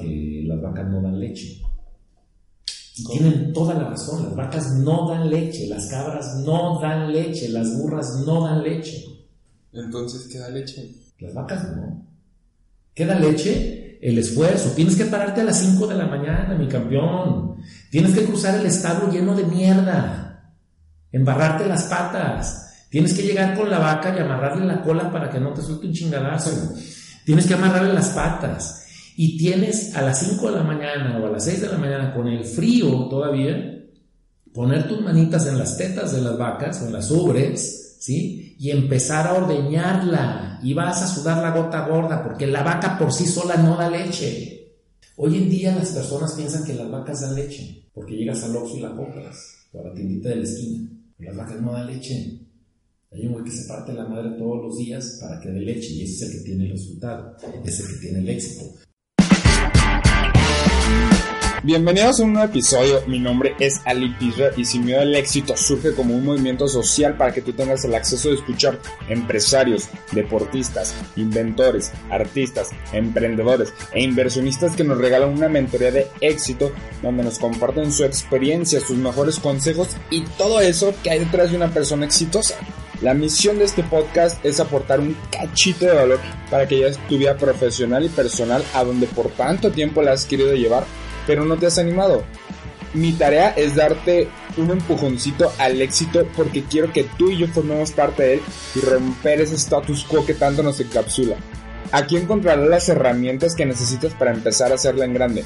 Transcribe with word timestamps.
que 0.00 0.44
las 0.46 0.60
vacas 0.60 0.88
no 0.88 1.02
dan 1.02 1.18
leche. 1.18 1.62
Y 2.98 3.04
tienen 3.04 3.52
toda 3.52 3.74
la 3.74 3.90
razón, 3.90 4.24
las 4.24 4.34
vacas 4.34 4.72
no 4.76 5.10
dan 5.10 5.28
leche, 5.28 5.66
las 5.66 5.86
cabras 5.86 6.36
no 6.46 6.80
dan 6.80 7.12
leche, 7.12 7.50
las 7.50 7.76
burras 7.76 8.22
no 8.24 8.46
dan 8.46 8.62
leche. 8.62 9.04
Entonces, 9.72 10.28
¿qué 10.32 10.38
da 10.38 10.48
leche? 10.48 10.94
Las 11.18 11.34
vacas 11.34 11.76
no. 11.76 12.06
¿Qué 12.94 13.04
da 13.04 13.18
leche? 13.18 13.98
El 14.00 14.18
esfuerzo. 14.18 14.70
Tienes 14.70 14.96
que 14.96 15.04
pararte 15.04 15.42
a 15.42 15.44
las 15.44 15.58
5 15.58 15.86
de 15.88 15.94
la 15.96 16.06
mañana, 16.06 16.54
mi 16.58 16.68
campeón. 16.68 17.56
Tienes 17.90 18.14
que 18.14 18.24
cruzar 18.24 18.58
el 18.58 18.64
establo 18.64 19.12
lleno 19.12 19.34
de 19.34 19.44
mierda. 19.44 20.54
Embarrarte 21.12 21.66
las 21.66 21.84
patas. 21.84 22.86
Tienes 22.88 23.12
que 23.12 23.22
llegar 23.22 23.54
con 23.54 23.68
la 23.68 23.78
vaca 23.78 24.14
y 24.16 24.20
amarrarle 24.20 24.64
la 24.64 24.82
cola 24.82 25.10
para 25.12 25.28
que 25.28 25.38
no 25.38 25.52
te 25.52 25.60
suelte 25.60 25.86
un 25.88 25.92
chingadazo. 25.92 26.74
Tienes 27.26 27.46
que 27.46 27.54
amarrarle 27.54 27.92
las 27.92 28.08
patas 28.10 28.85
y 29.16 29.38
tienes 29.38 29.96
a 29.96 30.02
las 30.02 30.18
5 30.20 30.50
de 30.50 30.56
la 30.58 30.62
mañana 30.62 31.18
o 31.18 31.26
a 31.26 31.30
las 31.30 31.44
6 31.44 31.62
de 31.62 31.68
la 31.68 31.78
mañana 31.78 32.14
con 32.14 32.28
el 32.28 32.44
frío 32.44 33.08
todavía, 33.08 33.82
poner 34.52 34.86
tus 34.86 35.00
manitas 35.00 35.46
en 35.46 35.58
las 35.58 35.78
tetas 35.78 36.12
de 36.12 36.20
las 36.20 36.36
vacas 36.36 36.82
o 36.82 36.86
en 36.86 36.92
las 36.92 37.10
ubres, 37.10 37.96
¿sí? 37.98 38.54
Y 38.58 38.70
empezar 38.70 39.26
a 39.26 39.34
ordeñarla 39.34 40.60
y 40.62 40.74
vas 40.74 41.02
a 41.02 41.06
sudar 41.06 41.42
la 41.42 41.50
gota 41.50 41.88
gorda 41.88 42.22
porque 42.22 42.46
la 42.46 42.62
vaca 42.62 42.98
por 42.98 43.10
sí 43.10 43.26
sola 43.26 43.56
no 43.56 43.76
da 43.76 43.88
leche. 43.88 44.74
Hoy 45.16 45.38
en 45.38 45.48
día 45.48 45.74
las 45.74 45.90
personas 45.90 46.34
piensan 46.34 46.64
que 46.64 46.74
las 46.74 46.90
vacas 46.90 47.22
dan 47.22 47.34
leche 47.34 47.88
porque 47.94 48.16
llegas 48.16 48.44
al 48.44 48.54
Oxxo 48.54 48.76
y 48.76 48.80
la 48.80 48.94
compras 48.94 49.36
o 49.72 49.80
a 49.80 49.84
la 49.84 49.94
tiendita 49.94 50.28
de 50.28 50.36
la 50.36 50.42
esquina. 50.42 50.90
Las 51.20 51.36
vacas 51.36 51.60
no 51.62 51.72
dan 51.72 51.86
leche. 51.86 52.38
Hay 53.10 53.26
un 53.26 53.32
güey 53.32 53.44
que 53.44 53.50
se 53.50 53.66
parte 53.66 53.94
la 53.94 54.06
madre 54.06 54.36
todos 54.36 54.62
los 54.62 54.76
días 54.76 55.18
para 55.22 55.40
que 55.40 55.48
dé 55.48 55.60
leche 55.60 55.88
y 55.94 56.02
ese 56.02 56.12
es 56.16 56.22
el 56.22 56.32
que 56.32 56.44
tiene 56.44 56.64
el 56.66 56.72
resultado, 56.72 57.34
es 57.64 57.80
el 57.80 57.86
que 57.86 58.00
tiene 58.00 58.18
el 58.18 58.28
éxito. 58.28 58.85
Bienvenidos 61.66 62.20
a 62.20 62.22
un 62.22 62.34
nuevo 62.34 62.48
episodio, 62.48 63.02
mi 63.08 63.18
nombre 63.18 63.56
es 63.58 63.80
Ali 63.84 64.10
Pizra 64.10 64.50
y 64.56 64.64
Sin 64.64 64.84
Miedo 64.84 65.00
al 65.00 65.12
Éxito 65.16 65.56
surge 65.56 65.94
como 65.94 66.14
un 66.14 66.24
movimiento 66.24 66.68
social 66.68 67.16
para 67.16 67.34
que 67.34 67.42
tú 67.42 67.54
tengas 67.54 67.84
el 67.84 67.96
acceso 67.96 68.28
de 68.28 68.36
escuchar 68.36 68.78
empresarios, 69.08 69.88
deportistas, 70.12 70.94
inventores, 71.16 71.90
artistas, 72.08 72.70
emprendedores 72.92 73.74
e 73.92 74.00
inversionistas 74.00 74.76
que 74.76 74.84
nos 74.84 74.98
regalan 74.98 75.30
una 75.30 75.48
mentoría 75.48 75.90
de 75.90 76.06
éxito 76.20 76.70
donde 77.02 77.24
nos 77.24 77.40
comparten 77.40 77.90
su 77.90 78.04
experiencia, 78.04 78.78
sus 78.78 78.96
mejores 78.96 79.40
consejos 79.40 79.88
y 80.08 80.20
todo 80.38 80.60
eso 80.60 80.94
que 81.02 81.10
hay 81.10 81.18
detrás 81.18 81.50
de 81.50 81.56
una 81.56 81.74
persona 81.74 82.06
exitosa. 82.06 82.54
La 83.02 83.12
misión 83.12 83.58
de 83.58 83.64
este 83.64 83.82
podcast 83.82 84.42
es 84.44 84.60
aportar 84.60 85.00
un 85.00 85.16
cachito 85.32 85.84
de 85.84 85.94
valor 85.94 86.20
para 86.48 86.68
que 86.68 86.76
lleves 86.76 86.98
tu 87.08 87.18
vida 87.18 87.36
profesional 87.36 88.04
y 88.04 88.08
personal 88.08 88.64
a 88.72 88.84
donde 88.84 89.08
por 89.08 89.30
tanto 89.30 89.72
tiempo 89.72 90.00
la 90.00 90.12
has 90.12 90.26
querido 90.26 90.54
llevar, 90.54 90.84
pero 91.26 91.44
no 91.44 91.56
te 91.56 91.66
has 91.66 91.78
animado. 91.78 92.24
Mi 92.94 93.12
tarea 93.12 93.50
es 93.50 93.74
darte 93.74 94.28
un 94.56 94.70
empujoncito 94.70 95.52
al 95.58 95.82
éxito 95.82 96.26
porque 96.34 96.64
quiero 96.64 96.92
que 96.92 97.04
tú 97.04 97.30
y 97.30 97.38
yo 97.38 97.48
formemos 97.48 97.90
parte 97.92 98.22
de 98.22 98.34
él 98.34 98.40
y 98.74 98.80
romper 98.80 99.40
ese 99.40 99.56
status 99.56 100.04
quo 100.04 100.24
que 100.24 100.34
tanto 100.34 100.62
nos 100.62 100.80
encapsula. 100.80 101.36
Aquí 101.92 102.16
encontrarás 102.16 102.68
las 102.68 102.88
herramientas 102.88 103.54
que 103.54 103.66
necesitas 103.66 104.14
para 104.14 104.32
empezar 104.32 104.72
a 104.72 104.76
hacerla 104.76 105.04
en 105.04 105.14
grande. 105.14 105.44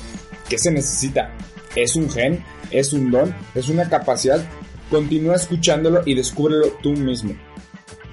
¿Qué 0.49 0.59
se 0.59 0.71
necesita? 0.71 1.33
¿Es 1.75 1.97
un 1.97 2.11
gen? 2.11 2.45
¿Es 2.71 2.93
un 2.93 3.11
don? 3.11 3.35
¿Es 3.55 3.69
una 3.69 3.89
capacidad? 3.89 4.45
Continúa 4.91 5.37
escuchándolo 5.37 6.03
y 6.05 6.15
descúbrelo 6.15 6.69
tú 6.83 6.93
mismo. 6.93 7.35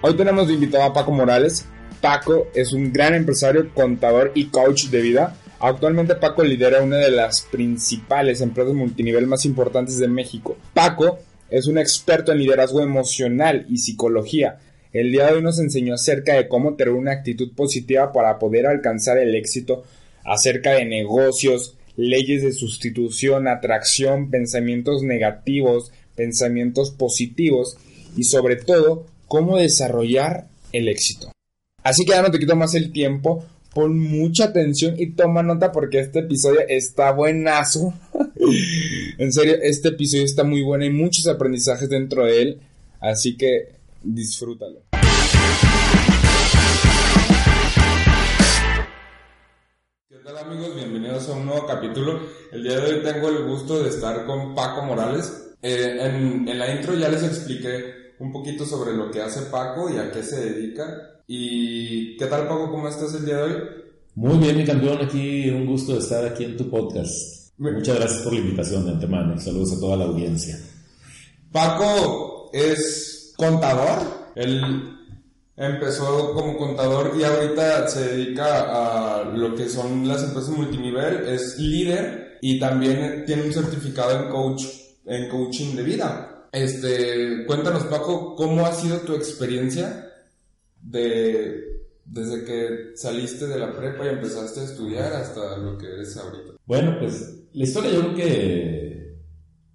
Hoy 0.01 0.15
tenemos 0.15 0.47
de 0.47 0.53
invitado 0.53 0.83
a 0.83 0.93
Paco 0.93 1.11
Morales. 1.11 1.65
Paco 2.01 2.47
es 2.53 2.73
un 2.73 2.93
gran 2.93 3.15
empresario, 3.15 3.73
contador 3.73 4.31
y 4.35 4.47
coach 4.47 4.85
de 4.85 5.01
vida. 5.01 5.35
Actualmente 5.59 6.15
Paco 6.15 6.43
lidera 6.43 6.83
una 6.83 6.97
de 6.97 7.09
las 7.09 7.41
principales 7.41 8.41
empresas 8.41 8.73
multinivel 8.73 9.25
más 9.25 9.45
importantes 9.45 9.97
de 9.97 10.07
México. 10.07 10.55
Paco 10.73 11.17
es 11.49 11.67
un 11.67 11.79
experto 11.79 12.31
en 12.31 12.39
liderazgo 12.39 12.81
emocional 12.81 13.65
y 13.67 13.79
psicología. 13.79 14.59
El 14.93 15.11
día 15.11 15.27
de 15.27 15.33
hoy 15.33 15.41
nos 15.41 15.59
enseñó 15.59 15.95
acerca 15.95 16.33
de 16.33 16.47
cómo 16.47 16.75
tener 16.75 16.93
una 16.93 17.11
actitud 17.11 17.53
positiva 17.55 18.11
para 18.11 18.37
poder 18.37 18.67
alcanzar 18.67 19.17
el 19.17 19.33
éxito, 19.33 19.83
acerca 20.23 20.73
de 20.73 20.85
negocios, 20.85 21.75
leyes 21.95 22.43
de 22.43 22.53
sustitución, 22.53 23.47
atracción, 23.47 24.29
pensamientos 24.29 25.01
negativos, 25.01 25.91
pensamientos 26.15 26.91
positivos 26.91 27.77
y 28.15 28.23
sobre 28.23 28.57
todo 28.57 29.07
cómo 29.27 29.57
desarrollar 29.57 30.47
el 30.71 30.87
éxito. 30.87 31.31
Así 31.83 32.05
que 32.05 32.11
ya 32.11 32.21
no 32.21 32.31
te 32.31 32.39
quito 32.39 32.55
más 32.55 32.75
el 32.75 32.91
tiempo, 32.91 33.45
pon 33.77 33.99
mucha 33.99 34.45
atención 34.45 34.95
y 34.97 35.11
toma 35.11 35.43
nota 35.43 35.71
porque 35.71 35.99
este 35.99 36.21
episodio 36.21 36.61
está 36.67 37.11
buenazo. 37.11 37.93
en 39.19 39.31
serio, 39.31 39.53
este 39.61 39.89
episodio 39.89 40.25
está 40.25 40.43
muy 40.43 40.63
bueno, 40.63 40.83
hay 40.83 40.89
muchos 40.89 41.27
aprendizajes 41.27 41.87
dentro 41.87 42.25
de 42.25 42.41
él, 42.41 42.59
así 42.99 43.37
que 43.37 43.75
disfrútalo. 44.01 44.81
¿Qué 50.09 50.15
tal 50.25 50.37
amigos? 50.39 50.73
Bienvenidos 50.73 51.29
a 51.29 51.33
un 51.33 51.45
nuevo 51.45 51.67
capítulo. 51.67 52.19
El 52.51 52.63
día 52.63 52.79
de 52.79 52.95
hoy 52.95 53.03
tengo 53.03 53.29
el 53.29 53.45
gusto 53.45 53.83
de 53.83 53.89
estar 53.89 54.25
con 54.25 54.55
Paco 54.55 54.81
Morales. 54.81 55.51
Eh, 55.61 55.97
en, 55.99 56.47
en 56.47 56.57
la 56.57 56.73
intro 56.73 56.95
ya 56.95 57.09
les 57.09 57.21
expliqué 57.21 58.15
un 58.17 58.31
poquito 58.31 58.65
sobre 58.65 58.93
lo 58.93 59.11
que 59.11 59.21
hace 59.21 59.51
Paco 59.51 59.87
y 59.93 59.99
a 59.99 60.11
qué 60.11 60.23
se 60.23 60.51
dedica. 60.51 61.16
¿Y 61.29 62.15
qué 62.15 62.25
tal 62.27 62.47
Paco? 62.47 62.71
¿Cómo 62.71 62.87
estás 62.87 63.13
el 63.15 63.25
día 63.25 63.35
de 63.35 63.43
hoy? 63.43 63.61
Muy 64.15 64.37
bien, 64.37 64.55
mi 64.55 64.63
campeón, 64.63 64.99
aquí 65.01 65.49
un 65.49 65.65
gusto 65.65 65.91
de 65.91 65.99
estar 65.99 66.25
aquí 66.25 66.45
en 66.45 66.55
tu 66.55 66.69
podcast. 66.69 67.51
Muchas 67.57 67.97
gracias 67.97 68.21
por 68.21 68.31
la 68.31 68.39
invitación 68.39 68.85
de 68.85 68.91
antemano. 68.93 69.37
Saludos 69.37 69.73
a 69.73 69.79
toda 69.81 69.97
la 69.97 70.05
audiencia. 70.05 70.57
Paco 71.51 72.49
es 72.53 73.33
contador. 73.35 74.31
Él 74.35 74.61
empezó 75.57 76.33
como 76.33 76.57
contador 76.57 77.11
y 77.19 77.25
ahorita 77.25 77.89
se 77.89 78.07
dedica 78.07 79.19
a 79.19 79.25
lo 79.25 79.53
que 79.53 79.67
son 79.67 80.07
las 80.07 80.23
empresas 80.23 80.51
multinivel. 80.51 81.27
Es 81.27 81.59
líder 81.59 82.37
y 82.41 82.57
también 82.57 83.25
tiene 83.25 83.43
un 83.43 83.53
certificado 83.53 84.17
en 84.17 84.29
coach, 84.29 84.63
en 85.05 85.27
coaching 85.27 85.75
de 85.75 85.83
vida. 85.83 86.47
Este, 86.53 87.45
cuéntanos 87.45 87.83
Paco, 87.83 88.33
¿cómo 88.33 88.65
ha 88.65 88.71
sido 88.71 88.99
tu 88.99 89.13
experiencia 89.13 90.06
de 90.81 91.67
desde 92.05 92.45
que 92.45 92.95
saliste 92.95 93.47
de 93.47 93.59
la 93.59 93.75
prepa 93.75 94.05
y 94.05 94.09
empezaste 94.09 94.61
a 94.61 94.63
estudiar 94.63 95.13
hasta 95.13 95.57
lo 95.57 95.77
que 95.77 95.87
eres 95.87 96.15
ahorita? 96.17 96.53
Bueno, 96.65 96.97
pues 96.99 97.37
la 97.53 97.63
historia 97.63 97.91
yo 97.91 98.01
creo 98.01 98.15
que 98.15 99.17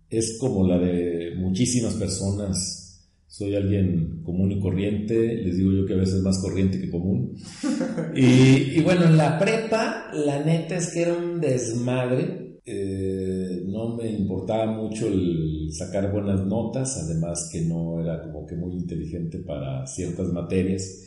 es 0.08 0.38
como 0.38 0.66
la 0.66 0.78
de 0.78 1.34
muchísimas 1.36 1.94
personas. 1.94 2.78
Soy 3.26 3.56
alguien 3.56 4.22
común 4.22 4.52
y 4.52 4.60
corriente, 4.60 5.36
les 5.36 5.56
digo 5.56 5.72
yo 5.72 5.86
que 5.86 5.94
a 5.94 5.98
veces 5.98 6.22
más 6.22 6.38
corriente 6.38 6.80
que 6.80 6.90
común. 6.90 7.34
Y, 8.14 8.78
y 8.78 8.80
bueno, 8.82 9.06
en 9.06 9.16
la 9.16 9.38
prepa, 9.38 10.10
la 10.12 10.44
neta 10.44 10.76
es 10.76 10.92
que 10.92 11.02
era 11.02 11.14
un 11.14 11.40
desmadre. 11.40 12.41
Eh, 12.64 13.64
no 13.66 13.96
me 13.96 14.08
importaba 14.08 14.66
mucho 14.66 15.08
el 15.08 15.70
sacar 15.72 16.12
buenas 16.12 16.46
notas, 16.46 16.96
además 16.96 17.48
que 17.50 17.62
no 17.62 18.00
era 18.00 18.22
como 18.22 18.46
que 18.46 18.54
muy 18.54 18.74
inteligente 18.74 19.38
para 19.38 19.86
ciertas 19.86 20.28
materias. 20.32 21.02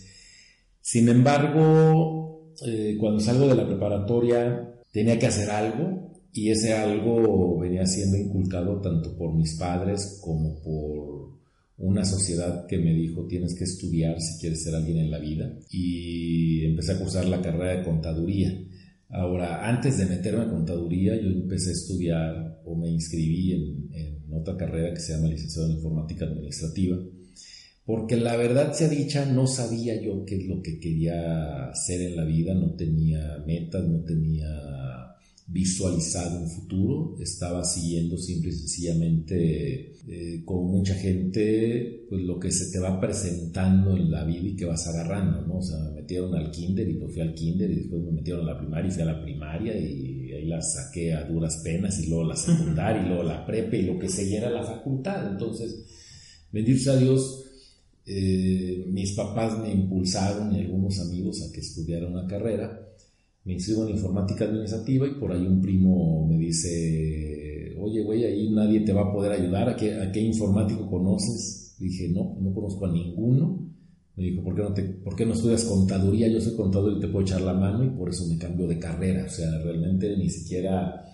Sin 0.81 1.07
embargo, 1.09 2.53
eh, 2.65 2.97
cuando 2.99 3.19
salgo 3.19 3.47
de 3.47 3.55
la 3.55 3.67
preparatoria 3.67 4.75
tenía 4.91 5.17
que 5.17 5.27
hacer 5.27 5.49
algo 5.49 6.13
y 6.31 6.49
ese 6.49 6.73
algo 6.73 7.57
venía 7.59 7.85
siendo 7.85 8.17
inculcado 8.17 8.81
tanto 8.81 9.15
por 9.17 9.33
mis 9.33 9.55
padres 9.55 10.19
como 10.21 10.61
por 10.61 11.35
una 11.77 12.05
sociedad 12.05 12.65
que 12.67 12.77
me 12.77 12.93
dijo 12.93 13.25
tienes 13.25 13.55
que 13.55 13.65
estudiar 13.65 14.21
si 14.21 14.39
quieres 14.39 14.63
ser 14.63 14.75
alguien 14.75 14.97
en 14.97 15.11
la 15.11 15.19
vida 15.19 15.57
y 15.69 16.65
empecé 16.65 16.93
a 16.93 16.99
cursar 16.99 17.25
la 17.25 17.41
carrera 17.41 17.77
de 17.77 17.83
contaduría. 17.83 18.57
Ahora, 19.09 19.67
antes 19.67 19.97
de 19.97 20.05
meterme 20.07 20.43
a 20.43 20.49
contaduría, 20.49 21.15
yo 21.15 21.29
empecé 21.29 21.69
a 21.69 21.73
estudiar 21.73 22.61
o 22.65 22.75
me 22.75 22.89
inscribí 22.89 23.53
en, 23.53 23.89
en 23.93 24.33
otra 24.33 24.57
carrera 24.57 24.93
que 24.93 24.99
se 24.99 25.13
llama 25.13 25.27
licenciado 25.27 25.69
en 25.69 25.77
informática 25.77 26.25
administrativa 26.25 26.97
porque 27.85 28.17
la 28.17 28.35
verdad 28.35 28.73
sea 28.73 28.89
dicha, 28.89 29.25
no 29.25 29.45
sabía 29.45 30.01
yo 30.01 30.25
qué 30.25 30.37
es 30.37 30.47
lo 30.47 30.61
que 30.63 30.79
quería 30.79 31.69
hacer 31.69 32.01
en 32.01 32.15
la 32.15 32.25
vida, 32.25 32.55
no 32.55 32.73
tenía 32.73 33.43
metas, 33.45 33.87
no 33.87 34.03
tenía 34.03 34.49
visualizado 35.47 36.39
un 36.39 36.49
futuro, 36.49 37.17
estaba 37.19 37.63
siguiendo 37.63 38.17
simple 38.17 38.49
y 38.49 38.53
sencillamente 38.53 39.93
eh, 40.07 40.41
con 40.43 40.65
mucha 40.65 40.95
gente, 40.95 42.05
pues 42.09 42.23
lo 42.23 42.39
que 42.39 42.51
se 42.51 42.71
te 42.71 42.79
va 42.79 42.99
presentando 42.99 43.95
en 43.95 44.09
la 44.09 44.23
vida 44.23 44.47
y 44.47 44.55
que 44.55 44.65
vas 44.65 44.87
agarrando, 44.87 45.45
¿no? 45.45 45.57
O 45.57 45.61
sea, 45.61 45.77
me 45.79 46.01
metieron 46.01 46.33
al 46.33 46.49
kinder 46.49 46.89
y 46.89 46.95
pues 46.95 47.13
fui 47.13 47.21
al 47.21 47.35
kinder 47.35 47.69
y 47.69 47.75
después 47.75 48.01
me 48.01 48.11
metieron 48.11 48.47
a 48.47 48.53
la 48.53 48.59
primaria 48.59 48.89
y 48.89 48.91
fui 48.91 49.01
a 49.03 49.05
la 49.05 49.21
primaria 49.21 49.77
y 49.77 50.31
ahí 50.31 50.45
la 50.45 50.61
saqué 50.61 51.13
a 51.13 51.25
duras 51.25 51.61
penas 51.63 51.99
y 51.99 52.07
luego 52.07 52.23
la 52.23 52.35
secundaria 52.35 53.03
y 53.03 53.07
luego 53.07 53.23
la 53.23 53.45
prepa 53.45 53.75
y 53.75 53.83
lo 53.83 53.99
que 53.99 54.09
seguía 54.09 54.39
era 54.39 54.49
la 54.49 54.63
facultad, 54.63 55.31
entonces, 55.31 55.85
bendito 56.51 56.91
a 56.91 56.97
Dios, 56.97 57.45
eh, 58.07 58.85
mis 58.91 59.13
papás 59.13 59.59
me 59.59 59.71
impulsaron 59.71 60.55
y 60.55 60.59
algunos 60.59 60.99
amigos 60.99 61.41
a 61.41 61.51
que 61.51 61.61
estudiara 61.61 62.07
una 62.07 62.27
carrera. 62.27 62.84
Me 63.45 63.53
inscribo 63.53 63.87
en 63.87 63.95
informática 63.95 64.45
administrativa 64.45 65.07
y 65.07 65.19
por 65.19 65.31
ahí 65.31 65.45
un 65.45 65.61
primo 65.61 66.27
me 66.27 66.37
dice, 66.37 67.75
oye, 67.79 68.01
güey, 68.01 68.23
ahí 68.23 68.49
nadie 68.49 68.81
te 68.81 68.91
va 68.91 69.03
a 69.03 69.13
poder 69.13 69.31
ayudar, 69.33 69.69
¿a 69.69 69.75
qué, 69.75 69.93
a 69.93 70.11
qué 70.11 70.19
informático 70.19 70.89
conoces? 70.89 71.75
Dije, 71.79 72.09
no, 72.09 72.37
no 72.41 72.53
conozco 72.53 72.85
a 72.87 72.91
ninguno. 72.91 73.63
Me 74.15 74.23
dijo, 74.23 74.43
¿por 74.43 74.55
qué, 74.55 74.61
no 74.61 74.73
te, 74.73 74.83
¿por 74.83 75.15
qué 75.15 75.25
no 75.25 75.33
estudias 75.33 75.65
contaduría? 75.65 76.27
Yo 76.27 76.41
soy 76.41 76.55
contador 76.55 76.97
y 76.97 77.01
te 77.01 77.07
puedo 77.07 77.25
echar 77.25 77.41
la 77.41 77.53
mano 77.53 77.83
y 77.83 77.89
por 77.89 78.09
eso 78.09 78.25
me 78.27 78.37
cambio 78.37 78.65
de 78.65 78.79
carrera. 78.79 79.25
O 79.25 79.29
sea, 79.29 79.59
realmente 79.61 80.15
ni 80.17 80.29
siquiera, 80.29 81.05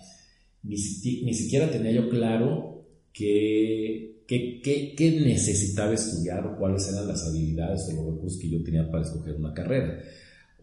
ni, 0.62 0.76
ni 0.76 1.34
siquiera 1.34 1.70
tenía 1.70 1.90
yo 1.90 2.08
claro 2.08 2.86
qué, 3.12 4.22
qué, 4.26 4.60
qué, 4.62 4.94
qué 4.96 5.20
necesitaba 5.20 5.92
estudiar 5.92 6.46
o 6.46 6.56
cuáles 6.56 6.88
eran 6.90 7.08
las 7.08 7.26
habilidades 7.26 7.88
o 7.88 7.96
los 7.96 8.14
recursos 8.14 8.40
que 8.40 8.48
yo 8.48 8.62
tenía 8.62 8.88
para 8.88 9.02
escoger 9.02 9.34
una 9.34 9.52
carrera. 9.52 9.98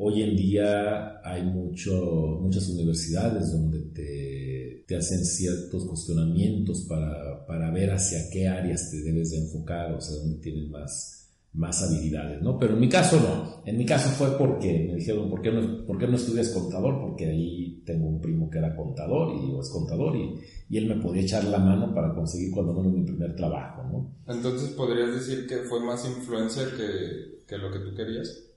Hoy 0.02 0.22
en 0.22 0.34
día 0.38 1.20
hay 1.26 1.44
mucho, 1.44 2.40
muchas 2.42 2.70
universidades 2.70 3.52
donde 3.52 3.82
te, 3.94 4.86
te 4.88 4.96
hacen 4.96 5.26
ciertos 5.26 5.86
cuestionamientos 5.86 6.86
para, 6.88 7.46
para, 7.46 7.70
ver 7.70 7.92
hacia 7.92 8.30
qué 8.32 8.48
áreas 8.48 8.90
te 8.90 9.02
debes 9.02 9.32
de 9.32 9.40
enfocar, 9.40 9.92
o 9.92 10.00
sea, 10.00 10.16
donde 10.20 10.38
tienes 10.38 10.70
más, 10.70 11.30
más 11.52 11.84
habilidades, 11.84 12.42
¿no? 12.42 12.58
Pero 12.58 12.76
en 12.76 12.80
mi 12.80 12.88
caso 12.88 13.20
no. 13.20 13.62
En 13.66 13.78
mi 13.78 13.86
caso 13.86 14.08
fue 14.12 14.38
porque 14.38 14.88
me 14.88 14.96
dijeron, 14.96 15.30
¿por 15.30 15.42
qué 15.42 15.52
no, 15.52 15.86
por 15.86 15.98
qué 15.98 16.08
no 16.08 16.16
estudias 16.16 16.48
contador? 16.54 17.02
Porque 17.02 17.26
ahí 17.26 17.84
tengo 17.86 18.08
un 18.08 18.22
primo 18.22 18.50
que 18.50 18.60
era 18.60 18.78
contador 18.78 19.36
y 19.36 19.60
es 19.60 19.68
contador 19.68 20.16
y, 20.16 20.34
y 20.70 20.78
él 20.78 20.88
me 20.88 20.96
podía 21.04 21.24
echar 21.24 21.44
la 21.44 21.60
mano 21.60 21.94
para 21.94 22.16
conseguir 22.16 22.52
cuando 22.52 22.72
menos 22.72 22.94
mi 22.94 23.04
primer 23.04 23.36
trabajo, 23.36 23.84
¿no? 23.92 24.34
Entonces, 24.34 24.70
¿podrías 24.70 25.14
decir 25.14 25.46
que 25.46 25.58
fue 25.64 25.82
más 25.82 26.08
influencia 26.08 26.64
que, 26.78 27.44
que 27.46 27.58
lo 27.58 27.70
que 27.70 27.80
tú 27.80 27.94
querías? 27.94 28.49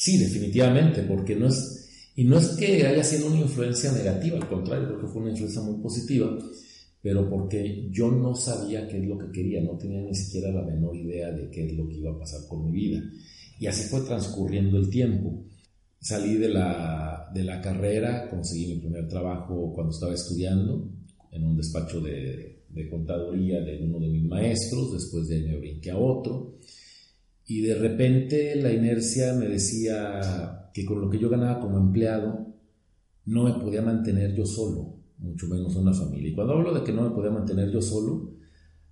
Sí, 0.00 0.16
definitivamente, 0.16 1.02
porque 1.02 1.36
no 1.36 1.48
es, 1.48 1.90
y 2.16 2.24
no 2.24 2.38
es 2.38 2.56
que 2.56 2.86
haya 2.86 3.04
sido 3.04 3.26
una 3.26 3.40
influencia 3.40 3.92
negativa, 3.92 4.38
al 4.38 4.48
contrario, 4.48 4.88
creo 4.88 5.00
que 5.02 5.06
fue 5.08 5.20
una 5.20 5.32
influencia 5.32 5.60
muy 5.60 5.78
positiva, 5.82 6.38
pero 7.02 7.28
porque 7.28 7.86
yo 7.90 8.10
no 8.10 8.34
sabía 8.34 8.88
qué 8.88 8.96
es 8.96 9.06
lo 9.06 9.18
que 9.18 9.30
quería, 9.30 9.60
no 9.60 9.76
tenía 9.76 10.00
ni 10.00 10.14
siquiera 10.14 10.50
la 10.52 10.62
menor 10.62 10.96
idea 10.96 11.30
de 11.32 11.50
qué 11.50 11.66
es 11.66 11.74
lo 11.74 11.86
que 11.86 11.96
iba 11.96 12.12
a 12.12 12.18
pasar 12.18 12.40
con 12.48 12.64
mi 12.64 12.72
vida. 12.72 13.02
Y 13.58 13.66
así 13.66 13.90
fue 13.90 14.00
transcurriendo 14.00 14.78
el 14.78 14.88
tiempo. 14.88 15.44
Salí 16.00 16.38
de 16.38 16.48
la, 16.48 17.30
de 17.34 17.44
la 17.44 17.60
carrera, 17.60 18.30
conseguí 18.30 18.68
mi 18.68 18.80
primer 18.80 19.06
trabajo 19.06 19.70
cuando 19.74 19.92
estaba 19.92 20.14
estudiando 20.14 20.88
en 21.30 21.44
un 21.44 21.58
despacho 21.58 22.00
de, 22.00 22.62
de 22.70 22.88
contaduría 22.88 23.60
de 23.60 23.84
uno 23.84 24.00
de 24.00 24.08
mis 24.08 24.24
maestros, 24.24 24.94
después 24.94 25.28
de 25.28 25.36
ahí 25.36 25.42
me 25.42 25.58
brinqué 25.58 25.90
a 25.90 25.98
otro 25.98 26.54
y 27.50 27.62
de 27.62 27.74
repente 27.74 28.54
la 28.54 28.72
inercia 28.72 29.34
me 29.34 29.48
decía 29.48 30.70
que 30.72 30.84
con 30.84 31.00
lo 31.00 31.10
que 31.10 31.18
yo 31.18 31.28
ganaba 31.28 31.58
como 31.58 31.78
empleado 31.78 32.46
no 33.26 33.42
me 33.42 33.54
podía 33.54 33.82
mantener 33.82 34.36
yo 34.36 34.46
solo, 34.46 35.00
mucho 35.18 35.48
menos 35.48 35.74
una 35.74 35.92
familia. 35.92 36.28
Y 36.28 36.32
cuando 36.32 36.52
hablo 36.52 36.72
de 36.72 36.84
que 36.84 36.92
no 36.92 37.02
me 37.02 37.10
podía 37.10 37.32
mantener 37.32 37.72
yo 37.72 37.82
solo, 37.82 38.36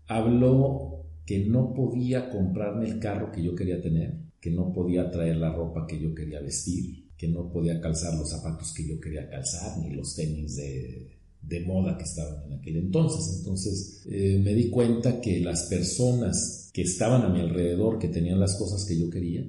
hablo 0.09 1.05
que 1.25 1.47
no 1.47 1.73
podía 1.73 2.31
comprarme 2.31 2.89
el 2.89 2.99
carro 2.99 3.31
que 3.31 3.45
yo 3.45 3.55
quería 3.55 3.81
tener, 3.81 4.19
que 4.41 4.51
no 4.51 4.73
podía 4.73 5.09
traer 5.09 5.37
la 5.37 5.55
ropa 5.55 5.87
que 5.87 6.01
yo 6.01 6.13
quería 6.13 6.41
vestir, 6.41 7.13
que 7.17 7.29
no 7.29 7.53
podía 7.53 7.81
calzar 7.81 8.19
los 8.19 8.29
zapatos 8.29 8.75
que 8.75 8.89
yo 8.89 8.99
quería 8.99 9.31
calzar, 9.31 9.79
ni 9.79 9.95
los 9.95 10.17
tenis 10.17 10.57
de, 10.57 11.18
de 11.49 11.61
moda 11.61 11.97
que 11.97 12.05
estaban 12.05 12.45
en 12.45 12.59
aquel 12.59 12.77
entonces. 12.77 13.39
Entonces 13.39 14.03
eh, 14.07 14.41
me 14.45 14.55
di 14.55 14.71
cuenta 14.71 15.21
que 15.21 15.41
las 15.41 15.65
personas 15.65 16.71
que 16.73 16.83
estaban 16.83 17.23
a 17.23 17.29
mi 17.29 17.41
alrededor, 17.41 17.99
que 17.99 18.09
tenían 18.09 18.39
las 18.39 18.57
cosas 18.57 18.85
que 18.85 18.99
yo 18.99 19.09
quería, 19.11 19.47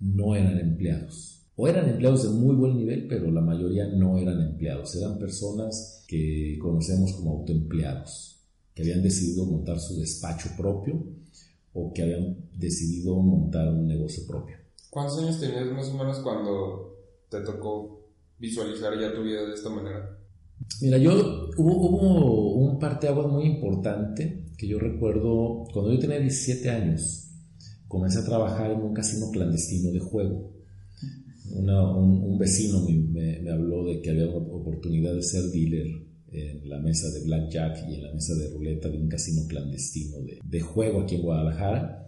no 0.00 0.34
eran 0.34 0.58
empleados. 0.58 1.46
O 1.56 1.66
eran 1.66 1.88
empleados 1.88 2.22
de 2.22 2.28
muy 2.30 2.54
buen 2.54 2.76
nivel, 2.76 3.08
pero 3.08 3.30
la 3.30 3.40
mayoría 3.40 3.86
no 3.88 4.18
eran 4.18 4.40
empleados. 4.40 4.94
Eran 4.94 5.18
personas 5.18 6.04
que 6.06 6.56
conocemos 6.60 7.12
como 7.14 7.38
autoempleados, 7.38 8.40
que 8.74 8.82
habían 8.82 9.02
decidido 9.02 9.44
montar 9.44 9.80
su 9.80 9.98
despacho 9.98 10.50
propio 10.56 11.04
o 11.72 11.92
que 11.92 12.02
habían 12.02 12.48
decidido 12.56 13.16
montar 13.16 13.68
un 13.68 13.86
negocio 13.86 14.26
propio. 14.26 14.56
¿Cuántos 14.90 15.18
años 15.18 15.40
tenías 15.40 15.66
más 15.72 15.88
o 15.88 15.94
menos 15.98 16.18
cuando 16.20 16.96
te 17.28 17.40
tocó 17.40 18.08
visualizar 18.38 18.98
ya 18.98 19.12
tu 19.12 19.22
vida 19.22 19.44
de 19.44 19.54
esta 19.54 19.68
manera? 19.68 20.17
Mira, 20.80 20.98
yo 20.98 21.50
hubo, 21.56 21.88
hubo 21.90 22.54
un 22.54 22.78
parteaguas 22.78 23.26
muy 23.26 23.44
importante 23.46 24.44
que 24.56 24.66
yo 24.66 24.78
recuerdo 24.78 25.64
cuando 25.72 25.92
yo 25.92 25.98
tenía 25.98 26.18
17 26.18 26.68
años. 26.70 27.30
Comencé 27.86 28.18
a 28.18 28.24
trabajar 28.24 28.70
en 28.70 28.80
un 28.80 28.92
casino 28.92 29.30
clandestino 29.30 29.90
de 29.92 30.00
juego. 30.00 30.52
Un, 31.50 32.38
vecino 32.38 32.84
me, 33.10 33.50
habló 33.50 33.84
de 33.86 34.00
que 34.00 34.10
había 34.10 34.28
oportunidad 34.28 35.14
de 35.14 35.22
ser 35.22 35.44
dealer 35.44 35.86
en 36.30 36.68
la 36.68 36.78
mesa 36.78 37.08
de 37.10 37.24
blackjack 37.24 37.88
y 37.88 37.94
en 37.94 38.02
la 38.02 38.12
mesa 38.12 38.34
de 38.34 38.48
ruleta 38.50 38.88
de 38.88 38.98
un 38.98 39.08
casino 39.08 39.42
clandestino 39.48 40.18
de, 40.20 40.38
de 40.44 40.60
juego 40.60 41.02
aquí 41.02 41.16
en 41.16 41.22
Guadalajara. 41.22 42.07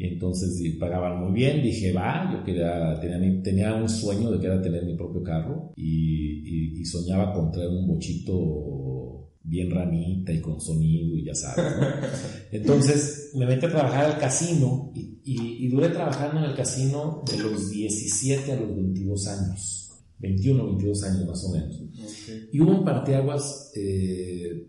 Y 0.00 0.06
entonces 0.06 0.62
pagaban 0.78 1.20
muy 1.20 1.32
bien, 1.32 1.60
dije, 1.60 1.92
va, 1.92 2.30
yo 2.32 2.44
quería, 2.44 3.00
tenía, 3.00 3.42
tenía 3.42 3.74
un 3.74 3.88
sueño 3.88 4.30
de 4.30 4.38
que 4.38 4.46
era 4.46 4.62
tener 4.62 4.84
mi 4.84 4.94
propio 4.94 5.24
carro 5.24 5.72
y, 5.74 6.74
y, 6.76 6.80
y 6.80 6.84
soñaba 6.84 7.32
con 7.32 7.50
traer 7.50 7.70
un 7.70 7.88
bochito 7.88 9.28
bien 9.42 9.72
ranita 9.72 10.32
y 10.32 10.40
con 10.40 10.60
sonido 10.60 11.16
y 11.16 11.24
ya 11.24 11.34
sabes. 11.34 11.64
¿no? 11.80 11.86
Entonces 12.52 13.32
me 13.34 13.44
metí 13.44 13.66
a 13.66 13.70
trabajar 13.70 14.04
al 14.04 14.18
casino 14.20 14.92
y, 14.94 15.18
y, 15.24 15.68
duré 15.68 15.88
trabajando 15.88 16.38
en 16.44 16.50
el 16.50 16.56
casino 16.56 17.24
de 17.28 17.42
los 17.42 17.68
17 17.68 18.52
a 18.52 18.60
los 18.60 18.76
22 18.76 19.26
años, 19.26 19.90
21 20.20 20.62
o 20.62 20.66
22 20.66 21.02
años 21.02 21.26
más 21.26 21.44
o 21.44 21.50
menos. 21.50 21.76
Okay. 21.76 22.48
Y 22.52 22.60
hubo 22.60 22.70
un 22.70 22.84
parteaguas 22.84 23.72
eh, 23.74 24.64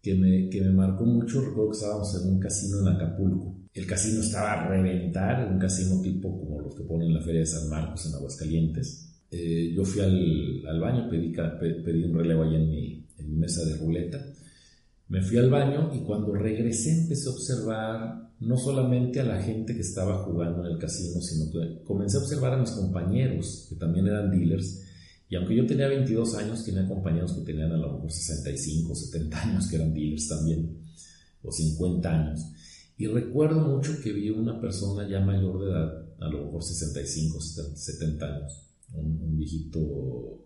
que, 0.00 0.14
me, 0.14 0.48
que 0.48 0.62
me 0.62 0.70
marcó 0.70 1.04
mucho, 1.04 1.42
recuerdo 1.42 1.72
que 1.72 1.76
estábamos 1.76 2.18
en 2.18 2.30
un 2.30 2.40
casino 2.40 2.80
en 2.80 2.88
Acapulco 2.88 3.59
el 3.74 3.86
casino 3.86 4.20
estaba 4.20 4.52
a 4.52 4.68
reventar, 4.68 5.50
un 5.50 5.58
casino 5.58 6.00
tipo 6.00 6.38
como 6.40 6.60
los 6.60 6.74
que 6.74 6.82
ponen 6.82 7.08
en 7.08 7.14
la 7.14 7.22
Feria 7.22 7.40
de 7.40 7.46
San 7.46 7.68
Marcos 7.68 8.06
en 8.06 8.14
Aguascalientes. 8.14 9.08
Eh, 9.30 9.72
yo 9.74 9.84
fui 9.84 10.02
al, 10.02 10.66
al 10.66 10.80
baño, 10.80 11.08
pedí, 11.08 11.32
pedí, 11.32 12.04
un 12.04 12.18
relevo 12.18 12.42
ahí 12.42 12.56
en 12.56 12.68
mi, 12.68 13.06
en 13.18 13.30
mi 13.30 13.36
mesa 13.36 13.64
de 13.64 13.76
ruleta. 13.76 14.24
Me 15.08 15.22
fui 15.22 15.38
al 15.38 15.50
baño 15.50 15.92
y 15.94 16.00
cuando 16.00 16.32
regresé 16.34 17.02
empecé 17.02 17.28
a 17.28 17.32
observar 17.32 18.30
no 18.40 18.56
solamente 18.56 19.20
a 19.20 19.24
la 19.24 19.40
gente 19.40 19.74
que 19.74 19.82
estaba 19.82 20.24
jugando 20.24 20.64
en 20.64 20.72
el 20.72 20.78
casino, 20.78 21.20
sino 21.20 21.50
que 21.50 21.82
comencé 21.84 22.16
a 22.16 22.20
observar 22.20 22.54
a 22.54 22.58
mis 22.58 22.70
compañeros, 22.70 23.66
que 23.68 23.76
también 23.76 24.06
eran 24.06 24.30
dealers. 24.30 24.82
Y 25.28 25.36
aunque 25.36 25.54
yo 25.54 25.66
tenía 25.66 25.86
22 25.88 26.34
años, 26.36 26.64
tenía 26.64 26.88
compañeros 26.88 27.34
que 27.34 27.42
tenían 27.42 27.70
a 27.70 27.76
lo 27.76 27.92
mejor 27.92 28.10
65, 28.10 28.94
70 28.94 29.42
años, 29.42 29.68
que 29.68 29.76
eran 29.76 29.94
dealers 29.94 30.26
también, 30.26 30.76
o 31.42 31.52
50 31.52 32.10
años. 32.10 32.40
Y 33.00 33.06
recuerdo 33.06 33.66
mucho 33.66 33.98
que 34.02 34.12
vi 34.12 34.28
una 34.28 34.60
persona 34.60 35.08
ya 35.08 35.20
mayor 35.20 35.58
de 35.58 35.70
edad, 35.70 36.04
a 36.20 36.28
lo 36.28 36.44
mejor 36.44 36.62
65, 36.62 37.40
70 37.40 38.26
años, 38.26 38.52
un, 38.92 39.22
un 39.22 39.38
viejito 39.38 40.44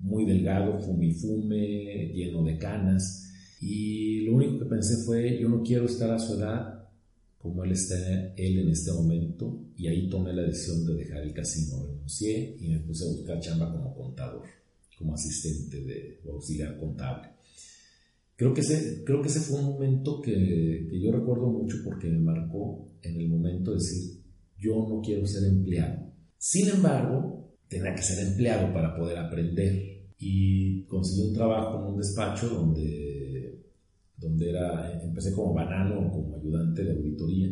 muy 0.00 0.24
delgado, 0.24 0.78
fumifume, 0.78 2.12
lleno 2.14 2.44
de 2.44 2.58
canas. 2.58 3.28
Y 3.60 4.20
lo 4.20 4.36
único 4.36 4.60
que 4.60 4.66
pensé 4.66 4.98
fue, 5.04 5.36
yo 5.40 5.48
no 5.48 5.64
quiero 5.64 5.86
estar 5.86 6.12
a 6.12 6.18
su 6.20 6.34
edad 6.34 6.90
como 7.38 7.64
él 7.64 7.72
está 7.72 7.96
él 8.36 8.60
en 8.60 8.68
este 8.68 8.92
momento. 8.92 9.72
Y 9.76 9.88
ahí 9.88 10.08
tomé 10.08 10.32
la 10.32 10.42
decisión 10.42 10.86
de 10.86 10.94
dejar 10.94 11.24
el 11.24 11.34
casino. 11.34 11.84
Renuncié 11.88 12.56
y 12.60 12.68
me 12.68 12.78
puse 12.78 13.04
a 13.04 13.08
buscar 13.08 13.40
chamba 13.40 13.72
como 13.72 13.92
contador, 13.96 14.44
como 14.96 15.14
asistente 15.14 15.82
de, 15.82 16.20
o 16.24 16.34
auxiliar 16.34 16.78
contable. 16.78 17.33
Creo 18.36 18.52
que 18.52 18.62
ese, 18.62 19.04
creo 19.04 19.22
que 19.22 19.28
ese 19.28 19.40
fue 19.40 19.60
un 19.60 19.66
momento 19.66 20.20
que, 20.20 20.32
que, 20.90 21.00
yo 21.00 21.12
recuerdo 21.12 21.50
mucho 21.50 21.76
porque 21.84 22.08
me 22.08 22.18
marcó 22.18 22.88
en 23.02 23.20
el 23.20 23.28
momento 23.28 23.70
de 23.70 23.76
decir, 23.76 24.24
yo 24.58 24.86
no 24.88 25.00
quiero 25.00 25.26
ser 25.26 25.48
empleado. 25.48 26.12
Sin 26.36 26.68
embargo, 26.68 27.54
tenía 27.68 27.94
que 27.94 28.02
ser 28.02 28.26
empleado 28.26 28.72
para 28.72 28.96
poder 28.96 29.18
aprender. 29.18 29.94
Y 30.18 30.84
conseguí 30.86 31.28
un 31.28 31.34
trabajo 31.34 31.80
en 31.80 31.92
un 31.92 31.98
despacho 31.98 32.48
donde, 32.48 33.62
donde 34.16 34.50
era, 34.50 35.02
empecé 35.02 35.32
como 35.32 35.54
banano, 35.54 36.10
como 36.10 36.36
ayudante 36.36 36.84
de 36.84 36.92
auditoría. 36.92 37.48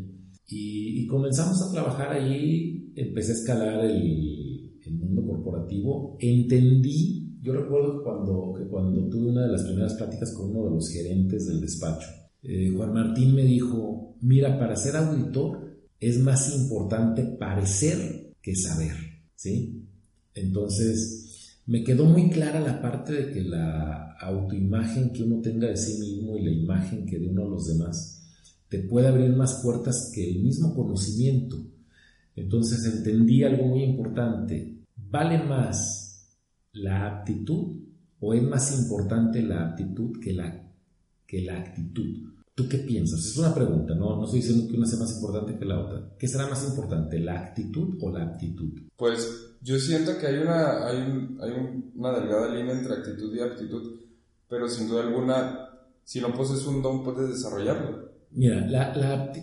Y, 0.47 1.03
y 1.03 1.07
comenzamos 1.07 1.62
a 1.62 1.73
trabajar 1.73 2.12
allí, 2.12 2.93
empecé 2.97 3.33
a 3.33 3.35
escalar 3.35 3.85
el, 3.85 4.79
el 4.85 4.95
mundo 4.95 5.25
corporativo, 5.27 6.17
entendí 6.21 7.32
yo 7.43 7.53
recuerdo 7.53 8.05
cuando, 8.05 8.55
que 8.57 8.65
cuando 8.69 9.09
tuve 9.09 9.31
una 9.31 9.43
de 9.43 9.53
las 9.53 9.65
primeras 9.65 9.95
pláticas 9.95 10.33
con 10.33 10.51
uno 10.51 10.65
de 10.67 10.77
los 10.77 10.89
gerentes 10.89 11.47
del 11.47 11.61
despacho, 11.61 12.09
eh, 12.45 12.73
Juan 12.75 12.93
Martín 12.93 13.35
me 13.35 13.43
dijo, 13.43 14.17
mira, 14.21 14.59
para 14.59 14.77
ser 14.77 14.97
auditor 14.97 15.77
es 15.99 16.21
más 16.21 16.55
importante 16.57 17.25
parecer 17.25 18.35
que 18.41 18.55
saber, 18.55 18.95
¿sí? 19.35 19.89
Entonces, 20.35 21.59
me 21.67 21.83
quedó 21.83 22.05
muy 22.05 22.31
clara 22.31 22.61
la 22.61 22.81
parte 22.81 23.13
de 23.13 23.33
que 23.33 23.43
la 23.43 24.13
autoimagen 24.21 25.13
que 25.13 25.25
uno 25.25 25.41
tenga 25.41 25.67
de 25.67 25.77
sí 25.77 25.99
mismo 26.01 26.37
y 26.37 26.45
la 26.45 26.53
imagen 26.53 27.05
que 27.07 27.19
de 27.19 27.27
uno 27.27 27.45
a 27.45 27.49
los 27.49 27.67
demás 27.67 28.23
te 28.69 28.79
puede 28.79 29.09
abrir 29.09 29.31
más 29.35 29.61
puertas 29.63 30.13
que 30.15 30.31
el 30.31 30.43
mismo 30.43 30.75
conocimiento. 30.75 31.57
Entonces 32.37 32.85
entendí 32.85 33.43
algo 33.43 33.67
muy 33.67 33.83
importante, 33.83 34.77
vale 34.97 35.43
más 35.43 36.01
la 36.73 37.07
aptitud 37.07 37.76
o 38.21 38.35
es 38.35 38.43
más 38.43 38.79
importante 38.79 39.43
la 39.43 39.69
aptitud 39.69 40.21
que 40.21 40.33
la, 40.33 40.71
que 41.26 41.43
la 41.43 41.59
actitud? 41.59 42.33
¿Tú 42.55 42.69
qué 42.69 42.79
piensas? 42.79 43.25
Es 43.25 43.37
una 43.38 43.55
pregunta, 43.55 43.95
¿no? 43.95 44.17
no 44.17 44.25
estoy 44.25 44.41
diciendo 44.41 44.69
que 44.71 44.76
una 44.76 44.87
sea 44.87 44.99
más 44.99 45.14
importante 45.14 45.59
que 45.59 45.64
la 45.64 45.81
otra. 45.81 46.14
¿Qué 46.19 46.29
será 46.29 46.47
más 46.49 46.62
importante, 46.69 47.19
la 47.19 47.41
actitud 47.41 47.97
o 48.00 48.11
la 48.11 48.25
aptitud? 48.25 48.73
Pues 48.97 49.57
yo 49.62 49.79
siento 49.79 50.19
que 50.19 50.26
hay 50.26 50.38
una, 50.38 50.87
hay, 50.87 50.99
hay 51.41 51.52
una 51.95 52.12
delgada 52.12 52.55
línea 52.55 52.75
entre 52.75 52.95
actitud 52.95 53.35
y 53.35 53.41
aptitud, 53.41 54.00
pero 54.49 54.69
sin 54.69 54.87
duda 54.87 55.02
alguna, 55.02 55.69
si 56.05 56.21
no 56.21 56.35
posees 56.35 56.67
un 56.67 56.83
don, 56.83 57.02
puedes 57.02 57.31
desarrollarlo. 57.31 58.12
Mira, 58.33 58.67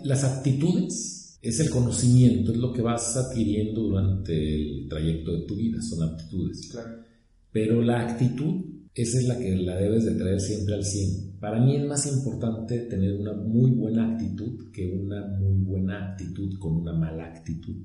las 0.03 0.23
aptitudes 0.23 1.39
es 1.41 1.59
el 1.59 1.69
conocimiento, 1.69 2.51
es 2.51 2.57
lo 2.57 2.71
que 2.71 2.81
vas 2.81 3.17
adquiriendo 3.17 3.81
durante 3.81 4.33
el 4.33 4.87
trayecto 4.87 5.31
de 5.31 5.41
tu 5.47 5.55
vida, 5.55 5.81
son 5.81 6.03
aptitudes. 6.03 6.69
Claro. 6.71 7.08
Pero 7.51 7.81
la 7.81 8.01
actitud, 8.01 8.65
esa 8.93 9.17
es 9.17 9.27
la 9.27 9.37
que 9.37 9.55
la 9.55 9.75
debes 9.75 10.05
de 10.05 10.15
traer 10.15 10.39
siempre 10.39 10.75
al 10.75 10.83
100. 10.83 11.39
Para 11.39 11.59
mí 11.59 11.75
es 11.75 11.85
más 11.85 12.05
importante 12.05 12.79
tener 12.81 13.13
una 13.13 13.33
muy 13.33 13.71
buena 13.71 14.11
actitud 14.11 14.71
que 14.71 14.91
una 14.91 15.25
muy 15.25 15.63
buena 15.63 16.11
actitud 16.11 16.59
con 16.59 16.75
una 16.75 16.93
mala 16.93 17.25
actitud. 17.25 17.75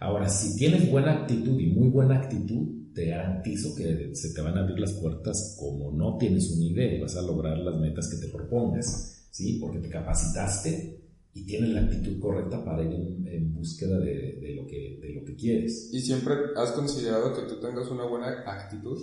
Ahora, 0.00 0.28
si 0.28 0.56
tienes 0.56 0.90
buena 0.90 1.12
actitud 1.12 1.58
y 1.58 1.66
muy 1.66 1.88
buena 1.88 2.16
actitud, 2.16 2.92
te 2.94 3.06
garantizo 3.06 3.74
que 3.74 4.14
se 4.14 4.32
te 4.32 4.40
van 4.40 4.56
a 4.56 4.62
abrir 4.62 4.78
las 4.78 4.92
puertas 4.92 5.56
como 5.58 5.92
no 5.92 6.16
tienes 6.16 6.50
una 6.50 6.64
idea 6.64 6.94
y 6.94 7.00
vas 7.00 7.16
a 7.16 7.22
lograr 7.22 7.58
las 7.58 7.78
metas 7.78 8.08
que 8.08 8.26
te 8.26 8.32
propongas, 8.32 9.26
¿sí? 9.30 9.58
Porque 9.60 9.78
te 9.78 9.88
capacitaste 9.88 11.05
y 11.36 11.44
tienes 11.44 11.68
la 11.70 11.82
actitud 11.82 12.18
correcta 12.18 12.64
para 12.64 12.82
ir 12.82 12.94
en, 12.94 13.52
búsqueda 13.52 13.98
de, 13.98 14.54
lo 14.56 14.66
que, 14.66 14.98
de 15.02 15.14
lo 15.14 15.24
que 15.24 15.36
quieres. 15.36 15.90
¿Y 15.92 16.00
siempre 16.00 16.34
has 16.56 16.72
considerado 16.72 17.34
que 17.34 17.42
tú 17.42 17.60
tengas 17.60 17.90
una 17.90 18.06
buena 18.06 18.42
actitud? 18.46 18.98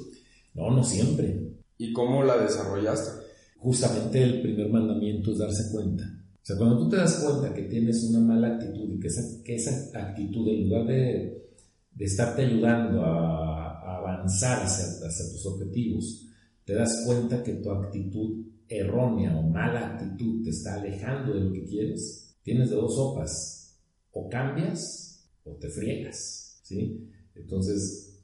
No, 0.55 0.71
no 0.71 0.83
siempre. 0.83 1.51
¿Y 1.77 1.93
cómo 1.93 2.23
la 2.23 2.37
desarrollaste? 2.37 3.23
Justamente 3.57 4.23
el 4.23 4.41
primer 4.41 4.69
mandamiento 4.69 5.31
es 5.31 5.37
darse 5.37 5.71
cuenta. 5.71 6.05
O 6.05 6.45
sea, 6.45 6.57
cuando 6.57 6.79
tú 6.79 6.89
te 6.89 6.95
das 6.95 7.23
cuenta 7.23 7.53
que 7.53 7.63
tienes 7.63 8.03
una 8.05 8.19
mala 8.19 8.55
actitud 8.55 8.91
y 8.91 8.99
que 8.99 9.07
esa, 9.07 9.43
que 9.43 9.55
esa 9.55 9.91
actitud, 9.93 10.47
en 10.47 10.63
lugar 10.63 10.87
de, 10.87 11.51
de 11.93 12.05
estarte 12.05 12.45
ayudando 12.45 13.03
a, 13.03 13.79
a 13.79 13.97
avanzar 13.97 14.63
hacia, 14.63 14.85
hacia 15.07 15.31
tus 15.31 15.45
objetivos, 15.45 16.29
te 16.65 16.73
das 16.73 17.03
cuenta 17.05 17.43
que 17.43 17.53
tu 17.53 17.69
actitud 17.69 18.43
errónea 18.67 19.37
o 19.37 19.43
mala 19.43 19.87
actitud 19.87 20.43
te 20.43 20.49
está 20.49 20.75
alejando 20.75 21.33
de 21.33 21.41
lo 21.41 21.53
que 21.53 21.65
quieres, 21.65 22.22
tienes 22.43 22.69
de 22.69 22.75
dos 22.75 22.95
sopas, 22.95 23.79
o 24.11 24.29
cambias 24.29 25.27
o 25.43 25.51
te 25.51 25.69
friegas, 25.69 26.59
¿sí? 26.63 27.09
Entonces, 27.35 28.19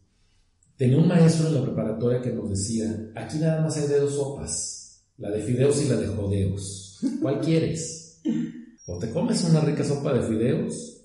tenía 0.78 0.98
un 0.98 1.08
maestro 1.08 1.48
en 1.48 1.56
la 1.56 1.64
preparatoria 1.64 2.22
que 2.22 2.32
nos 2.32 2.50
decía, 2.50 3.12
aquí 3.16 3.40
nada 3.40 3.62
más 3.62 3.78
hay 3.78 3.88
de 3.88 4.00
dos 4.00 4.14
sopas, 4.14 5.04
la 5.18 5.32
de 5.32 5.42
fideos 5.42 5.82
y 5.84 5.90
la 5.90 5.98
de 5.98 6.08
jodeos, 6.08 7.00
¿cuál 7.22 7.40
quieres? 7.40 8.22
O 8.86 8.98
te 9.00 9.10
comes 9.12 9.44
una 9.44 9.62
rica 9.62 9.84
sopa 9.84 10.14
de 10.14 10.22
fideos 10.22 11.02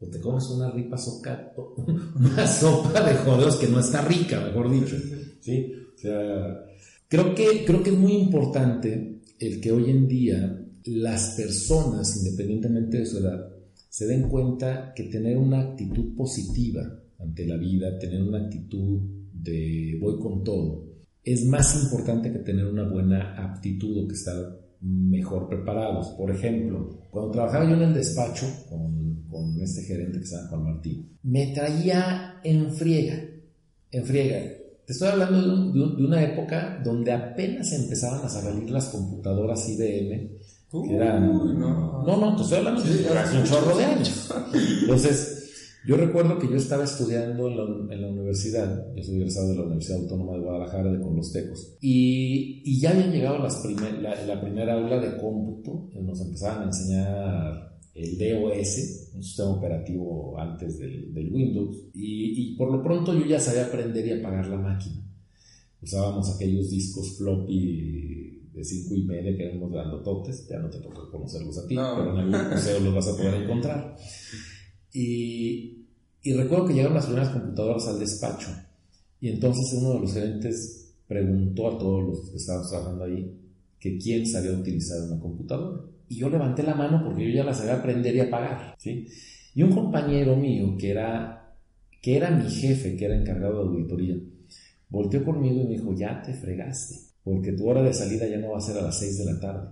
o 0.00 0.06
te 0.06 0.20
comes 0.20 0.44
una 0.50 0.70
rica 0.70 0.96
sopa, 0.96 1.52
una 2.16 2.46
sopa 2.46 3.00
de 3.02 3.14
jodeos 3.16 3.56
que 3.56 3.68
no 3.68 3.80
está 3.80 4.02
rica, 4.02 4.40
mejor 4.40 4.70
dicho, 4.70 4.96
¿sí? 5.40 5.72
O 5.94 5.98
sea, 5.98 6.64
Creo 7.08 7.34
que, 7.34 7.64
creo 7.64 7.82
que 7.82 7.90
es 7.90 7.96
muy 7.96 8.12
importante 8.12 9.22
el 9.38 9.60
que 9.62 9.72
hoy 9.72 9.90
en 9.90 10.06
día 10.06 10.62
las 10.86 11.34
personas, 11.36 12.16
independientemente 12.16 12.98
de 12.98 13.06
su 13.06 13.18
edad, 13.18 13.48
se 13.88 14.06
den 14.06 14.28
cuenta 14.28 14.92
que 14.94 15.04
tener 15.04 15.36
una 15.36 15.60
actitud 15.60 16.14
positiva 16.16 16.82
ante 17.18 17.46
la 17.46 17.56
vida, 17.56 17.98
tener 17.98 18.22
una 18.22 18.44
actitud 18.44 19.00
de 19.32 19.98
voy 20.00 20.18
con 20.20 20.44
todo, 20.44 20.88
es 21.24 21.44
más 21.44 21.82
importante 21.82 22.32
que 22.32 22.38
tener 22.38 22.66
una 22.66 22.88
buena 22.88 23.34
aptitud 23.36 24.04
o 24.04 24.08
que 24.08 24.14
estar 24.14 24.36
mejor 24.80 25.48
preparados. 25.48 26.08
Por 26.16 26.30
ejemplo, 26.30 27.08
cuando 27.10 27.32
trabajaba 27.32 27.68
yo 27.68 27.76
en 27.76 27.82
el 27.82 27.94
despacho 27.94 28.46
con, 28.68 29.24
con 29.28 29.60
este 29.60 29.82
gerente 29.82 30.20
que 30.20 30.26
se 30.26 30.36
llama 30.36 30.48
Juan 30.48 30.64
Martín, 30.64 31.18
me 31.22 31.48
traía 31.48 32.40
en 32.42 32.72
friega, 32.72 33.20
en 33.90 34.04
friega. 34.04 34.58
Te 34.86 34.92
estoy 34.92 35.08
hablando 35.08 35.72
de, 35.72 36.04
una 36.04 36.24
época 36.24 36.80
donde 36.82 37.12
apenas 37.12 37.72
empezaban 37.72 38.24
a 38.24 38.28
salir 38.28 38.70
las 38.70 38.86
computadoras 38.86 39.68
IBM. 39.68 40.30
Que 40.70 40.94
eran, 40.94 41.26
no. 41.26 42.04
no, 42.04 42.36
te 42.36 42.42
estoy 42.42 42.58
hablando 42.58 42.82
de 42.82 43.08
hace 43.08 43.38
un 43.38 43.44
chorro 43.44 43.76
de 43.76 43.84
años. 43.84 44.30
Entonces, 44.82 45.38
yo 45.86 45.96
recuerdo 45.96 46.38
que 46.38 46.48
yo 46.48 46.56
estaba 46.56 46.84
estudiando 46.84 47.48
en 47.48 48.00
la, 48.00 48.08
universidad, 48.08 48.94
yo 48.94 49.02
soy 49.02 49.16
egresado 49.16 49.48
de 49.48 49.54
la 49.54 49.62
Universidad 49.62 50.00
Autónoma 50.00 50.34
de 50.34 50.40
Guadalajara 50.40 50.92
de 50.92 51.00
con 51.00 51.16
los 51.16 51.32
Tecos, 51.32 51.76
y, 51.80 52.62
y 52.64 52.80
ya 52.80 52.90
habían 52.90 53.12
llegado 53.12 53.38
las 53.38 53.64
la, 53.64 54.24
la 54.26 54.40
primera 54.40 54.74
aula 54.74 55.00
de 55.00 55.16
cómputo, 55.16 55.88
nos 56.02 56.20
empezaban 56.20 56.62
a 56.62 56.64
enseñar 56.64 57.68
el 57.94 58.18
DOS, 58.18 59.10
un 59.14 59.22
sistema 59.22 59.50
operativo 59.50 60.38
antes 60.38 60.78
del, 60.78 61.32
Windows, 61.32 61.88
y, 61.94 62.54
por 62.56 62.70
lo 62.70 62.82
pronto 62.82 63.14
yo 63.14 63.24
ya 63.26 63.40
sabía 63.40 63.64
aprender 63.64 64.06
y 64.06 64.12
apagar 64.12 64.46
la 64.48 64.58
máquina. 64.58 65.02
Usábamos 65.80 66.34
aquellos 66.34 66.70
discos 66.70 67.16
floppy 67.16 68.27
de 68.58 68.64
5 68.64 68.94
y 68.94 69.04
media 69.04 69.36
que 69.36 69.44
eran 69.44 69.58
unos 69.58 69.72
grandototes, 69.72 70.48
ya 70.48 70.58
no 70.58 70.68
te 70.68 70.80
toca 70.80 71.10
conocerlos 71.10 71.58
a 71.58 71.66
ti, 71.66 71.76
pero 71.76 72.12
en 72.12 72.18
algún 72.18 72.50
museo 72.54 72.80
los 72.80 72.94
vas 72.94 73.08
a 73.08 73.16
poder 73.16 73.34
encontrar. 73.42 73.96
Y, 74.92 75.86
y 76.22 76.32
recuerdo 76.32 76.66
que 76.66 76.74
llegaron 76.74 76.94
las 76.94 77.06
primeras 77.06 77.30
computadoras 77.30 77.86
al 77.86 77.98
despacho, 77.98 78.48
y 79.20 79.28
entonces 79.28 79.78
uno 79.80 79.94
de 79.94 80.00
los 80.00 80.12
gerentes 80.12 80.94
preguntó 81.06 81.68
a 81.68 81.78
todos 81.78 82.04
los 82.04 82.30
que 82.30 82.36
estaban 82.36 82.68
trabajando 82.68 83.04
ahí 83.04 83.34
que 83.78 83.96
quién 83.98 84.26
sabía 84.26 84.52
utilizar 84.52 85.00
una 85.02 85.20
computadora. 85.20 85.82
Y 86.08 86.16
yo 86.16 86.28
levanté 86.28 86.62
la 86.62 86.74
mano 86.74 87.02
porque 87.04 87.24
yo 87.24 87.36
ya 87.36 87.44
la 87.44 87.54
sabía 87.54 87.74
aprender 87.74 88.14
y 88.16 88.20
apagar, 88.20 88.74
¿sí? 88.78 89.06
Y 89.54 89.62
un 89.62 89.72
compañero 89.72 90.36
mío 90.36 90.76
que 90.78 90.90
era, 90.90 91.54
que 92.00 92.16
era 92.16 92.30
mi 92.30 92.50
jefe, 92.50 92.96
que 92.96 93.04
era 93.04 93.16
encargado 93.16 93.62
de 93.62 93.68
auditoría, 93.68 94.16
volteó 94.88 95.24
conmigo 95.24 95.62
y 95.62 95.64
me 95.64 95.74
dijo, 95.74 95.94
ya 95.94 96.22
te 96.22 96.32
fregaste, 96.32 96.96
porque 97.22 97.52
tu 97.52 97.68
hora 97.68 97.82
de 97.82 97.92
salida 97.92 98.26
ya 98.26 98.38
no 98.38 98.52
va 98.52 98.58
a 98.58 98.62
ser 98.62 98.78
a 98.78 98.82
las 98.82 98.98
6 98.98 99.18
de 99.18 99.24
la 99.32 99.40
tarde. 99.40 99.68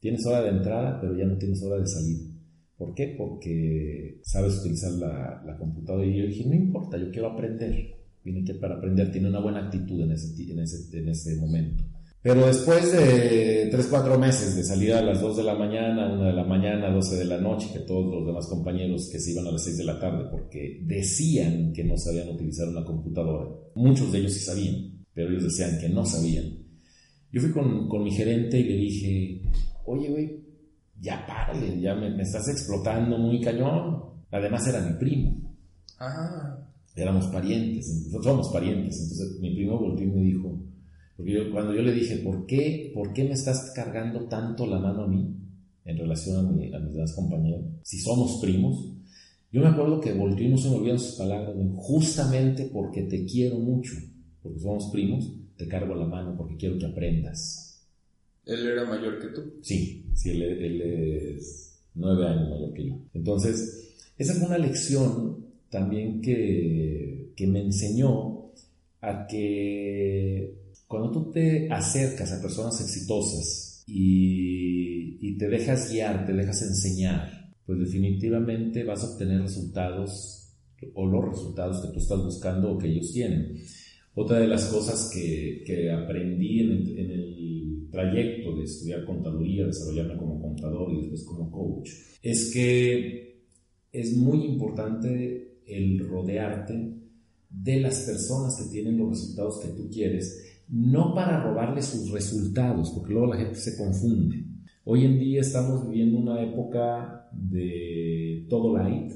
Tienes 0.00 0.24
hora 0.26 0.42
de 0.42 0.50
entrada, 0.50 1.00
pero 1.00 1.16
ya 1.16 1.24
no 1.24 1.36
tienes 1.38 1.62
hora 1.62 1.78
de 1.78 1.86
salida. 1.86 2.24
¿Por 2.76 2.94
qué? 2.94 3.14
Porque 3.18 4.20
sabes 4.22 4.58
utilizar 4.60 4.92
la, 4.92 5.56
computadora. 5.58 6.06
Y 6.06 6.18
yo 6.18 6.26
dije, 6.26 6.44
no 6.46 6.54
importa, 6.54 6.96
yo 6.96 7.10
quiero 7.10 7.28
aprender. 7.32 7.96
Vine 8.22 8.42
aquí 8.42 8.54
para 8.54 8.76
aprender. 8.76 9.10
Tiene 9.10 9.28
una 9.28 9.40
buena 9.40 9.66
actitud 9.66 10.00
en 10.02 10.12
ese 10.12 11.36
momento. 11.36 11.84
Pero 12.20 12.46
después 12.46 12.92
de 12.92 13.68
3, 13.70 13.86
4 13.88 14.18
meses 14.18 14.56
de 14.56 14.64
salir 14.64 14.92
a 14.92 15.02
las 15.02 15.20
2 15.20 15.36
de 15.36 15.44
la 15.44 15.54
mañana, 15.54 16.12
1 16.12 16.24
de 16.24 16.32
la 16.32 16.44
mañana, 16.44 16.90
12 16.90 17.16
de 17.16 17.24
la 17.24 17.40
noche, 17.40 17.68
que 17.72 17.78
todos 17.80 18.12
los 18.12 18.26
demás 18.26 18.46
compañeros 18.48 19.08
que 19.10 19.20
se 19.20 19.30
iban 19.32 19.46
a 19.46 19.52
las 19.52 19.62
6 19.62 19.78
de 19.78 19.84
la 19.84 20.00
tarde 20.00 20.24
porque 20.28 20.80
decían 20.84 21.72
que 21.72 21.84
no 21.84 21.96
sabían 21.96 22.28
utilizar 22.28 22.68
una 22.68 22.84
computadora, 22.84 23.48
muchos 23.76 24.10
de 24.10 24.18
ellos 24.18 24.32
sí 24.32 24.40
sabían, 24.40 24.97
pero 25.18 25.30
ellos 25.30 25.42
decían 25.42 25.80
que 25.80 25.88
no 25.88 26.06
sabían. 26.06 26.44
Yo 27.32 27.40
fui 27.40 27.50
con, 27.50 27.88
con 27.88 28.04
mi 28.04 28.12
gerente 28.12 28.56
y 28.56 28.62
le 28.62 28.76
dije, 28.76 29.42
oye, 29.84 30.10
güey, 30.10 30.44
ya 31.00 31.26
párale, 31.26 31.80
ya 31.80 31.96
me, 31.96 32.08
me, 32.10 32.22
estás 32.22 32.46
explotando 32.48 33.18
muy 33.18 33.40
cañón. 33.40 34.00
Además 34.30 34.68
era 34.68 34.80
mi 34.80 34.96
primo. 34.96 35.56
Ajá. 35.98 36.64
Éramos 36.94 37.26
parientes, 37.26 37.88
nosotros 38.04 38.26
somos 38.26 38.48
parientes. 38.52 38.96
Entonces 38.96 39.40
mi 39.40 39.56
primo 39.56 39.80
volvió 39.80 40.06
y 40.06 40.10
me 40.12 40.20
dijo, 40.20 40.56
porque 41.16 41.50
cuando 41.50 41.74
yo 41.74 41.82
le 41.82 41.94
dije, 41.94 42.18
¿por 42.18 42.46
qué, 42.46 42.92
¿por 42.94 43.12
qué 43.12 43.24
me 43.24 43.32
estás 43.32 43.72
cargando 43.74 44.28
tanto 44.28 44.68
la 44.68 44.78
mano 44.78 45.02
a 45.02 45.08
mí 45.08 45.34
en 45.84 45.98
relación 45.98 46.46
a, 46.46 46.48
mis 46.52 46.70
demás 46.70 47.12
compañeros? 47.12 47.64
Si 47.82 47.98
somos 47.98 48.40
primos. 48.40 48.94
Yo 49.50 49.62
me 49.62 49.68
acuerdo 49.68 50.00
que 50.00 50.12
volteó 50.12 50.46
y 50.46 50.50
no 50.50 50.58
se 50.58 50.68
me 50.68 50.76
olvidan 50.76 51.00
sus 51.00 51.16
palabras. 51.16 51.56
Justamente 51.74 52.70
porque 52.72 53.02
te 53.02 53.24
quiero 53.24 53.58
mucho, 53.58 53.94
porque 54.42 54.60
somos 54.60 54.90
primos, 54.92 55.32
te 55.56 55.68
cargo 55.68 55.94
la 55.94 56.06
mano 56.06 56.36
porque 56.36 56.56
quiero 56.56 56.78
que 56.78 56.86
aprendas. 56.86 57.86
¿Él 58.46 58.66
era 58.66 58.84
mayor 58.84 59.18
que 59.20 59.28
tú? 59.28 59.54
Sí, 59.62 60.06
sí, 60.14 60.30
él, 60.30 60.42
él 60.42 60.82
es 60.82 61.80
nueve 61.94 62.26
años 62.26 62.48
mayor 62.48 62.72
que 62.72 62.86
yo. 62.86 62.98
Entonces, 63.12 63.94
esa 64.16 64.34
fue 64.34 64.46
una 64.46 64.58
lección 64.58 65.46
también 65.70 66.20
que, 66.20 67.32
que 67.36 67.46
me 67.46 67.60
enseñó 67.60 68.52
a 69.00 69.26
que 69.26 70.54
cuando 70.86 71.10
tú 71.10 71.30
te 71.30 71.70
acercas 71.70 72.32
a 72.32 72.40
personas 72.40 72.80
exitosas 72.80 73.84
y, 73.86 75.36
te 75.38 75.48
dejas 75.48 75.92
guiar, 75.92 76.26
te 76.26 76.32
dejas 76.32 76.62
enseñar, 76.62 77.52
pues 77.64 77.78
definitivamente 77.78 78.82
vas 78.82 79.04
a 79.04 79.12
obtener 79.12 79.40
resultados 79.40 80.52
o 80.94 81.06
los 81.06 81.24
resultados 81.24 81.80
que 81.80 81.92
tú 81.92 82.00
estás 82.00 82.18
buscando 82.24 82.72
o 82.72 82.78
que 82.78 82.88
ellos 82.88 83.12
tienen. 83.12 83.56
Otra 84.20 84.40
de 84.40 84.48
las 84.48 84.64
cosas 84.64 85.12
que, 85.14 85.92
aprendí 85.92 86.58
en 86.58 86.70
el, 86.72 87.88
trayecto 87.88 88.54
de 88.56 88.64
estudiar 88.64 89.04
contaduría, 89.04 89.64
desarrollarme 89.64 90.18
como 90.18 90.42
contador 90.42 90.92
y 90.92 91.02
después 91.02 91.24
como 91.24 91.50
coach, 91.50 91.88
es 92.20 92.50
que 92.52 93.44
es 93.92 94.16
muy 94.16 94.44
importante 94.44 95.60
el 95.66 96.00
rodearte 96.00 96.94
de 97.48 97.80
las 97.80 98.00
personas 98.00 98.56
que 98.56 98.70
tienen 98.70 98.98
los 98.98 99.10
resultados 99.10 99.60
que 99.60 99.68
tú 99.68 99.88
quieres, 99.88 100.64
no 100.68 101.14
para 101.14 101.42
robarle 101.42 101.80
sus 101.80 102.10
resultados, 102.10 102.90
porque 102.90 103.12
luego 103.12 103.32
la 103.34 103.38
gente 103.38 103.54
se 103.54 103.76
confunde. 103.76 104.44
Hoy 104.84 105.04
en 105.04 105.18
día 105.18 105.42
estamos 105.42 105.88
viviendo 105.88 106.18
una 106.18 106.42
época 106.42 107.30
de 107.32 108.46
todo 108.50 108.76
light, 108.76 109.12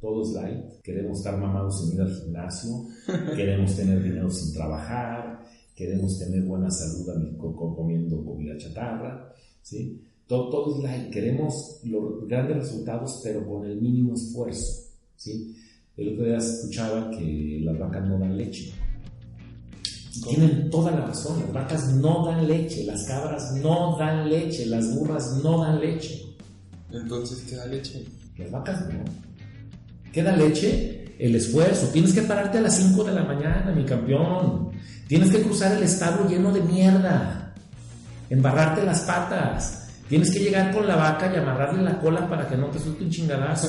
todo 0.00 0.22
es 0.22 0.30
light. 0.30 0.80
Queremos 0.82 1.18
estar 1.18 1.36
mamados 1.36 1.80
sin 1.80 1.94
ir 1.94 2.00
al 2.02 2.14
gimnasio, 2.14 2.86
queremos 3.36 3.74
tener 3.76 4.02
dinero 4.02 4.30
sin 4.30 4.54
trabajar, 4.54 5.44
queremos 5.74 6.18
tener 6.18 6.42
buena 6.42 6.70
salud 6.70 7.06
comiendo 7.38 8.24
comida 8.24 8.56
chatarra, 8.56 9.32
¿sí? 9.62 10.04
Todo, 10.26 10.50
todo 10.50 10.76
es 10.76 10.82
light, 10.82 11.10
queremos 11.10 11.80
los 11.84 12.28
grandes 12.28 12.58
resultados 12.58 13.20
pero 13.24 13.46
con 13.46 13.64
el 13.64 13.80
mínimo 13.80 14.14
esfuerzo, 14.14 14.90
¿sí? 15.16 15.56
El 15.96 16.12
otro 16.12 16.26
día 16.26 16.36
escuchaba 16.36 17.10
que 17.10 17.60
las 17.64 17.76
vacas 17.78 18.06
no 18.06 18.18
dan 18.18 18.36
leche. 18.36 18.72
tienen 20.28 20.70
toda 20.70 20.92
la 20.92 21.06
razón, 21.06 21.40
las 21.40 21.52
vacas 21.52 21.92
no 21.94 22.26
dan 22.26 22.46
leche, 22.46 22.84
las 22.84 23.04
cabras 23.04 23.52
no 23.56 23.96
dan 23.98 24.28
leche, 24.28 24.66
las 24.66 24.94
burras 24.94 25.40
no 25.42 25.62
dan 25.62 25.80
leche. 25.80 26.24
Entonces, 26.92 27.44
¿qué 27.48 27.56
da 27.56 27.66
leche? 27.66 28.04
Las 28.36 28.50
vacas 28.52 28.86
no. 28.92 29.27
¿Qué 30.18 30.24
da 30.24 30.34
leche? 30.34 31.14
El 31.16 31.36
esfuerzo. 31.36 31.90
Tienes 31.92 32.12
que 32.12 32.22
pararte 32.22 32.58
a 32.58 32.62
las 32.62 32.74
5 32.74 33.04
de 33.04 33.12
la 33.12 33.22
mañana, 33.22 33.72
mi 33.72 33.84
campeón. 33.84 34.70
Tienes 35.06 35.30
que 35.30 35.42
cruzar 35.42 35.76
el 35.76 35.84
establo 35.84 36.28
lleno 36.28 36.50
de 36.50 36.60
mierda. 36.60 37.54
Embarrarte 38.28 38.84
las 38.84 39.02
patas. 39.02 39.86
Tienes 40.08 40.32
que 40.32 40.40
llegar 40.40 40.72
con 40.72 40.88
la 40.88 40.96
vaca 40.96 41.30
y 41.32 41.38
amarrarle 41.38 41.84
la 41.84 42.00
cola 42.00 42.28
para 42.28 42.48
que 42.48 42.56
no 42.56 42.66
te 42.66 42.80
suelte 42.80 43.04
un 43.04 43.10
chingadazo. 43.10 43.68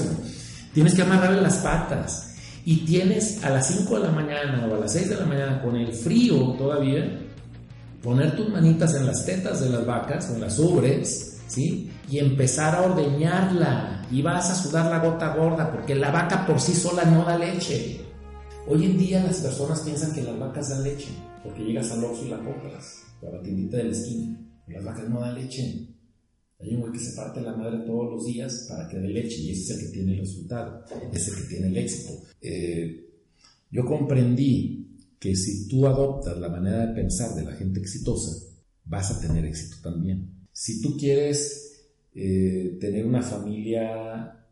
Tienes 0.74 0.96
que 0.96 1.04
amarrarle 1.04 1.40
las 1.40 1.58
patas. 1.58 2.34
Y 2.66 2.78
tienes 2.78 3.44
a 3.44 3.52
las 3.52 3.68
5 3.68 4.00
de 4.00 4.06
la 4.08 4.12
mañana 4.12 4.68
o 4.68 4.74
a 4.74 4.80
las 4.80 4.94
6 4.94 5.08
de 5.08 5.18
la 5.18 5.26
mañana 5.28 5.62
con 5.62 5.76
el 5.76 5.94
frío 5.94 6.56
todavía, 6.58 7.28
poner 8.02 8.36
tus 8.36 8.50
manitas 8.50 8.96
en 8.96 9.06
las 9.06 9.24
tetas 9.24 9.62
de 9.62 9.70
las 9.70 9.86
vacas, 9.86 10.32
en 10.32 10.42
las 10.42 10.58
ubres, 10.58 11.42
¿sí? 11.46 11.92
Y 12.10 12.20
empezar 12.20 12.76
a 12.76 12.82
ordeñarla. 12.82 14.08
Y 14.12 14.22
vas 14.22 14.50
a 14.50 14.56
sudar 14.56 14.90
la 14.90 15.00
gota 15.00 15.36
gorda 15.36 15.72
porque 15.72 15.96
la 15.96 16.12
vaca 16.12 16.46
por 16.46 16.60
sí 16.60 16.74
sola 16.74 17.06
no 17.06 17.24
da 17.24 17.38
leche. 17.38 18.02
Hoy 18.68 18.86
en 18.86 18.98
día 18.98 19.24
las 19.24 19.38
personas 19.38 19.82
piensan 19.82 20.14
que 20.14 20.24
las 20.24 20.38
vacas 20.38 20.70
dan 20.70 20.84
leche 20.84 21.10
porque 21.44 21.64
llegas 21.64 21.92
al 21.92 22.04
Oxxo 22.04 22.26
y 22.26 22.30
la 22.30 22.40
compras, 22.40 23.04
la 23.22 23.42
tiendita 23.42 23.78
de 23.78 23.84
la 23.86 23.92
esquina. 23.92 24.40
Las 24.68 24.84
vacas 24.84 25.10
no 25.10 25.22
dan 25.22 25.36
leche. 25.36 25.88
Hay 26.60 26.76
un 26.76 26.82
güey 26.82 26.92
que 26.92 27.00
se 27.00 27.16
parte 27.16 27.42
la 27.42 27.56
madre 27.56 27.80
todos 27.86 28.12
los 28.12 28.26
días 28.26 28.66
para 28.68 28.88
que 28.88 28.98
dé 28.98 29.08
leche 29.08 29.38
y 29.38 29.52
ese 29.52 29.62
es 29.62 29.70
el 29.80 29.86
que 29.86 29.94
tiene 29.94 30.14
el 30.14 30.20
resultado, 30.20 30.84
es 31.14 31.28
el 31.30 31.36
que 31.36 31.44
tiene 31.44 31.68
el 31.68 31.78
éxito. 31.78 32.22
Eh, 32.42 33.10
yo 33.72 33.86
comprendí 33.86 34.98
que 35.20 35.36
si 35.36 35.68
tú 35.68 35.88
adoptas 35.88 36.38
la 36.38 36.50
manera 36.50 36.88
de 36.88 36.94
pensar 36.94 37.34
de 37.34 37.46
la 37.46 37.54
gente 37.54 37.80
exitosa, 37.80 38.46
vas 38.86 39.10
a 39.12 39.22
tener 39.22 39.46
éxito 39.46 39.78
también. 39.82 40.48
Si 40.52 40.82
tú 40.82 40.98
quieres 40.98 41.69
eh, 42.22 42.78
tener 42.82 43.06
una 43.06 43.22
familia 43.22 44.44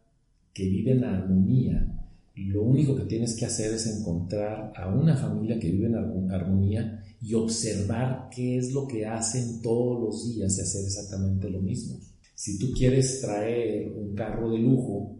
que 0.54 0.70
vive 0.70 0.94
en 0.94 1.04
armonía, 1.04 1.86
lo 2.34 2.64
único 2.64 2.96
que 2.96 3.04
tienes 3.04 3.36
que 3.36 3.46
hacer 3.46 3.74
es 3.74 3.88
encontrar 3.88 4.72
a 4.74 4.88
una 4.88 5.18
familia 5.18 5.60
que 5.60 5.72
vive 5.72 5.88
en 5.88 6.32
armonía 6.32 7.04
y 7.22 7.34
observar 7.34 8.30
qué 8.34 8.58
es 8.58 8.72
lo 8.72 8.88
que 8.88 9.06
hacen 9.06 9.62
todos 9.62 10.00
los 10.02 10.34
días 10.34 10.58
y 10.58 10.62
hacer 10.62 10.86
exactamente 10.86 11.50
lo 11.50 11.60
mismo. 11.60 12.00
Si 12.36 12.58
tú 12.58 12.72
quieres 12.72 13.20
traer 13.20 13.92
un 13.92 14.16
carro 14.16 14.50
de 14.52 14.60
lujo, 14.60 15.18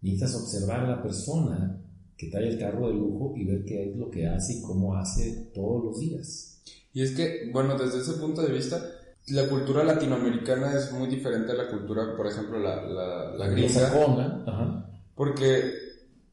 necesitas 0.00 0.34
observar 0.34 0.80
a 0.80 0.96
la 0.96 1.02
persona 1.02 1.80
que 2.16 2.26
trae 2.26 2.48
el 2.48 2.58
carro 2.58 2.88
de 2.88 2.94
lujo 2.94 3.34
y 3.36 3.44
ver 3.44 3.64
qué 3.64 3.90
es 3.90 3.96
lo 3.96 4.10
que 4.10 4.26
hace 4.26 4.54
y 4.54 4.62
cómo 4.62 4.96
hace 4.96 5.50
todos 5.54 5.84
los 5.84 6.00
días. 6.00 6.60
Y 6.92 7.02
es 7.02 7.12
que, 7.12 7.50
bueno, 7.52 7.78
desde 7.78 8.00
ese 8.00 8.14
punto 8.14 8.42
de 8.42 8.52
vista, 8.52 8.82
la 9.28 9.48
cultura 9.48 9.84
latinoamericana 9.84 10.74
es 10.74 10.92
muy 10.92 11.08
diferente 11.08 11.52
a 11.52 11.56
la 11.56 11.68
cultura, 11.68 12.16
por 12.16 12.26
ejemplo, 12.26 12.58
la, 12.58 12.82
la, 12.82 13.30
la 13.32 13.48
gringa. 13.48 14.86
Porque 15.14 15.72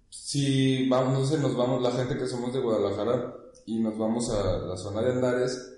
si 0.09 0.89
vamos, 0.89 1.19
no 1.19 1.25
sé, 1.25 1.37
nos 1.39 1.55
vamos, 1.55 1.81
la 1.81 1.91
gente 1.91 2.17
que 2.17 2.27
somos 2.27 2.53
de 2.53 2.59
Guadalajara, 2.59 3.35
y 3.65 3.79
nos 3.79 3.97
vamos 3.97 4.29
a 4.29 4.57
la 4.59 4.77
zona 4.77 5.01
de 5.01 5.11
Andares 5.11 5.77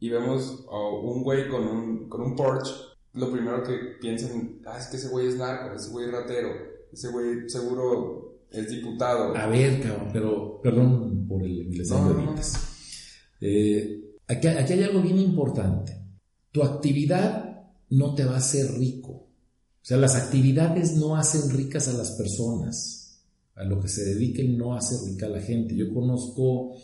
y 0.00 0.08
vemos 0.08 0.64
a 0.70 0.78
un 0.78 1.22
güey 1.22 1.48
con 1.48 1.66
un, 1.66 2.08
con 2.08 2.20
un 2.20 2.36
Porsche, 2.36 2.72
lo 3.14 3.30
primero 3.30 3.62
que 3.62 3.76
piensan, 4.00 4.60
ah, 4.66 4.78
es 4.78 4.86
que 4.86 4.96
ese 4.96 5.08
güey 5.08 5.28
es 5.28 5.36
narco, 5.36 5.74
ese 5.74 5.90
güey 5.90 6.06
es 6.06 6.12
ratero, 6.12 6.50
ese 6.92 7.08
güey 7.08 7.48
seguro 7.48 8.38
es 8.50 8.68
diputado. 8.68 9.36
A 9.36 9.46
ver, 9.46 9.80
cabrón, 9.80 10.10
pero 10.12 10.60
perdón 10.60 11.26
por 11.28 11.42
el 11.42 11.58
inglés 11.62 11.90
no, 11.90 12.34
eh, 13.40 14.16
aquí, 14.28 14.46
aquí 14.48 14.72
hay 14.72 14.82
algo 14.84 15.00
bien 15.00 15.18
importante. 15.18 16.01
Tu 16.52 16.62
actividad 16.62 17.62
no 17.90 18.14
te 18.14 18.24
va 18.24 18.34
a 18.34 18.38
hacer 18.38 18.72
rico. 18.78 19.10
O 19.12 19.84
sea, 19.84 19.96
las 19.96 20.14
actividades 20.14 20.94
no 20.96 21.16
hacen 21.16 21.50
ricas 21.50 21.88
a 21.88 21.94
las 21.94 22.12
personas. 22.12 23.20
A 23.54 23.64
lo 23.64 23.80
que 23.80 23.88
se 23.88 24.04
dediquen 24.04 24.56
no 24.56 24.74
hace 24.74 24.96
rica 25.04 25.26
a 25.26 25.30
la 25.30 25.40
gente. 25.40 25.74
Yo 25.74 25.92
conozco 25.92 26.76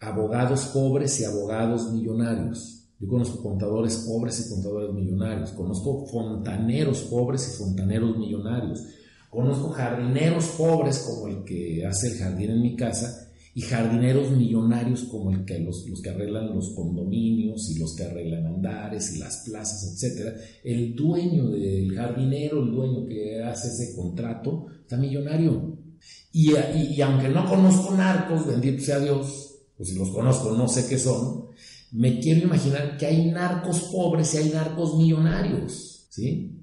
abogados 0.00 0.66
pobres 0.66 1.20
y 1.20 1.24
abogados 1.24 1.92
millonarios. 1.92 2.88
Yo 2.98 3.08
conozco 3.08 3.42
contadores 3.42 3.96
pobres 4.06 4.46
y 4.46 4.50
contadores 4.50 4.94
millonarios. 4.94 5.50
Conozco 5.50 6.06
fontaneros 6.06 7.02
pobres 7.02 7.48
y 7.48 7.58
fontaneros 7.58 8.16
millonarios. 8.16 8.80
Conozco 9.28 9.70
jardineros 9.70 10.46
pobres 10.58 10.98
como 11.00 11.28
el 11.28 11.44
que 11.44 11.86
hace 11.86 12.08
el 12.08 12.18
jardín 12.18 12.50
en 12.50 12.62
mi 12.62 12.76
casa 12.76 13.29
y 13.54 13.62
jardineros 13.62 14.30
millonarios 14.30 15.04
como 15.04 15.30
el 15.32 15.44
que 15.44 15.58
los, 15.58 15.88
los 15.88 16.00
que 16.00 16.10
arreglan 16.10 16.54
los 16.54 16.70
condominios 16.70 17.68
y 17.70 17.78
los 17.78 17.94
que 17.96 18.04
arreglan 18.04 18.46
andares 18.46 19.16
y 19.16 19.18
las 19.18 19.38
plazas, 19.38 20.02
etc. 20.02 20.36
El 20.62 20.94
dueño 20.94 21.50
del 21.50 21.92
jardinero, 21.94 22.62
el 22.62 22.70
dueño 22.70 23.06
que 23.06 23.42
hace 23.42 23.68
ese 23.68 23.96
contrato, 23.96 24.66
está 24.80 24.96
millonario. 24.96 25.78
Y, 26.32 26.52
y, 26.52 26.94
y 26.94 27.00
aunque 27.02 27.28
no 27.28 27.44
conozco 27.48 27.94
narcos, 27.94 28.46
bendito 28.46 28.82
sea 28.84 29.00
Dios, 29.00 29.56
pues 29.76 29.88
si 29.88 29.96
los 29.96 30.10
conozco, 30.10 30.52
no 30.52 30.68
sé 30.68 30.86
qué 30.88 30.98
son, 30.98 31.46
me 31.92 32.20
quiero 32.20 32.42
imaginar 32.42 32.96
que 32.96 33.06
hay 33.06 33.30
narcos 33.30 33.80
pobres 33.92 34.32
y 34.34 34.38
hay 34.38 34.50
narcos 34.50 34.96
millonarios, 34.96 36.06
¿sí? 36.08 36.56